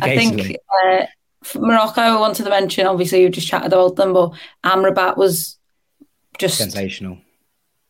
I 0.00 0.16
think 0.16 0.56
uh, 0.84 1.06
Morocco, 1.56 2.02
I 2.02 2.20
wanted 2.20 2.44
to 2.44 2.50
mention, 2.50 2.86
obviously, 2.86 3.22
you 3.22 3.30
just 3.30 3.48
chatted 3.48 3.72
about 3.72 3.96
them, 3.96 4.12
but 4.12 4.32
Amrabat 4.64 5.16
was 5.16 5.58
just 6.38 6.56
sensational 6.56 7.18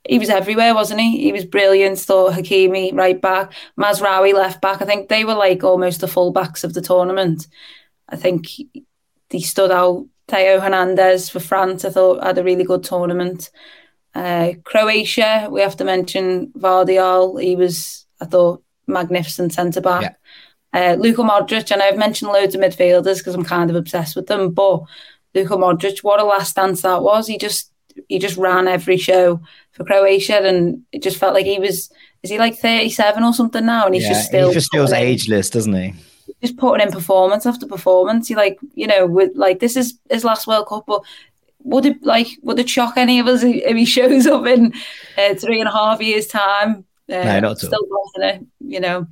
he 0.09 0.19
was 0.19 0.31
everywhere, 0.31 0.75
wasn't 0.75 1.01
he? 1.01 1.23
He 1.23 1.33
was 1.33 1.45
brilliant. 1.45 1.99
Thought 1.99 2.35
Hakimi 2.35 2.95
right 2.95 3.21
back, 3.21 3.53
Mazraoui 3.79 4.35
left 4.35 4.61
back. 4.61 4.83
I 4.83 4.85
think 4.85 5.09
they 5.09 5.25
were 5.25 5.35
like 5.35 5.63
almost 5.63 6.01
the 6.01 6.07
fullbacks 6.07 6.65
of 6.65 6.75
the 6.75 6.81
tournament. 6.81 7.47
I 8.09 8.17
think 8.17 8.47
he 8.49 9.41
stood 9.41 9.71
out. 9.71 10.07
Theo 10.29 10.61
Hernandez 10.61 11.29
for 11.29 11.41
France, 11.41 11.85
I 11.85 11.91
thought 11.91 12.23
had 12.23 12.39
a 12.39 12.45
really 12.45 12.65
good 12.65 12.85
tournament. 12.85 13.51
Uh, 14.15 14.53
Croatia, 14.65 15.49
we 15.51 15.61
have 15.61 15.77
to 15.77 15.85
mention 15.85 16.49
Gvardiol. 16.57 17.43
He 17.43 17.57
was, 17.57 18.07
I 18.21 18.27
thought, 18.27 18.63
magnificent 18.87 19.53
centre 19.53 19.81
back. 19.81 20.17
Yeah. 20.73 20.93
Uh, 20.93 20.95
Luka 20.95 21.23
Modric, 21.23 21.71
and 21.71 21.83
I've 21.83 21.99
mentioned 21.99 22.31
loads 22.31 22.55
of 22.55 22.61
midfielders 22.61 23.19
because 23.19 23.35
I'm 23.35 23.45
kind 23.45 23.69
of 23.69 23.77
obsessed 23.77 24.17
with 24.17 24.27
them. 24.27 24.53
But 24.53 24.83
Luka 25.35 25.55
Modric, 25.55 26.03
what 26.03 26.21
a 26.21 26.25
last 26.25 26.57
dance 26.57 26.83
that 26.83 27.03
was! 27.03 27.27
He 27.27 27.37
just 27.37 27.72
he 28.09 28.19
just 28.19 28.37
ran 28.37 28.69
every 28.69 28.97
show 28.97 29.41
for 29.73 29.85
Croatia, 29.85 30.41
and 30.43 30.83
it 30.93 31.03
just 31.03 31.19
felt 31.19 31.35
like 31.35 31.47
he 31.47 31.59
was. 31.59 31.91
Is 32.23 32.31
he 32.31 32.39
like 32.39 32.57
thirty 32.57 32.91
seven 32.91 33.25
or 33.25 33.33
something 33.33 33.65
now? 33.67 33.87
And 33.87 33.95
he's 33.95 34.05
yeah, 34.05 34.11
just 34.11 34.27
still. 34.27 34.49
He 34.49 34.55
just 34.55 34.73
feels 34.73 34.93
ageless, 34.93 35.51
doesn't 35.51 35.75
he? 35.75 35.95
Just 36.41 36.57
putting 36.57 36.87
in 36.87 36.93
performance 36.93 37.47
after 37.47 37.67
performance. 37.67 38.29
He 38.29 38.35
like 38.35 38.59
you 38.75 38.87
know 38.87 39.07
with 39.07 39.33
like 39.35 39.59
this 39.59 39.77
is 39.77 39.99
his 40.11 40.25
last 40.25 40.47
World 40.47 40.69
Cup, 40.69 40.85
but 40.87 41.03
would 41.65 41.87
it 41.87 42.03
like 42.03 42.29
would 42.43 42.59
it 42.59 42.69
shock 42.69 42.97
any 42.97 43.19
of 43.19 43.27
us 43.27 43.43
if 43.43 43.77
he 43.77 43.85
shows 43.85 44.27
up 44.27 44.47
in 44.47 44.73
uh, 45.19 45.35
three 45.35 45.61
and 45.61 45.69
a 45.69 45.73
half 45.73 46.01
years 46.01 46.27
time? 46.27 46.85
Uh, 47.11 47.25
no, 47.25 47.41
not 47.41 47.59
still 47.59 47.79
it, 48.17 48.47
you 48.61 48.81
know. 48.81 49.07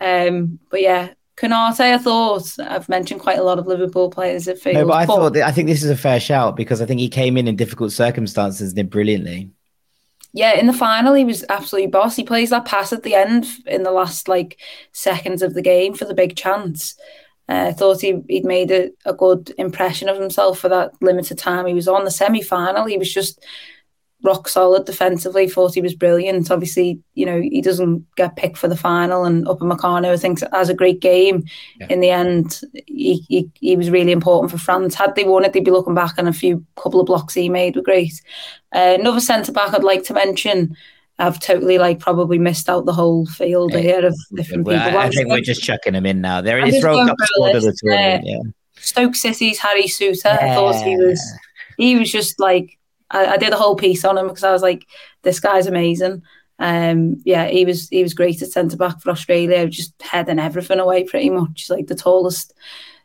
Um, 0.00 0.58
but 0.70 0.80
yeah, 0.82 1.10
Konate, 1.36 1.80
I 1.80 1.98
thought 1.98 2.54
I've 2.58 2.88
mentioned 2.88 3.20
quite 3.20 3.38
a 3.38 3.42
lot 3.42 3.58
of 3.58 3.66
Liverpool 3.66 4.10
players 4.10 4.48
at 4.48 4.58
field. 4.58 4.76
No, 4.76 4.86
but 4.86 4.94
I 4.94 5.06
thought 5.06 5.36
I 5.36 5.50
think 5.50 5.68
this 5.68 5.82
is 5.82 5.90
a 5.90 5.96
fair 5.96 6.20
shout 6.20 6.56
because 6.56 6.82
I 6.82 6.86
think 6.86 7.00
he 7.00 7.08
came 7.08 7.36
in 7.36 7.48
in 7.48 7.56
difficult 7.56 7.92
circumstances 7.92 8.68
and 8.68 8.76
did 8.76 8.90
brilliantly 8.90 9.50
yeah, 10.34 10.54
in 10.54 10.66
the 10.66 10.72
final, 10.72 11.12
he 11.12 11.24
was 11.24 11.44
absolutely 11.48 11.90
boss. 11.90 12.16
He 12.16 12.24
plays 12.24 12.50
that 12.50 12.64
pass 12.64 12.92
at 12.92 13.02
the 13.02 13.14
end 13.14 13.46
in 13.66 13.82
the 13.82 13.90
last 13.90 14.28
like 14.28 14.58
seconds 14.92 15.42
of 15.42 15.52
the 15.52 15.62
game 15.62 15.94
for 15.94 16.06
the 16.06 16.14
big 16.14 16.36
chance. 16.36 16.96
Uh, 17.48 17.66
I 17.68 17.72
thought 17.72 18.00
he, 18.00 18.22
he'd 18.28 18.44
made 18.44 18.70
a, 18.70 18.90
a 19.04 19.12
good 19.12 19.52
impression 19.58 20.08
of 20.08 20.18
himself 20.18 20.58
for 20.58 20.70
that 20.70 20.92
limited 21.02 21.36
time 21.36 21.66
he 21.66 21.74
was 21.74 21.88
on. 21.88 22.04
The 22.04 22.10
semi 22.10 22.40
final, 22.40 22.86
he 22.86 22.96
was 22.96 23.12
just 23.12 23.44
rock 24.22 24.48
solid 24.48 24.84
defensively. 24.84 25.48
Thought 25.48 25.74
he 25.74 25.80
was 25.80 25.94
brilliant. 25.94 26.50
Obviously, 26.50 27.00
you 27.14 27.26
know 27.26 27.40
he 27.40 27.60
doesn't 27.60 28.06
get 28.16 28.36
picked 28.36 28.56
for 28.56 28.68
the 28.68 28.76
final, 28.76 29.24
and 29.24 29.46
Upamecano 29.46 30.12
I 30.12 30.16
think 30.16 30.40
has 30.52 30.68
a 30.68 30.74
great 30.74 31.00
game. 31.00 31.44
Yeah. 31.80 31.86
In 31.90 32.00
the 32.00 32.10
end, 32.10 32.60
he, 32.86 33.24
he, 33.28 33.50
he 33.60 33.76
was 33.76 33.90
really 33.90 34.12
important 34.12 34.50
for 34.50 34.58
France. 34.58 34.94
Had 34.94 35.14
they 35.14 35.24
won 35.24 35.44
it, 35.44 35.52
they'd 35.52 35.64
be 35.64 35.70
looking 35.70 35.94
back 35.94 36.18
on 36.18 36.28
a 36.28 36.32
few 36.32 36.64
couple 36.76 37.00
of 37.00 37.06
blocks 37.06 37.34
he 37.34 37.48
made 37.48 37.76
were 37.76 37.82
great. 37.82 38.20
Uh, 38.74 38.96
another 38.98 39.20
centre 39.20 39.52
back 39.52 39.74
I'd 39.74 39.84
like 39.84 40.04
to 40.04 40.14
mention. 40.14 40.76
I've 41.18 41.38
totally 41.38 41.78
like 41.78 42.00
probably 42.00 42.38
missed 42.38 42.68
out 42.68 42.86
the 42.86 42.92
whole 42.92 43.26
field 43.26 43.74
here 43.74 44.04
of 44.04 44.16
different 44.34 44.64
well, 44.64 44.82
people. 44.82 44.98
I, 44.98 45.04
I 45.04 45.10
think 45.10 45.28
we're 45.28 45.40
just 45.40 45.62
chucking 45.62 45.94
him 45.94 46.06
in 46.06 46.20
now. 46.20 46.40
There 46.40 46.64
is 46.64 46.82
World 46.82 47.06
Cup 47.06 47.16
squad 47.20 47.54
of 47.54 47.62
the 47.62 47.76
tournament. 47.80 48.24
Yeah. 48.26 48.40
Stoke 48.76 49.14
City's 49.14 49.58
Harry 49.58 49.84
Souttar. 49.84 50.40
Yeah. 50.40 50.52
I 50.52 50.54
thought 50.54 50.84
he 50.84 50.96
was 50.96 51.38
he 51.76 51.96
was 51.96 52.10
just 52.10 52.40
like 52.40 52.78
I, 53.12 53.26
I, 53.26 53.36
did 53.36 53.52
a 53.52 53.56
whole 53.56 53.76
piece 53.76 54.04
on 54.04 54.18
him 54.18 54.26
because 54.26 54.44
I 54.44 54.52
was 54.52 54.62
like, 54.62 54.86
this 55.22 55.38
guy's 55.38 55.66
amazing. 55.66 56.22
Um, 56.58 57.20
yeah, 57.24 57.46
he 57.46 57.64
was 57.64 57.88
he 57.88 58.02
was 58.02 58.14
great 58.14 58.42
at 58.42 58.48
centre 58.48 58.76
back 58.76 59.00
for 59.00 59.10
Australia, 59.10 59.68
just 59.68 60.00
heading 60.00 60.38
everything 60.38 60.78
away 60.78 61.04
pretty 61.04 61.30
much. 61.30 61.66
Like 61.68 61.86
the 61.86 61.94
tallest 61.94 62.54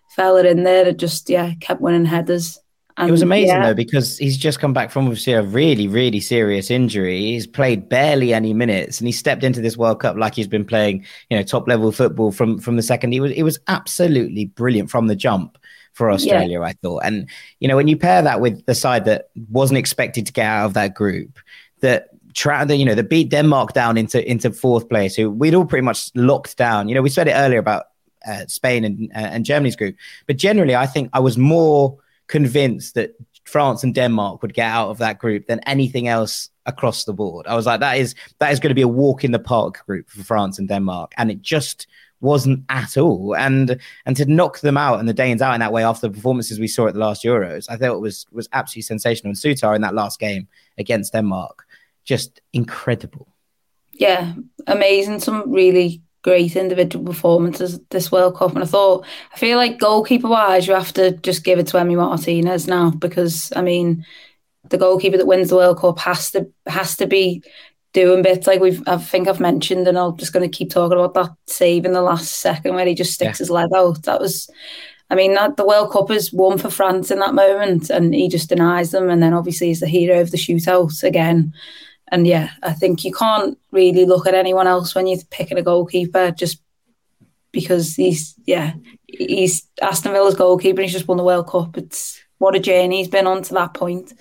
fella 0.09 0.43
in 0.43 0.63
there 0.63 0.85
that 0.85 0.97
just 0.97 1.29
yeah 1.29 1.53
kept 1.59 1.81
winning 1.81 2.05
headers. 2.05 2.59
And, 2.99 3.09
it 3.09 3.11
was 3.11 3.21
amazing 3.21 3.49
yeah. 3.49 3.67
though 3.67 3.75
because 3.75 4.17
he's 4.17 4.37
just 4.37 4.59
come 4.59 4.73
back 4.73 4.89
from 4.89 5.05
obviously 5.05 5.33
a 5.33 5.43
really 5.43 5.87
really 5.87 6.19
serious 6.19 6.71
injury. 6.71 7.19
He's 7.19 7.45
played 7.45 7.89
barely 7.89 8.33
any 8.33 8.53
minutes 8.53 8.99
and 8.99 9.07
he 9.07 9.11
stepped 9.11 9.43
into 9.43 9.61
this 9.61 9.77
World 9.77 9.99
Cup 9.99 10.17
like 10.17 10.33
he's 10.33 10.47
been 10.47 10.65
playing 10.65 11.05
you 11.29 11.37
know 11.37 11.43
top 11.43 11.67
level 11.67 11.91
football 11.91 12.31
from 12.31 12.59
from 12.59 12.75
the 12.75 12.81
second. 12.81 13.11
He 13.11 13.19
was 13.19 13.31
it 13.31 13.43
was 13.43 13.59
absolutely 13.67 14.45
brilliant 14.45 14.89
from 14.89 15.07
the 15.07 15.15
jump 15.15 15.56
for 15.97 16.11
Australia, 16.11 16.59
yeah. 16.59 16.65
I 16.65 16.73
thought. 16.73 17.01
And, 17.03 17.27
you 17.59 17.67
know, 17.67 17.75
when 17.75 17.87
you 17.87 17.97
pair 17.97 18.21
that 18.21 18.39
with 18.39 18.63
the 18.67 18.75
side 18.75 19.05
that 19.05 19.29
wasn't 19.49 19.79
expected 19.79 20.27
to 20.27 20.31
get 20.31 20.45
out 20.45 20.67
of 20.67 20.73
that 20.75 20.93
group, 20.93 21.39
that 21.79 22.09
tra- 22.35 22.71
you 22.71 22.85
know, 22.85 22.93
that 22.93 23.09
beat 23.09 23.29
Denmark 23.29 23.73
down 23.73 23.97
into 23.97 24.19
into 24.31 24.51
fourth 24.51 24.87
place, 24.89 25.15
who 25.15 25.31
we'd 25.31 25.55
all 25.55 25.65
pretty 25.65 25.85
much 25.85 26.11
locked 26.13 26.55
down. 26.55 26.87
You 26.87 26.95
know, 26.95 27.01
we 27.01 27.09
said 27.09 27.27
it 27.27 27.33
earlier 27.33 27.57
about 27.59 27.85
uh, 28.27 28.45
Spain 28.47 28.85
and, 28.85 29.11
uh, 29.15 29.29
and 29.33 29.43
Germany's 29.43 29.75
group, 29.75 29.95
but 30.27 30.37
generally, 30.37 30.75
I 30.75 30.85
think 30.85 31.09
I 31.13 31.19
was 31.19 31.37
more 31.37 31.97
convinced 32.27 32.93
that 32.93 33.15
France 33.43 33.83
and 33.83 33.95
Denmark 33.95 34.41
would 34.41 34.53
get 34.53 34.69
out 34.69 34.89
of 34.89 34.97
that 34.99 35.17
group 35.17 35.47
than 35.47 35.61
anything 35.61 36.07
else 36.07 36.49
across 36.65 37.05
the 37.05 37.13
board. 37.13 37.47
I 37.47 37.55
was 37.55 37.65
like, 37.65 37.79
that 37.79 37.97
is 37.97 38.13
that 38.37 38.51
is 38.51 38.59
going 38.59 38.69
to 38.69 38.75
be 38.75 38.81
a 38.83 38.87
walk 38.87 39.23
in 39.23 39.31
the 39.31 39.39
park 39.39 39.83
group 39.87 40.09
for 40.09 40.23
France 40.23 40.59
and 40.59 40.69
Denmark, 40.69 41.13
and 41.17 41.31
it 41.31 41.41
just 41.41 41.87
wasn't 42.21 42.63
at 42.69 42.97
all. 42.97 43.35
And 43.35 43.79
and 44.05 44.15
to 44.17 44.25
knock 44.25 44.59
them 44.59 44.77
out 44.77 44.99
and 44.99 45.07
the 45.07 45.13
Danes 45.13 45.41
out 45.41 45.53
in 45.53 45.59
that 45.59 45.73
way 45.73 45.83
after 45.83 46.07
the 46.07 46.13
performances 46.13 46.59
we 46.59 46.67
saw 46.67 46.87
at 46.87 46.93
the 46.93 46.99
last 46.99 47.23
Euros, 47.23 47.67
I 47.69 47.77
thought 47.77 48.01
was 48.01 48.25
was 48.31 48.49
absolutely 48.53 48.83
sensational. 48.83 49.29
And 49.29 49.37
Souttar 49.37 49.75
in 49.75 49.81
that 49.81 49.95
last 49.95 50.19
game 50.19 50.47
against 50.77 51.13
Denmark, 51.13 51.65
just 52.03 52.41
incredible. 52.53 53.27
Yeah, 53.93 54.33
amazing. 54.67 55.19
Some 55.19 55.51
really 55.51 56.01
great 56.23 56.55
individual 56.55 57.05
performances 57.05 57.79
this 57.89 58.11
World 58.11 58.35
Cup. 58.35 58.53
And 58.53 58.63
I 58.63 58.67
thought, 58.67 59.05
I 59.33 59.37
feel 59.37 59.57
like 59.57 59.79
goalkeeper 59.79 60.27
wise, 60.27 60.67
you 60.67 60.73
have 60.73 60.93
to 60.93 61.11
just 61.17 61.43
give 61.43 61.57
it 61.57 61.67
to 61.67 61.77
Emi 61.77 61.95
Martinez 61.95 62.67
now 62.67 62.91
because 62.91 63.51
I 63.55 63.61
mean, 63.61 64.05
the 64.69 64.77
goalkeeper 64.77 65.17
that 65.17 65.27
wins 65.27 65.49
the 65.49 65.55
World 65.55 65.79
Cup 65.79 65.99
has 65.99 66.31
to 66.31 66.51
has 66.65 66.97
to 66.97 67.07
be 67.07 67.43
doing 68.05 68.21
bits 68.21 68.47
like 68.47 68.61
we've 68.61 68.81
I 68.87 68.97
think 68.97 69.27
I've 69.27 69.39
mentioned, 69.39 69.87
and 69.87 69.97
I'm 69.97 70.17
just 70.17 70.33
going 70.33 70.49
to 70.49 70.57
keep 70.57 70.69
talking 70.69 70.97
about 70.97 71.13
that 71.15 71.35
save 71.47 71.85
in 71.85 71.93
the 71.93 72.01
last 72.01 72.31
second 72.39 72.75
where 72.75 72.85
he 72.85 72.95
just 72.95 73.13
sticks 73.13 73.39
yeah. 73.39 73.43
his 73.43 73.49
leg 73.49 73.69
out. 73.75 74.03
That 74.03 74.21
was. 74.21 74.49
I 75.09 75.15
mean, 75.15 75.35
that 75.35 75.55
the 75.55 75.65
World 75.65 75.93
Cup 75.93 76.11
is 76.11 76.33
won 76.33 76.57
for 76.57 76.69
France 76.69 77.11
in 77.11 77.19
that 77.19 77.33
moment, 77.33 77.89
and 77.89 78.13
he 78.13 78.27
just 78.27 78.49
denies 78.49 78.91
them. 78.91 79.09
And 79.09 79.23
then 79.23 79.33
obviously 79.33 79.67
he's 79.67 79.79
the 79.79 79.87
hero 79.87 80.19
of 80.19 80.31
the 80.31 80.37
shootout 80.37 81.01
again 81.01 81.53
and 82.09 82.25
yeah, 82.25 82.51
I 82.63 82.73
think 82.73 83.03
you 83.03 83.11
can't 83.11 83.57
really 83.71 84.05
look 84.05 84.27
at 84.27 84.33
anyone 84.33 84.67
else 84.67 84.95
when 84.95 85.07
you're 85.07 85.19
picking 85.29 85.57
a 85.57 85.63
goalkeeper 85.63 86.31
just 86.31 86.61
because 87.51 87.95
he's 87.95 88.35
yeah 88.45 88.73
he's 89.07 89.67
Aston 89.81 90.13
Villa's 90.13 90.35
goalkeeper. 90.35 90.81
He's 90.81 90.93
just 90.93 91.07
won 91.07 91.17
the 91.17 91.23
World 91.23 91.49
Cup. 91.49 91.77
It's 91.77 92.21
what 92.37 92.55
a 92.55 92.59
journey 92.59 92.97
he's 92.97 93.07
been 93.07 93.27
on 93.27 93.41
to 93.43 93.53
that 93.55 93.73
point. 93.73 94.13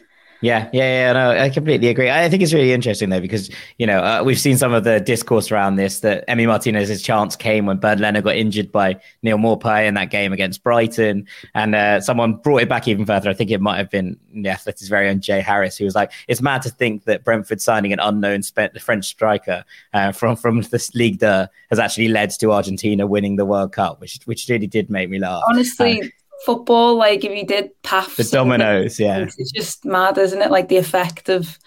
Yeah, 0.46 0.70
yeah, 0.72 1.08
yeah. 1.08 1.12
No, 1.12 1.30
I 1.30 1.50
completely 1.50 1.88
agree. 1.88 2.08
I 2.08 2.28
think 2.28 2.40
it's 2.40 2.52
really 2.52 2.72
interesting 2.72 3.08
though 3.08 3.20
because 3.20 3.50
you 3.78 3.86
know 3.86 3.98
uh, 3.98 4.22
we've 4.24 4.38
seen 4.38 4.56
some 4.56 4.72
of 4.72 4.84
the 4.84 5.00
discourse 5.00 5.50
around 5.50 5.74
this 5.74 6.00
that 6.00 6.24
Emi 6.28 6.46
Martinez's 6.46 7.02
chance 7.02 7.34
came 7.34 7.66
when 7.66 7.78
Bernd 7.78 7.98
Leno 7.98 8.22
got 8.22 8.36
injured 8.36 8.70
by 8.70 9.00
Neal 9.24 9.38
Maupay 9.38 9.88
in 9.88 9.94
that 9.94 10.10
game 10.10 10.32
against 10.32 10.62
Brighton, 10.62 11.26
and 11.54 11.74
uh, 11.74 12.00
someone 12.00 12.34
brought 12.34 12.62
it 12.62 12.68
back 12.68 12.86
even 12.86 13.04
further. 13.04 13.28
I 13.28 13.34
think 13.34 13.50
it 13.50 13.60
might 13.60 13.78
have 13.78 13.90
been 13.90 14.16
the 14.32 14.48
Athletic's 14.48 14.86
very 14.86 15.08
own 15.08 15.20
Jay 15.20 15.40
Harris, 15.40 15.76
who 15.76 15.84
was 15.84 15.96
like, 15.96 16.12
"It's 16.28 16.40
mad 16.40 16.62
to 16.62 16.70
think 16.70 17.06
that 17.06 17.24
Brentford 17.24 17.60
signing 17.60 17.92
an 17.92 17.98
unknown 17.98 18.42
French 18.44 19.04
striker 19.04 19.64
uh, 19.94 20.12
from 20.12 20.36
from 20.36 20.60
the 20.70 20.90
League 20.94 21.18
de 21.18 21.50
has 21.70 21.80
actually 21.80 22.06
led 22.06 22.30
to 22.30 22.52
Argentina 22.52 23.04
winning 23.04 23.34
the 23.34 23.44
World 23.44 23.72
Cup, 23.72 24.00
which 24.00 24.20
which 24.26 24.48
really 24.48 24.68
did 24.68 24.90
make 24.90 25.10
me 25.10 25.18
laugh." 25.18 25.42
Honestly 25.48 26.02
uh, 26.02 26.06
football, 26.44 26.96
like 26.96 27.24
if 27.24 27.36
you 27.36 27.46
did 27.46 27.70
paths, 27.82 28.16
the 28.16 28.24
dominoes, 28.24 29.00
yeah, 29.00 29.26
it's 29.38 29.52
just 29.52 29.84
mad, 29.84 30.18
isn't 30.18 30.42
it? 30.42 30.50
Like 30.50 30.68
the 30.68 30.76
effect 30.76 31.28
of 31.28 31.58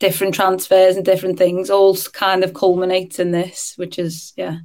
different 0.00 0.34
transfers 0.34 0.96
and 0.96 1.04
different 1.04 1.38
things 1.38 1.70
all 1.70 1.96
kind 2.12 2.44
of 2.44 2.54
culminates 2.54 3.18
in 3.18 3.30
this, 3.30 3.74
which 3.76 3.98
is 3.98 4.32
yeah, 4.36 4.58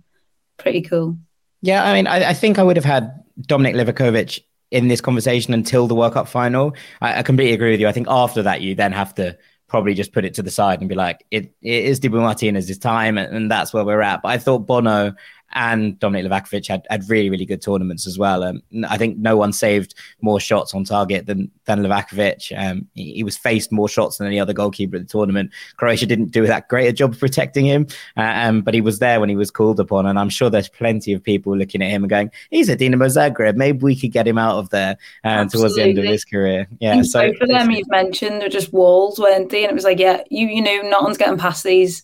pretty 0.57 0.81
cool. 0.81 1.17
Yeah, 1.61 1.83
I 1.83 1.93
mean, 1.93 2.07
I, 2.07 2.29
I 2.29 2.33
think 2.33 2.57
I 2.57 2.63
would 2.63 2.77
have 2.77 2.85
had 2.85 3.11
Dominik 3.41 3.75
Livakovic 3.75 4.43
in 4.71 4.87
this 4.87 5.01
conversation 5.01 5.53
until 5.53 5.87
the 5.87 5.95
World 5.95 6.13
Cup 6.13 6.27
final. 6.27 6.75
I, 7.01 7.19
I, 7.19 7.23
completely 7.23 7.53
agree 7.53 7.71
with 7.71 7.79
you. 7.79 7.87
I 7.87 7.91
think 7.91 8.07
after 8.09 8.43
that, 8.43 8.61
you 8.61 8.75
then 8.75 8.91
have 8.91 9.15
to 9.15 9.37
probably 9.67 9.93
just 9.93 10.13
put 10.13 10.25
it 10.25 10.33
to 10.35 10.43
the 10.43 10.51
side 10.51 10.79
and 10.79 10.89
be 10.89 10.95
like, 10.95 11.25
it, 11.31 11.53
it 11.61 11.85
is 11.85 11.99
Dibu 11.99 12.21
Martinez's 12.21 12.77
time, 12.77 13.17
and, 13.17 13.35
and 13.35 13.51
that's 13.51 13.73
where 13.73 13.83
we're 13.83 14.01
at. 14.01 14.21
But 14.21 14.29
I 14.29 14.37
thought 14.37 14.59
Bono 14.59 15.13
and 15.53 15.99
Dominik 15.99 16.27
Livakovic 16.27 16.67
had, 16.67 16.85
had 16.89 17.09
really, 17.09 17.29
really 17.29 17.45
good 17.45 17.61
tournaments 17.61 18.05
as 18.07 18.17
well. 18.17 18.43
Um, 18.43 18.61
I 18.87 18.97
think 18.97 19.17
no 19.17 19.37
one 19.37 19.53
saved 19.53 19.95
more 20.21 20.39
shots 20.39 20.73
on 20.73 20.83
target 20.83 21.25
than 21.25 21.51
than 21.65 21.83
Livakovic. 21.83 22.51
Um, 22.57 22.87
he, 22.93 23.13
he, 23.13 23.23
was 23.23 23.37
faced 23.37 23.71
more 23.71 23.89
shots 23.89 24.17
than 24.17 24.27
any 24.27 24.39
other 24.39 24.53
goalkeeper 24.53 24.95
at 24.95 25.03
the 25.03 25.07
tournament. 25.07 25.51
Croatia 25.77 26.05
didn't 26.05 26.31
do 26.31 26.45
that 26.47 26.67
great 26.67 26.87
a 26.87 26.93
job 26.93 27.13
of 27.13 27.19
protecting 27.19 27.65
him, 27.65 27.87
uh, 28.17 28.33
um, 28.35 28.61
but 28.61 28.73
he 28.73 28.81
was 28.81 28.99
there 28.99 29.19
when 29.19 29.29
he 29.29 29.35
was 29.35 29.51
called 29.51 29.79
upon. 29.79 30.05
And 30.05 30.19
I'm 30.19 30.29
sure 30.29 30.49
there's 30.49 30.69
plenty 30.69 31.13
of 31.13 31.23
people 31.23 31.55
looking 31.57 31.81
at 31.81 31.89
him 31.89 32.03
and 32.03 32.09
going, 32.09 32.31
"He's 32.49 32.69
at 32.69 32.79
Dinamo 32.79 33.07
Zagreb. 33.07 33.55
Maybe 33.55 33.79
we 33.79 33.95
could 33.95 34.11
get 34.11 34.27
him 34.27 34.37
out 34.37 34.57
of 34.57 34.69
there 34.69 34.97
uh, 35.23 35.45
towards 35.45 35.75
the 35.75 35.83
end 35.83 35.97
of 35.97 36.05
his 36.05 36.25
career." 36.25 36.67
Yeah, 36.79 37.01
so 37.03 37.33
for 37.33 37.47
them 37.47 37.71
you've 37.71 37.89
mentioned 37.89 38.43
are 38.43 38.49
just 38.49 38.73
walls, 38.73 39.19
weren't 39.19 39.49
they? 39.49 39.63
And 39.63 39.71
it 39.71 39.75
was 39.75 39.83
like, 39.83 39.99
yeah, 39.99 40.23
you 40.29 40.47
you 40.47 40.61
know, 40.61 40.81
no 40.83 41.01
one's 41.01 41.17
getting 41.17 41.37
past 41.37 41.63
these 41.63 42.01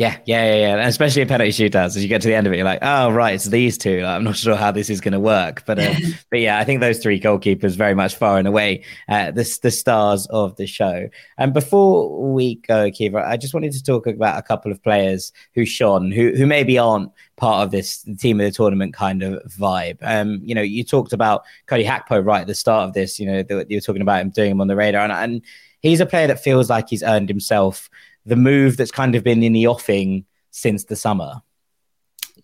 yeah, 0.00 0.16
yeah, 0.24 0.46
yeah, 0.46 0.54
yeah. 0.54 0.76
And 0.78 0.88
especially 0.88 1.20
in 1.20 1.28
penalty 1.28 1.50
shootouts, 1.50 1.88
as 1.88 2.02
you 2.02 2.08
get 2.08 2.22
to 2.22 2.28
the 2.28 2.34
end 2.34 2.46
of 2.46 2.54
it, 2.54 2.56
you're 2.56 2.64
like, 2.64 2.78
oh, 2.80 3.10
right, 3.10 3.34
it's 3.34 3.44
these 3.44 3.76
two. 3.76 4.00
Like, 4.00 4.16
I'm 4.16 4.24
not 4.24 4.34
sure 4.34 4.56
how 4.56 4.70
this 4.70 4.88
is 4.88 4.98
going 4.98 5.12
to 5.12 5.20
work, 5.20 5.66
but 5.66 5.78
uh, 5.78 5.94
but 6.30 6.40
yeah, 6.40 6.58
I 6.58 6.64
think 6.64 6.80
those 6.80 7.00
three 7.00 7.20
goalkeepers 7.20 7.76
very 7.76 7.94
much 7.94 8.14
far 8.14 8.38
and 8.38 8.48
away 8.48 8.82
uh, 9.10 9.30
the 9.30 9.58
the 9.62 9.70
stars 9.70 10.26
of 10.28 10.56
the 10.56 10.66
show. 10.66 11.10
And 11.36 11.52
before 11.52 12.32
we 12.32 12.54
go, 12.54 12.90
Caoimhe, 12.90 13.22
I 13.22 13.36
just 13.36 13.52
wanted 13.52 13.72
to 13.72 13.82
talk 13.82 14.06
about 14.06 14.38
a 14.38 14.42
couple 14.42 14.72
of 14.72 14.82
players 14.82 15.32
who 15.54 15.66
shone, 15.66 16.10
who 16.10 16.34
who 16.34 16.46
maybe 16.46 16.78
aren't 16.78 17.12
part 17.36 17.62
of 17.62 17.70
this 17.70 18.02
team 18.18 18.40
of 18.40 18.46
the 18.46 18.52
tournament 18.52 18.94
kind 18.94 19.22
of 19.22 19.42
vibe. 19.52 19.98
Um, 20.00 20.40
you 20.42 20.54
know, 20.54 20.62
you 20.62 20.82
talked 20.82 21.12
about 21.12 21.42
Cody 21.66 21.84
Gakpo 21.84 22.24
right 22.24 22.40
at 22.40 22.46
the 22.46 22.54
start 22.54 22.88
of 22.88 22.94
this. 22.94 23.20
You 23.20 23.26
know, 23.26 23.44
you 23.68 23.76
were 23.76 23.80
talking 23.82 24.00
about 24.00 24.22
him 24.22 24.30
doing 24.30 24.52
him 24.52 24.62
on 24.62 24.68
the 24.68 24.76
radar, 24.76 25.02
and, 25.02 25.12
and 25.12 25.42
he's 25.80 26.00
a 26.00 26.06
player 26.06 26.26
that 26.28 26.42
feels 26.42 26.70
like 26.70 26.88
he's 26.88 27.02
earned 27.02 27.28
himself 27.28 27.90
the 28.26 28.36
move 28.36 28.76
that's 28.76 28.90
kind 28.90 29.14
of 29.14 29.24
been 29.24 29.42
in 29.42 29.52
the 29.52 29.66
offing 29.66 30.24
since 30.50 30.84
the 30.84 30.96
summer. 30.96 31.42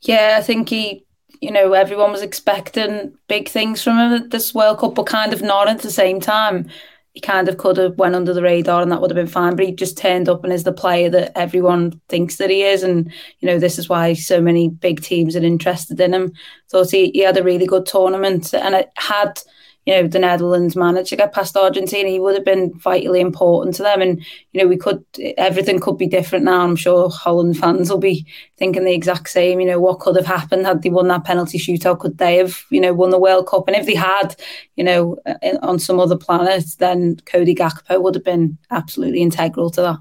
Yeah, 0.03 0.37
I 0.39 0.43
think 0.43 0.69
he, 0.69 1.05
you 1.41 1.51
know, 1.51 1.73
everyone 1.73 2.13
was 2.13 2.23
expecting 2.23 3.17
big 3.29 3.49
things 3.49 3.83
from 3.83 3.99
him 3.99 4.13
at 4.13 4.31
this 4.31 4.55
World 4.55 4.79
Cup, 4.79 4.95
but 4.95 5.07
kind 5.07 5.33
of 5.33 5.43
not 5.43 5.69
at 5.69 5.81
the 5.81 5.91
same 5.91 6.21
time. 6.21 6.69
He 7.13 7.21
kind 7.21 7.49
of 7.49 7.57
could 7.57 7.79
have 7.79 7.97
went 7.97 8.15
under 8.15 8.35
the 8.35 8.43
radar 8.43 8.83
and 8.83 8.93
that 8.93 9.01
would 9.01 9.11
have 9.11 9.17
been 9.17 9.27
fine, 9.27 9.57
but 9.57 9.65
he 9.65 9.73
just 9.73 9.97
turned 9.97 10.29
up 10.29 10.45
and 10.45 10.53
is 10.53 10.65
the 10.65 10.73
player 10.73 11.09
that 11.11 11.33
everyone 11.35 12.01
thinks 12.09 12.37
that 12.37 12.51
he 12.51 12.63
is. 12.63 12.83
And, 12.83 13.11
you 13.41 13.47
know, 13.47 13.59
this 13.59 13.79
is 13.79 13.89
why 13.89 14.13
so 14.13 14.41
many 14.41 14.69
big 14.69 15.03
teams 15.03 15.35
are 15.35 15.43
interested 15.43 15.99
in 15.99 16.13
him. 16.13 16.33
Thought 16.71 16.91
he, 16.91 17.11
he 17.11 17.21
had 17.21 17.39
a 17.39 17.43
really 17.43 17.67
good 17.67 17.87
tournament 17.87 18.53
and 18.55 18.75
it 18.75 18.91
had– 18.97 19.41
you 19.87 19.95
know, 19.95 20.09
the 20.09 20.19
Netherlands 20.19 20.75
managed 20.75 21.11
to 21.11 21.17
get 21.17 21.33
past 21.33 21.57
Argentina, 21.57 22.09
he 22.09 22.19
would 22.19 22.35
have 22.35 22.45
been 22.45 22.77
vitally 22.77 23.21
important 23.21 23.77
to 23.77 23.85
them. 23.85 24.03
And, 24.03 24.19
you 24.53 24.61
know, 24.61 24.67
we 24.67 24.77
could, 24.77 25.05
everything 25.39 25.79
could 25.79 25.97
be 25.97 26.09
different 26.09 26.45
now. 26.45 26.63
I'm 26.63 26.75
sure 26.75 27.09
Holland 27.09 27.57
fans 27.57 27.89
will 27.89 27.99
be 27.99 28.27
thinking 28.59 28.85
the 28.85 28.93
exact 28.93 29.29
same, 29.29 29.61
you 29.61 29.67
know, 29.67 29.79
what 29.79 30.01
could 30.01 30.17
have 30.17 30.27
happened 30.27 30.67
had 30.67 30.83
they 30.83 30.91
won 30.91 31.07
that 31.09 31.25
penalty 31.25 31.57
shootout? 31.57 32.01
Could 32.01 32.19
they 32.19 32.37
have, 32.39 32.65
you 32.71 32.81
know, 32.81 32.93
won 32.93 33.11
the 33.11 33.19
World 33.19 33.47
Cup? 33.47 33.69
And 33.69 33.77
if 33.77 33.87
they 33.87 33.95
had, 33.95 34.35
you 34.75 34.83
know, 34.83 35.19
uh, 35.25 35.35
on 35.63 35.79
some 35.79 36.01
other 36.01 36.17
planet, 36.17 36.65
then 36.79 37.19
Cody 37.25 37.55
Gakpo 37.55 38.03
would 38.03 38.17
have 38.17 38.25
been 38.25 38.59
absolutely 38.73 39.23
integral 39.23 39.71
to 39.71 39.83
that. 39.83 39.99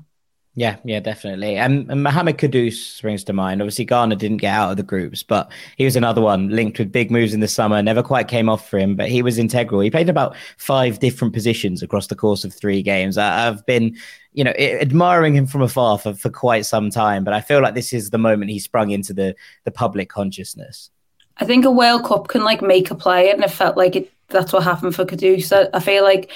Yeah, 0.57 0.77
yeah, 0.85 1.01
definitely. 1.01 1.57
And, 1.57 1.85
Mohamed 2.01 2.37
Kudus 2.37 2.75
springs 2.75 3.25
to 3.25 3.33
mind. 3.33 3.61
Obviously, 3.61 3.83
Ghana 3.83 4.15
didn't 4.15 4.37
get 4.37 4.53
out 4.53 4.71
of 4.71 4.77
the 4.77 4.83
groups, 4.83 5.21
but 5.21 5.51
he 5.75 5.83
was 5.83 5.97
another 5.97 6.21
one 6.21 6.47
linked 6.47 6.79
with 6.79 6.93
big 6.93 7.11
moves 7.11 7.33
in 7.33 7.41
the 7.41 7.47
summer. 7.47 7.81
Never 7.83 8.01
quite 8.01 8.29
came 8.29 8.47
off 8.47 8.69
for 8.69 8.79
him, 8.79 8.95
but 8.95 9.09
he 9.09 9.21
was 9.21 9.37
integral. 9.37 9.81
He 9.81 9.91
played 9.91 10.07
about 10.07 10.33
five 10.57 10.99
different 10.99 11.33
positions 11.33 11.83
across 11.83 12.07
the 12.07 12.15
course 12.15 12.45
of 12.45 12.53
three 12.53 12.81
games. 12.81 13.17
I, 13.17 13.49
I've 13.49 13.65
been, 13.65 13.97
you 14.31 14.45
know, 14.45 14.53
admiring 14.57 15.35
him 15.35 15.45
from 15.45 15.61
afar 15.61 15.99
for, 15.99 16.13
for 16.13 16.29
quite 16.29 16.65
some 16.65 16.89
time, 16.89 17.25
but 17.25 17.33
I 17.33 17.41
feel 17.41 17.61
like 17.61 17.75
this 17.75 17.91
is 17.91 18.11
the 18.11 18.17
moment 18.17 18.49
he 18.49 18.59
sprung 18.59 18.91
into 18.91 19.13
the 19.13 19.35
the 19.65 19.71
public 19.71 20.07
consciousness. 20.07 20.89
I 21.37 21.43
think 21.43 21.65
a 21.65 21.71
World 21.71 22.05
Cup 22.05 22.29
can 22.29 22.45
like 22.45 22.61
make 22.61 22.89
a 22.91 22.95
player, 22.95 23.33
and 23.33 23.43
it 23.43 23.51
felt 23.51 23.75
like 23.75 23.97
it. 23.97 24.11
That's 24.29 24.53
what 24.53 24.63
happened 24.63 24.95
for 24.95 25.05
Kudus. 25.05 25.51
I, 25.51 25.69
I 25.75 25.81
feel 25.81 26.03
like 26.03 26.31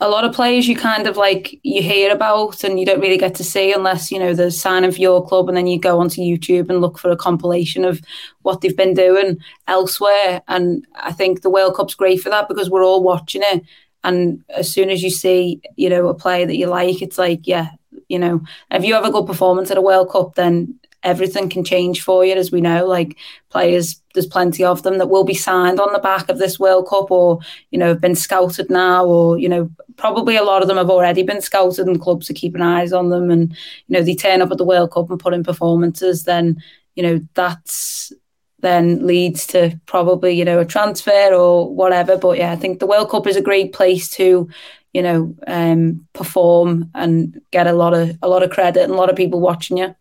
a 0.00 0.08
lot 0.08 0.24
of 0.24 0.32
players 0.32 0.68
you 0.68 0.76
kind 0.76 1.08
of 1.08 1.16
like 1.16 1.58
you 1.64 1.82
hear 1.82 2.12
about 2.12 2.62
and 2.62 2.78
you 2.78 2.86
don't 2.86 3.00
really 3.00 3.18
get 3.18 3.34
to 3.34 3.44
see 3.44 3.72
unless 3.72 4.12
you 4.12 4.18
know 4.18 4.32
the 4.32 4.50
sign 4.50 4.84
of 4.84 4.98
your 4.98 5.26
club 5.26 5.48
and 5.48 5.56
then 5.56 5.66
you 5.66 5.78
go 5.78 5.98
onto 5.98 6.20
YouTube 6.20 6.70
and 6.70 6.80
look 6.80 6.98
for 6.98 7.10
a 7.10 7.16
compilation 7.16 7.84
of 7.84 8.00
what 8.42 8.60
they've 8.60 8.76
been 8.76 8.94
doing 8.94 9.38
elsewhere. 9.66 10.40
And 10.46 10.86
I 10.94 11.12
think 11.12 11.42
the 11.42 11.50
World 11.50 11.74
Cup's 11.74 11.94
great 11.94 12.20
for 12.20 12.30
that 12.30 12.48
because 12.48 12.70
we're 12.70 12.84
all 12.84 13.02
watching 13.02 13.42
it. 13.44 13.64
And 14.04 14.44
as 14.50 14.72
soon 14.72 14.88
as 14.90 15.02
you 15.02 15.10
see 15.10 15.60
you 15.76 15.90
know 15.90 16.06
a 16.06 16.14
player 16.14 16.46
that 16.46 16.56
you 16.56 16.68
like 16.68 17.02
it's 17.02 17.18
like 17.18 17.46
yeah 17.46 17.70
you 18.08 18.18
know 18.18 18.40
if 18.70 18.84
you 18.84 18.94
have 18.94 19.04
a 19.04 19.10
good 19.10 19.26
performance 19.26 19.70
at 19.70 19.78
a 19.78 19.82
World 19.82 20.10
Cup 20.10 20.36
then 20.36 20.77
everything 21.02 21.48
can 21.48 21.64
change 21.64 22.02
for 22.02 22.24
you, 22.24 22.34
as 22.34 22.50
we 22.50 22.60
know. 22.60 22.86
Like 22.86 23.16
players, 23.50 24.00
there's 24.14 24.26
plenty 24.26 24.64
of 24.64 24.82
them 24.82 24.98
that 24.98 25.08
will 25.08 25.24
be 25.24 25.34
signed 25.34 25.80
on 25.80 25.92
the 25.92 25.98
back 25.98 26.28
of 26.28 26.38
this 26.38 26.58
World 26.58 26.88
Cup, 26.88 27.10
or 27.10 27.40
you 27.70 27.78
know, 27.78 27.88
have 27.88 28.00
been 28.00 28.14
scouted 28.14 28.70
now, 28.70 29.04
or 29.04 29.38
you 29.38 29.48
know, 29.48 29.70
probably 29.96 30.36
a 30.36 30.44
lot 30.44 30.62
of 30.62 30.68
them 30.68 30.76
have 30.76 30.90
already 30.90 31.22
been 31.22 31.40
scouted, 31.40 31.86
and 31.86 32.00
clubs 32.00 32.30
are 32.30 32.34
keeping 32.34 32.62
eyes 32.62 32.92
on 32.92 33.10
them. 33.10 33.30
And 33.30 33.50
you 33.86 33.94
know, 33.94 34.02
they 34.02 34.14
turn 34.14 34.42
up 34.42 34.50
at 34.50 34.58
the 34.58 34.64
World 34.64 34.92
Cup 34.92 35.10
and 35.10 35.20
put 35.20 35.34
in 35.34 35.44
performances. 35.44 36.24
Then 36.24 36.62
you 36.94 37.02
know, 37.02 37.20
that's 37.34 38.12
then 38.60 39.06
leads 39.06 39.46
to 39.46 39.78
probably 39.86 40.32
you 40.32 40.44
know 40.44 40.58
a 40.58 40.64
transfer 40.64 41.32
or 41.32 41.72
whatever. 41.72 42.16
But 42.16 42.38
yeah, 42.38 42.52
I 42.52 42.56
think 42.56 42.80
the 42.80 42.86
World 42.86 43.10
Cup 43.10 43.26
is 43.26 43.36
a 43.36 43.42
great 43.42 43.72
place 43.72 44.10
to 44.10 44.48
you 44.92 45.02
know 45.02 45.34
um, 45.46 46.06
perform 46.12 46.90
and 46.94 47.40
get 47.50 47.66
a 47.66 47.72
lot 47.72 47.94
of 47.94 48.16
a 48.22 48.28
lot 48.28 48.42
of 48.42 48.50
credit 48.50 48.82
and 48.82 48.92
a 48.92 48.96
lot 48.96 49.10
of 49.10 49.16
people 49.16 49.40
watching 49.40 49.76
you. 49.76 49.94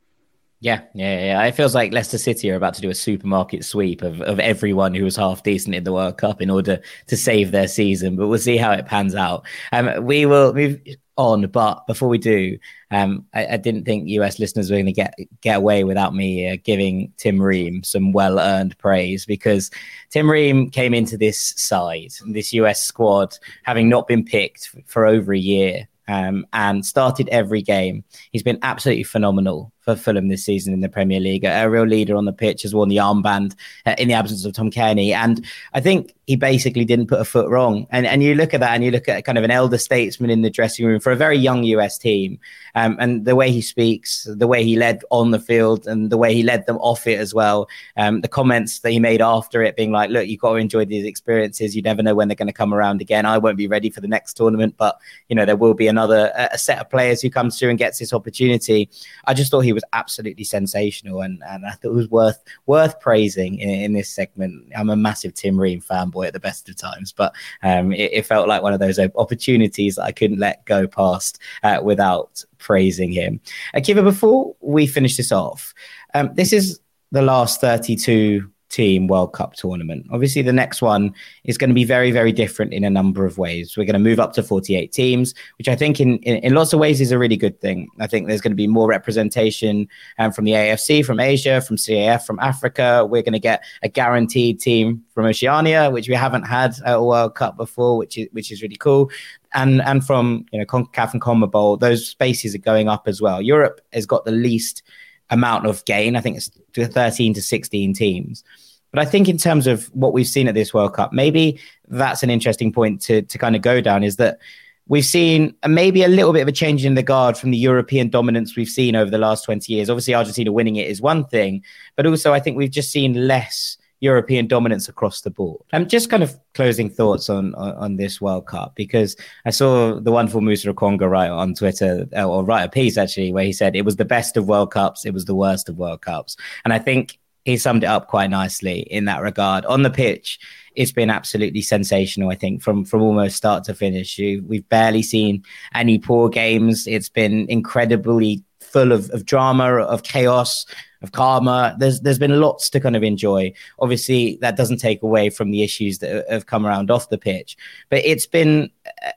Yeah, 0.59 0.81
yeah, 0.95 1.25
yeah. 1.25 1.43
It 1.43 1.53
feels 1.53 1.75
like 1.75 1.93
Leicester 1.93 2.17
City 2.17 2.49
are 2.49 2.55
about 2.55 2.73
to 2.75 2.81
do 2.81 2.89
a 2.89 2.95
supermarket 2.95 3.63
sweep 3.63 4.01
of, 4.01 4.21
of 4.21 4.39
everyone 4.39 4.95
who 4.95 5.03
was 5.03 5.15
half 5.15 5.43
decent 5.43 5.75
in 5.75 5.83
the 5.83 5.93
World 5.93 6.17
Cup 6.17 6.41
in 6.41 6.49
order 6.49 6.81
to 7.07 7.17
save 7.17 7.51
their 7.51 7.67
season. 7.67 8.15
But 8.15 8.27
we'll 8.27 8.39
see 8.39 8.57
how 8.57 8.71
it 8.71 8.87
pans 8.87 9.13
out. 9.13 9.45
Um, 9.71 10.03
we 10.03 10.25
will 10.25 10.53
move 10.55 10.79
on, 11.15 11.45
but 11.47 11.85
before 11.85 12.09
we 12.09 12.17
do, 12.17 12.57
um, 12.89 13.25
I, 13.35 13.45
I, 13.53 13.57
didn't 13.57 13.85
think 13.85 14.07
US 14.09 14.39
listeners 14.39 14.71
were 14.71 14.77
going 14.77 14.85
to 14.87 14.91
get 14.91 15.13
get 15.41 15.57
away 15.57 15.83
without 15.83 16.15
me 16.15 16.49
uh, 16.49 16.57
giving 16.63 17.11
Tim 17.17 17.39
Ream 17.41 17.83
some 17.83 18.11
well 18.11 18.39
earned 18.39 18.77
praise 18.77 19.25
because 19.25 19.69
Tim 20.09 20.29
Ream 20.29 20.69
came 20.69 20.93
into 20.93 21.17
this 21.17 21.53
side, 21.57 22.13
this 22.29 22.53
US 22.53 22.81
squad, 22.81 23.35
having 23.63 23.89
not 23.89 24.07
been 24.07 24.23
picked 24.23 24.75
for 24.85 25.05
over 25.05 25.33
a 25.33 25.39
year 25.39 25.87
um, 26.07 26.47
and 26.53 26.85
started 26.85 27.29
every 27.29 27.61
game. 27.61 28.03
He's 28.31 28.43
been 28.43 28.59
absolutely 28.61 29.03
phenomenal 29.03 29.71
for 29.87 29.95
Fulham 29.95 30.27
this 30.27 30.43
season 30.43 30.73
in 30.73 30.81
the 30.81 30.89
Premier 30.89 31.21
League. 31.21 31.45
A, 31.45 31.69
real 31.69 31.85
leader 31.85 32.17
on 32.17 32.25
the 32.25 32.33
pitch, 32.33 32.63
has 32.63 32.75
worn 32.75 32.89
the 32.89 32.97
armband 32.97 33.55
uh, 33.85 33.95
in 33.97 34.09
the 34.09 34.13
absence 34.13 34.43
of 34.43 34.51
Tom 34.51 34.69
Cairney. 34.69 35.13
And 35.13 35.45
I 35.73 35.79
think 35.79 36.13
he 36.25 36.35
basically 36.35 36.83
didn't 36.83 37.07
put 37.07 37.21
a 37.21 37.25
foot 37.25 37.49
wrong. 37.49 37.87
And 37.89 38.05
and 38.05 38.21
you 38.21 38.35
look 38.35 38.53
at 38.53 38.59
that 38.59 38.71
and 38.71 38.83
you 38.83 38.91
look 38.91 39.07
at 39.07 39.23
kind 39.23 39.37
of 39.37 39.45
an 39.45 39.51
elder 39.51 39.77
statesman 39.77 40.29
in 40.29 40.41
the 40.41 40.49
dressing 40.49 40.85
room 40.85 40.99
for 40.99 41.13
a 41.13 41.15
very 41.15 41.37
young 41.37 41.63
US 41.63 41.97
team. 41.97 42.37
Um, 42.75 42.97
and 42.99 43.23
the 43.23 43.35
way 43.35 43.49
he 43.49 43.61
speaks, 43.61 44.27
the 44.29 44.45
way 44.45 44.63
he 44.63 44.75
led 44.75 45.03
on 45.09 45.31
the 45.31 45.39
field, 45.39 45.87
and 45.87 46.09
the 46.09 46.17
way 46.17 46.33
he 46.33 46.43
led 46.43 46.65
them 46.65 46.77
off 46.77 47.07
it 47.07 47.17
as 47.17 47.33
well. 47.33 47.69
Um, 47.95 48.21
the 48.21 48.27
comments 48.27 48.79
that 48.79 48.91
he 48.91 48.99
made 48.99 49.21
after 49.21 49.63
it, 49.63 49.77
being 49.77 49.93
like, 49.93 50.09
"Look, 50.09 50.27
you've 50.27 50.41
got 50.41 50.51
to 50.51 50.55
enjoy 50.57 50.83
these 50.83 51.05
experiences. 51.05 51.77
You 51.77 51.81
never 51.81 52.03
know 52.03 52.13
when 52.13 52.27
they're 52.27 52.35
going 52.35 52.47
to 52.47 52.53
come 52.53 52.73
around 52.73 52.99
again. 52.99 53.25
I 53.25 53.37
won't 53.37 53.57
be 53.57 53.67
ready 53.67 53.89
for 53.89 54.01
the 54.01 54.07
next 54.07 54.33
tournament, 54.33 54.75
but 54.77 54.99
you 55.29 55.35
know 55.35 55.45
there 55.45 55.55
will 55.55 55.73
be 55.73 55.87
another 55.87 56.33
a 56.35 56.57
set 56.57 56.79
of 56.79 56.89
players 56.89 57.21
who 57.21 57.29
comes 57.29 57.57
through 57.57 57.69
and 57.69 57.79
gets 57.79 57.99
this 57.99 58.11
opportunity." 58.11 58.89
I 59.25 59.33
just 59.33 59.49
thought 59.49 59.61
he 59.61 59.73
was 59.77 59.83
absolutely 59.93 60.43
sensational, 60.43 61.21
and 61.21 61.41
and 61.47 61.65
I 61.65 61.71
thought 61.71 61.89
it 61.89 61.93
was 61.93 62.09
worth 62.09 62.43
worth 62.65 62.99
praising 62.99 63.59
in, 63.59 63.69
in 63.69 63.93
this 63.93 64.09
segment. 64.09 64.71
I'm 64.75 64.89
a 64.89 64.95
massive 64.95 65.33
Tim 65.33 65.59
Ream 65.59 65.81
fanboy 65.81 66.27
at 66.27 66.33
the 66.33 66.39
best 66.39 66.67
of 66.67 66.75
times, 66.75 67.11
but 67.11 67.33
um, 67.61 67.91
it, 67.91 68.11
it, 68.13 68.25
felt 68.25 68.47
like 68.47 68.63
one 68.63 68.73
of 68.73 68.79
those 68.79 68.99
opportunities 69.15 69.95
that 69.95 70.03
I 70.03 70.11
couldn't 70.11 70.39
let 70.39 70.65
go 70.65 70.87
past 70.87 71.39
uh, 71.63 71.79
without 71.83 72.43
praising 72.57 73.11
him. 73.11 73.39
Akiva, 73.75 74.03
before 74.03 74.55
we 74.61 74.87
finish 74.87 75.15
this 75.15 75.31
off, 75.31 75.73
um, 76.13 76.31
this 76.33 76.51
is 76.51 76.79
the 77.11 77.21
last 77.21 77.61
32 77.61 78.49
team 78.77 79.07
World 79.07 79.33
Cup 79.33 79.55
tournament. 79.55 80.05
Obviously, 80.11 80.43
the 80.43 80.53
next 80.53 80.83
one 80.83 81.11
is 81.45 81.57
going 81.57 81.71
to 81.71 81.73
be 81.73 81.83
very, 81.83 82.11
very 82.11 82.31
different 82.31 82.73
in 82.73 82.83
a 82.83 82.91
number 82.91 83.25
of 83.25 83.39
ways. 83.39 83.75
We're 83.75 83.85
going 83.85 84.01
to 84.01 84.09
move 84.09 84.19
up 84.19 84.33
to 84.33 84.43
48 84.43 84.91
teams, 84.91 85.33
which 85.57 85.67
I 85.67 85.75
think 85.75 85.99
in, 85.99 86.19
in, 86.19 86.37
in 86.37 86.53
lots 86.53 86.73
of 86.73 86.79
ways 86.79 87.01
is 87.01 87.11
a 87.11 87.17
really 87.17 87.37
good 87.37 87.59
thing. 87.59 87.87
I 87.99 88.05
think 88.05 88.27
there's 88.27 88.39
going 88.39 88.51
to 88.51 88.55
be 88.55 88.67
more 88.67 88.87
representation 88.87 89.87
um, 90.19 90.31
from 90.31 90.45
the 90.45 90.51
AFC, 90.51 91.03
from 91.03 91.19
Asia, 91.19 91.59
from 91.59 91.75
CAF, 91.77 92.23
from 92.23 92.37
Africa. 92.39 93.03
We're 93.03 93.23
going 93.23 93.33
to 93.33 93.39
get 93.39 93.63
a 93.81 93.89
guaranteed 93.89 94.59
team 94.59 95.03
from 95.09 95.25
Oceania, 95.25 95.89
which 95.89 96.07
we 96.07 96.13
haven't 96.13 96.43
had 96.43 96.75
at 96.85 96.97
a 96.97 97.03
World 97.03 97.33
Cup 97.33 97.57
before, 97.57 97.97
which 97.97 98.15
is 98.15 98.27
which 98.31 98.51
is 98.51 98.61
really 98.61 98.75
cool. 98.75 99.09
And 99.55 99.81
and 99.81 100.05
from 100.05 100.45
you 100.51 100.59
know 100.59 100.65
CONCACAF 100.65 101.13
and 101.13 101.21
CONMEBOL, 101.21 101.79
those 101.79 102.07
spaces 102.07 102.53
are 102.53 102.59
going 102.59 102.89
up 102.89 103.07
as 103.07 103.23
well. 103.23 103.41
Europe 103.41 103.81
has 103.91 104.05
got 104.05 104.23
the 104.23 104.31
least 104.31 104.83
amount 105.31 105.65
of 105.65 105.83
gain. 105.85 106.15
I 106.15 106.21
think 106.21 106.37
it's 106.37 106.51
13 106.73 107.33
to 107.33 107.41
16 107.41 107.93
teams. 107.93 108.43
But 108.91 108.99
I 108.99 109.05
think 109.05 109.27
in 109.27 109.37
terms 109.37 109.67
of 109.67 109.85
what 109.93 110.13
we've 110.13 110.27
seen 110.27 110.47
at 110.47 110.55
this 110.55 110.73
World 110.73 110.93
Cup, 110.93 111.13
maybe 111.13 111.59
that's 111.87 112.23
an 112.23 112.29
interesting 112.29 112.71
point 112.71 113.01
to, 113.03 113.21
to 113.21 113.37
kind 113.37 113.55
of 113.55 113.61
go 113.61 113.81
down 113.81 114.03
is 114.03 114.15
that 114.17 114.39
we've 114.87 115.05
seen 115.05 115.55
maybe 115.67 116.03
a 116.03 116.07
little 116.07 116.33
bit 116.33 116.41
of 116.41 116.47
a 116.47 116.53
change 116.53 116.85
in 116.85 116.95
the 116.95 117.03
guard 117.03 117.37
from 117.37 117.51
the 117.51 117.57
European 117.57 118.09
dominance 118.09 118.55
we've 118.55 118.67
seen 118.67 118.95
over 118.95 119.11
the 119.11 119.17
last 119.17 119.43
20 119.43 119.71
years. 119.71 119.89
Obviously, 119.89 120.15
Argentina 120.15 120.51
winning 120.51 120.77
it 120.77 120.87
is 120.87 121.01
one 121.01 121.25
thing, 121.25 121.63
but 121.95 122.05
also 122.05 122.33
I 122.33 122.39
think 122.39 122.57
we've 122.57 122.71
just 122.71 122.91
seen 122.91 123.27
less 123.27 123.77
European 123.99 124.47
dominance 124.47 124.87
across 124.87 125.21
the 125.21 125.31
board. 125.31 125.61
I'm 125.73 125.87
just 125.87 126.09
kind 126.09 126.21
of 126.21 126.39
closing 126.53 126.89
thoughts 126.89 127.29
on, 127.29 127.55
on, 127.55 127.73
on 127.75 127.95
this 127.95 128.21
World 128.21 128.45
Cup 128.45 128.75
because 128.75 129.15
I 129.45 129.49
saw 129.49 129.99
the 129.99 130.11
wonderful 130.11 130.41
Musa 130.41 130.71
Okwonga 130.71 131.09
write 131.09 131.31
on 131.31 131.55
Twitter 131.55 132.07
uh, 132.15 132.27
or 132.27 132.43
write 132.43 132.63
a 132.63 132.69
piece 132.69 132.97
actually 132.97 133.33
where 133.33 133.43
he 133.43 133.53
said 133.53 133.75
it 133.75 133.85
was 133.85 133.95
the 133.95 134.05
best 134.05 134.37
of 134.37 134.47
World 134.47 134.71
Cups, 134.71 135.05
it 135.05 135.13
was 135.13 135.25
the 135.25 135.35
worst 135.35 135.67
of 135.67 135.77
World 135.77 136.01
Cups, 136.01 136.37
and 136.63 136.73
I 136.73 136.79
think 136.79 137.17
he 137.47 137.55
summed 137.55 137.83
it 137.83 137.87
up 137.87 138.07
quite 138.07 138.29
nicely 138.29 138.79
in 138.81 139.05
that 139.05 139.21
regard. 139.21 139.63
On 139.67 139.81
the 139.81 139.89
pitch, 139.89 140.37
it's 140.75 140.91
been 140.91 141.09
absolutely 141.09 141.61
sensational. 141.61 142.29
I 142.29 142.35
think 142.35 142.61
from 142.61 142.83
from 142.83 143.01
almost 143.01 143.37
start 143.37 143.63
to 143.63 143.73
finish, 143.73 144.17
you, 144.17 144.43
we've 144.45 144.67
barely 144.67 145.01
seen 145.01 145.45
any 145.73 145.97
poor 145.97 146.27
games. 146.27 146.87
It's 146.87 147.07
been 147.07 147.49
incredibly 147.49 148.43
full 148.59 148.91
of, 148.91 149.09
of 149.11 149.23
drama, 149.23 149.77
of 149.77 150.03
chaos, 150.03 150.65
of 151.01 151.13
karma. 151.13 151.73
There's 151.79 152.01
there's 152.01 152.19
been 152.19 152.41
lots 152.41 152.69
to 152.71 152.81
kind 152.81 152.97
of 152.97 153.03
enjoy. 153.03 153.53
Obviously, 153.79 154.37
that 154.41 154.57
doesn't 154.57 154.79
take 154.79 155.01
away 155.01 155.29
from 155.29 155.51
the 155.51 155.63
issues 155.63 155.99
that 155.99 156.29
have 156.29 156.47
come 156.47 156.65
around 156.65 156.91
off 156.91 157.07
the 157.07 157.17
pitch, 157.17 157.55
but 157.89 158.03
it's 158.03 158.27
been 158.27 158.69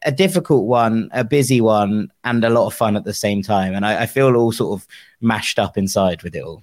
a 0.05 0.12
difficult 0.12 0.66
one, 0.66 1.11
a 1.12 1.24
busy 1.24 1.61
one, 1.61 2.12
and 2.22 2.45
a 2.45 2.51
lot 2.51 2.68
of 2.68 2.74
fun 2.74 2.97
at 2.97 3.03
the 3.03 3.12
same 3.12 3.43
time. 3.43 3.74
And 3.74 3.85
I, 3.85 4.03
I 4.03 4.07
feel 4.07 4.37
all 4.37 4.53
sort 4.53 4.81
of 4.81 4.87
mashed 5.20 5.59
up 5.59 5.76
inside 5.76 6.22
with 6.22 6.37
it 6.37 6.45
all. 6.45 6.62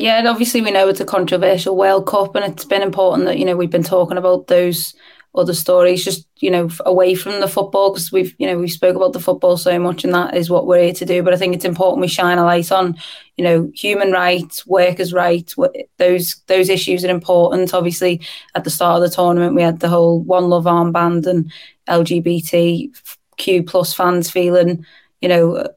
Yeah, 0.00 0.16
and 0.18 0.26
obviously 0.26 0.62
we 0.62 0.70
know 0.70 0.88
it's 0.88 1.00
a 1.00 1.04
controversial 1.04 1.76
World 1.76 2.06
Cup, 2.06 2.34
and 2.34 2.42
it's 2.42 2.64
been 2.64 2.80
important 2.80 3.26
that 3.26 3.38
you 3.38 3.44
know 3.44 3.54
we've 3.54 3.68
been 3.68 3.82
talking 3.82 4.16
about 4.16 4.46
those 4.46 4.94
other 5.34 5.52
stories, 5.52 6.02
just 6.02 6.26
you 6.38 6.50
know, 6.50 6.70
away 6.86 7.14
from 7.14 7.38
the 7.40 7.46
football 7.46 7.92
because 7.92 8.10
we've 8.10 8.34
you 8.38 8.46
know 8.46 8.56
we 8.58 8.66
spoke 8.66 8.96
about 8.96 9.12
the 9.12 9.20
football 9.20 9.58
so 9.58 9.78
much, 9.78 10.02
and 10.02 10.14
that 10.14 10.34
is 10.34 10.48
what 10.48 10.66
we're 10.66 10.84
here 10.84 10.94
to 10.94 11.04
do. 11.04 11.22
But 11.22 11.34
I 11.34 11.36
think 11.36 11.54
it's 11.54 11.66
important 11.66 12.00
we 12.00 12.08
shine 12.08 12.38
a 12.38 12.46
light 12.46 12.72
on 12.72 12.96
you 13.36 13.44
know 13.44 13.70
human 13.74 14.10
rights, 14.10 14.66
workers' 14.66 15.12
rights. 15.12 15.54
Those 15.98 16.36
those 16.46 16.70
issues 16.70 17.04
are 17.04 17.10
important. 17.10 17.74
Obviously, 17.74 18.22
at 18.54 18.64
the 18.64 18.70
start 18.70 19.02
of 19.02 19.06
the 19.10 19.14
tournament, 19.14 19.54
we 19.54 19.60
had 19.60 19.80
the 19.80 19.90
whole 19.90 20.22
One 20.22 20.48
Love 20.48 20.64
armband 20.64 21.26
and 21.26 21.52
LGBTQ 21.88 23.66
plus 23.66 23.92
fans 23.92 24.30
feeling 24.30 24.86
you 25.20 25.28
know 25.28 25.68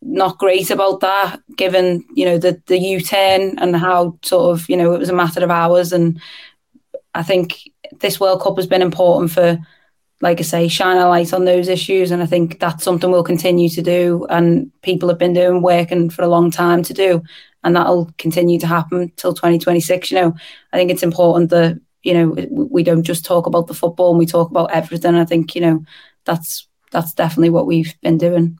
not 0.00 0.38
great 0.38 0.70
about 0.70 1.00
that, 1.00 1.40
given 1.56 2.04
you 2.14 2.24
know 2.24 2.38
the 2.38 2.60
the 2.66 2.78
U 2.78 3.00
turn 3.00 3.58
and 3.58 3.76
how 3.76 4.18
sort 4.22 4.54
of 4.54 4.68
you 4.68 4.76
know 4.76 4.94
it 4.94 4.98
was 4.98 5.10
a 5.10 5.14
matter 5.14 5.42
of 5.42 5.50
hours 5.50 5.92
and 5.92 6.20
I 7.14 7.22
think 7.22 7.70
this 8.00 8.20
World 8.20 8.42
Cup 8.42 8.56
has 8.56 8.66
been 8.66 8.82
important 8.82 9.32
for, 9.32 9.58
like 10.20 10.38
I 10.38 10.42
say, 10.42 10.68
shine 10.68 10.98
a 10.98 11.08
light 11.08 11.32
on 11.32 11.44
those 11.44 11.68
issues. 11.68 12.10
And 12.10 12.22
I 12.22 12.26
think 12.26 12.60
that's 12.60 12.84
something 12.84 13.10
we'll 13.10 13.24
continue 13.24 13.68
to 13.70 13.82
do. 13.82 14.26
And 14.30 14.70
people 14.82 15.08
have 15.08 15.18
been 15.18 15.32
doing 15.32 15.62
work 15.62 15.90
and 15.90 16.12
for 16.12 16.22
a 16.22 16.28
long 16.28 16.50
time 16.50 16.82
to 16.84 16.94
do. 16.94 17.22
And 17.64 17.74
that'll 17.74 18.10
continue 18.18 18.58
to 18.60 18.66
happen 18.66 19.12
till 19.16 19.34
2026. 19.34 20.10
You 20.10 20.20
know, 20.20 20.34
I 20.72 20.76
think 20.76 20.90
it's 20.90 21.02
important 21.02 21.50
that, 21.50 21.80
you 22.02 22.14
know, 22.14 22.46
we 22.50 22.84
don't 22.84 23.02
just 23.02 23.24
talk 23.24 23.46
about 23.46 23.66
the 23.66 23.74
football 23.74 24.10
and 24.10 24.18
we 24.18 24.26
talk 24.26 24.50
about 24.50 24.70
everything. 24.70 25.16
I 25.16 25.24
think, 25.24 25.54
you 25.54 25.60
know, 25.60 25.84
that's 26.24 26.68
that's 26.92 27.14
definitely 27.14 27.50
what 27.50 27.66
we've 27.66 27.94
been 28.00 28.16
doing. 28.16 28.58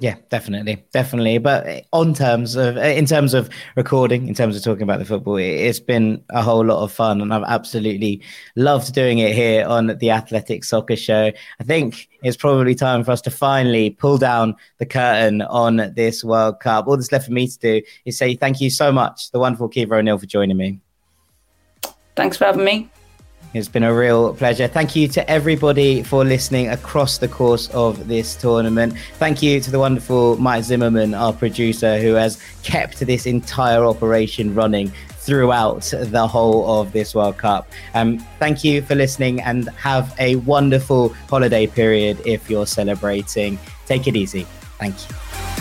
Yeah, 0.00 0.14
definitely, 0.28 0.84
definitely. 0.92 1.38
But 1.38 1.66
eh, 1.66 1.80
on 1.92 2.14
terms 2.14 2.54
of, 2.54 2.76
eh, 2.76 2.92
in 2.92 3.04
terms 3.06 3.34
of 3.34 3.50
recording, 3.74 4.28
in 4.28 4.34
terms 4.34 4.56
of 4.56 4.62
talking 4.62 4.84
about 4.84 5.00
the 5.00 5.04
football, 5.04 5.36
it's 5.36 5.80
been 5.80 6.22
a 6.30 6.40
whole 6.40 6.64
lot 6.64 6.84
of 6.84 6.92
fun, 6.92 7.20
and 7.20 7.34
I've 7.34 7.42
absolutely 7.42 8.22
loved 8.54 8.94
doing 8.94 9.18
it 9.18 9.34
here 9.34 9.66
on 9.66 9.98
the 9.98 10.10
Athletic 10.10 10.62
Soccer 10.62 10.94
Show. 10.94 11.32
I 11.58 11.64
think 11.64 12.08
it's 12.22 12.36
probably 12.36 12.76
time 12.76 13.02
for 13.02 13.10
us 13.10 13.20
to 13.22 13.30
finally 13.30 13.90
pull 13.90 14.18
down 14.18 14.54
the 14.78 14.86
curtain 14.86 15.42
on 15.42 15.92
this 15.96 16.22
World 16.22 16.60
Cup. 16.60 16.86
All 16.86 16.96
that's 16.96 17.10
left 17.10 17.26
for 17.26 17.32
me 17.32 17.48
to 17.48 17.58
do 17.58 17.82
is 18.04 18.16
say 18.16 18.36
thank 18.36 18.60
you 18.60 18.70
so 18.70 18.92
much, 18.92 19.32
the 19.32 19.40
wonderful 19.40 19.68
Caoimhe 19.68 19.98
O'Neill, 19.98 20.18
for 20.18 20.26
joining 20.26 20.56
me. 20.56 20.78
Thanks 22.14 22.36
for 22.36 22.44
having 22.44 22.64
me. 22.64 22.88
It's 23.54 23.68
been 23.68 23.82
a 23.82 23.94
real 23.94 24.34
pleasure. 24.34 24.68
Thank 24.68 24.94
you 24.94 25.08
to 25.08 25.30
everybody 25.30 26.02
for 26.02 26.22
listening 26.22 26.68
across 26.68 27.16
the 27.16 27.28
course 27.28 27.68
of 27.70 28.06
this 28.06 28.36
tournament. 28.36 28.94
Thank 29.14 29.42
you 29.42 29.58
to 29.60 29.70
the 29.70 29.78
wonderful 29.78 30.36
Mike 30.36 30.64
Zimmerman, 30.64 31.14
our 31.14 31.32
producer, 31.32 31.98
who 31.98 32.12
has 32.12 32.38
kept 32.62 32.98
this 33.00 33.24
entire 33.24 33.84
operation 33.84 34.54
running 34.54 34.92
throughout 35.28 35.92
the 35.92 36.26
whole 36.26 36.80
of 36.80 36.92
this 36.92 37.14
World 37.14 37.38
Cup. 37.38 37.70
Um, 37.94 38.18
thank 38.38 38.64
you 38.64 38.82
for 38.82 38.94
listening 38.94 39.40
and 39.40 39.68
have 39.70 40.14
a 40.18 40.36
wonderful 40.36 41.10
holiday 41.30 41.66
period 41.66 42.20
if 42.26 42.50
you're 42.50 42.66
celebrating. 42.66 43.58
Take 43.86 44.06
it 44.06 44.14
easy. 44.14 44.46
Thank 44.78 44.94
you. 45.08 45.57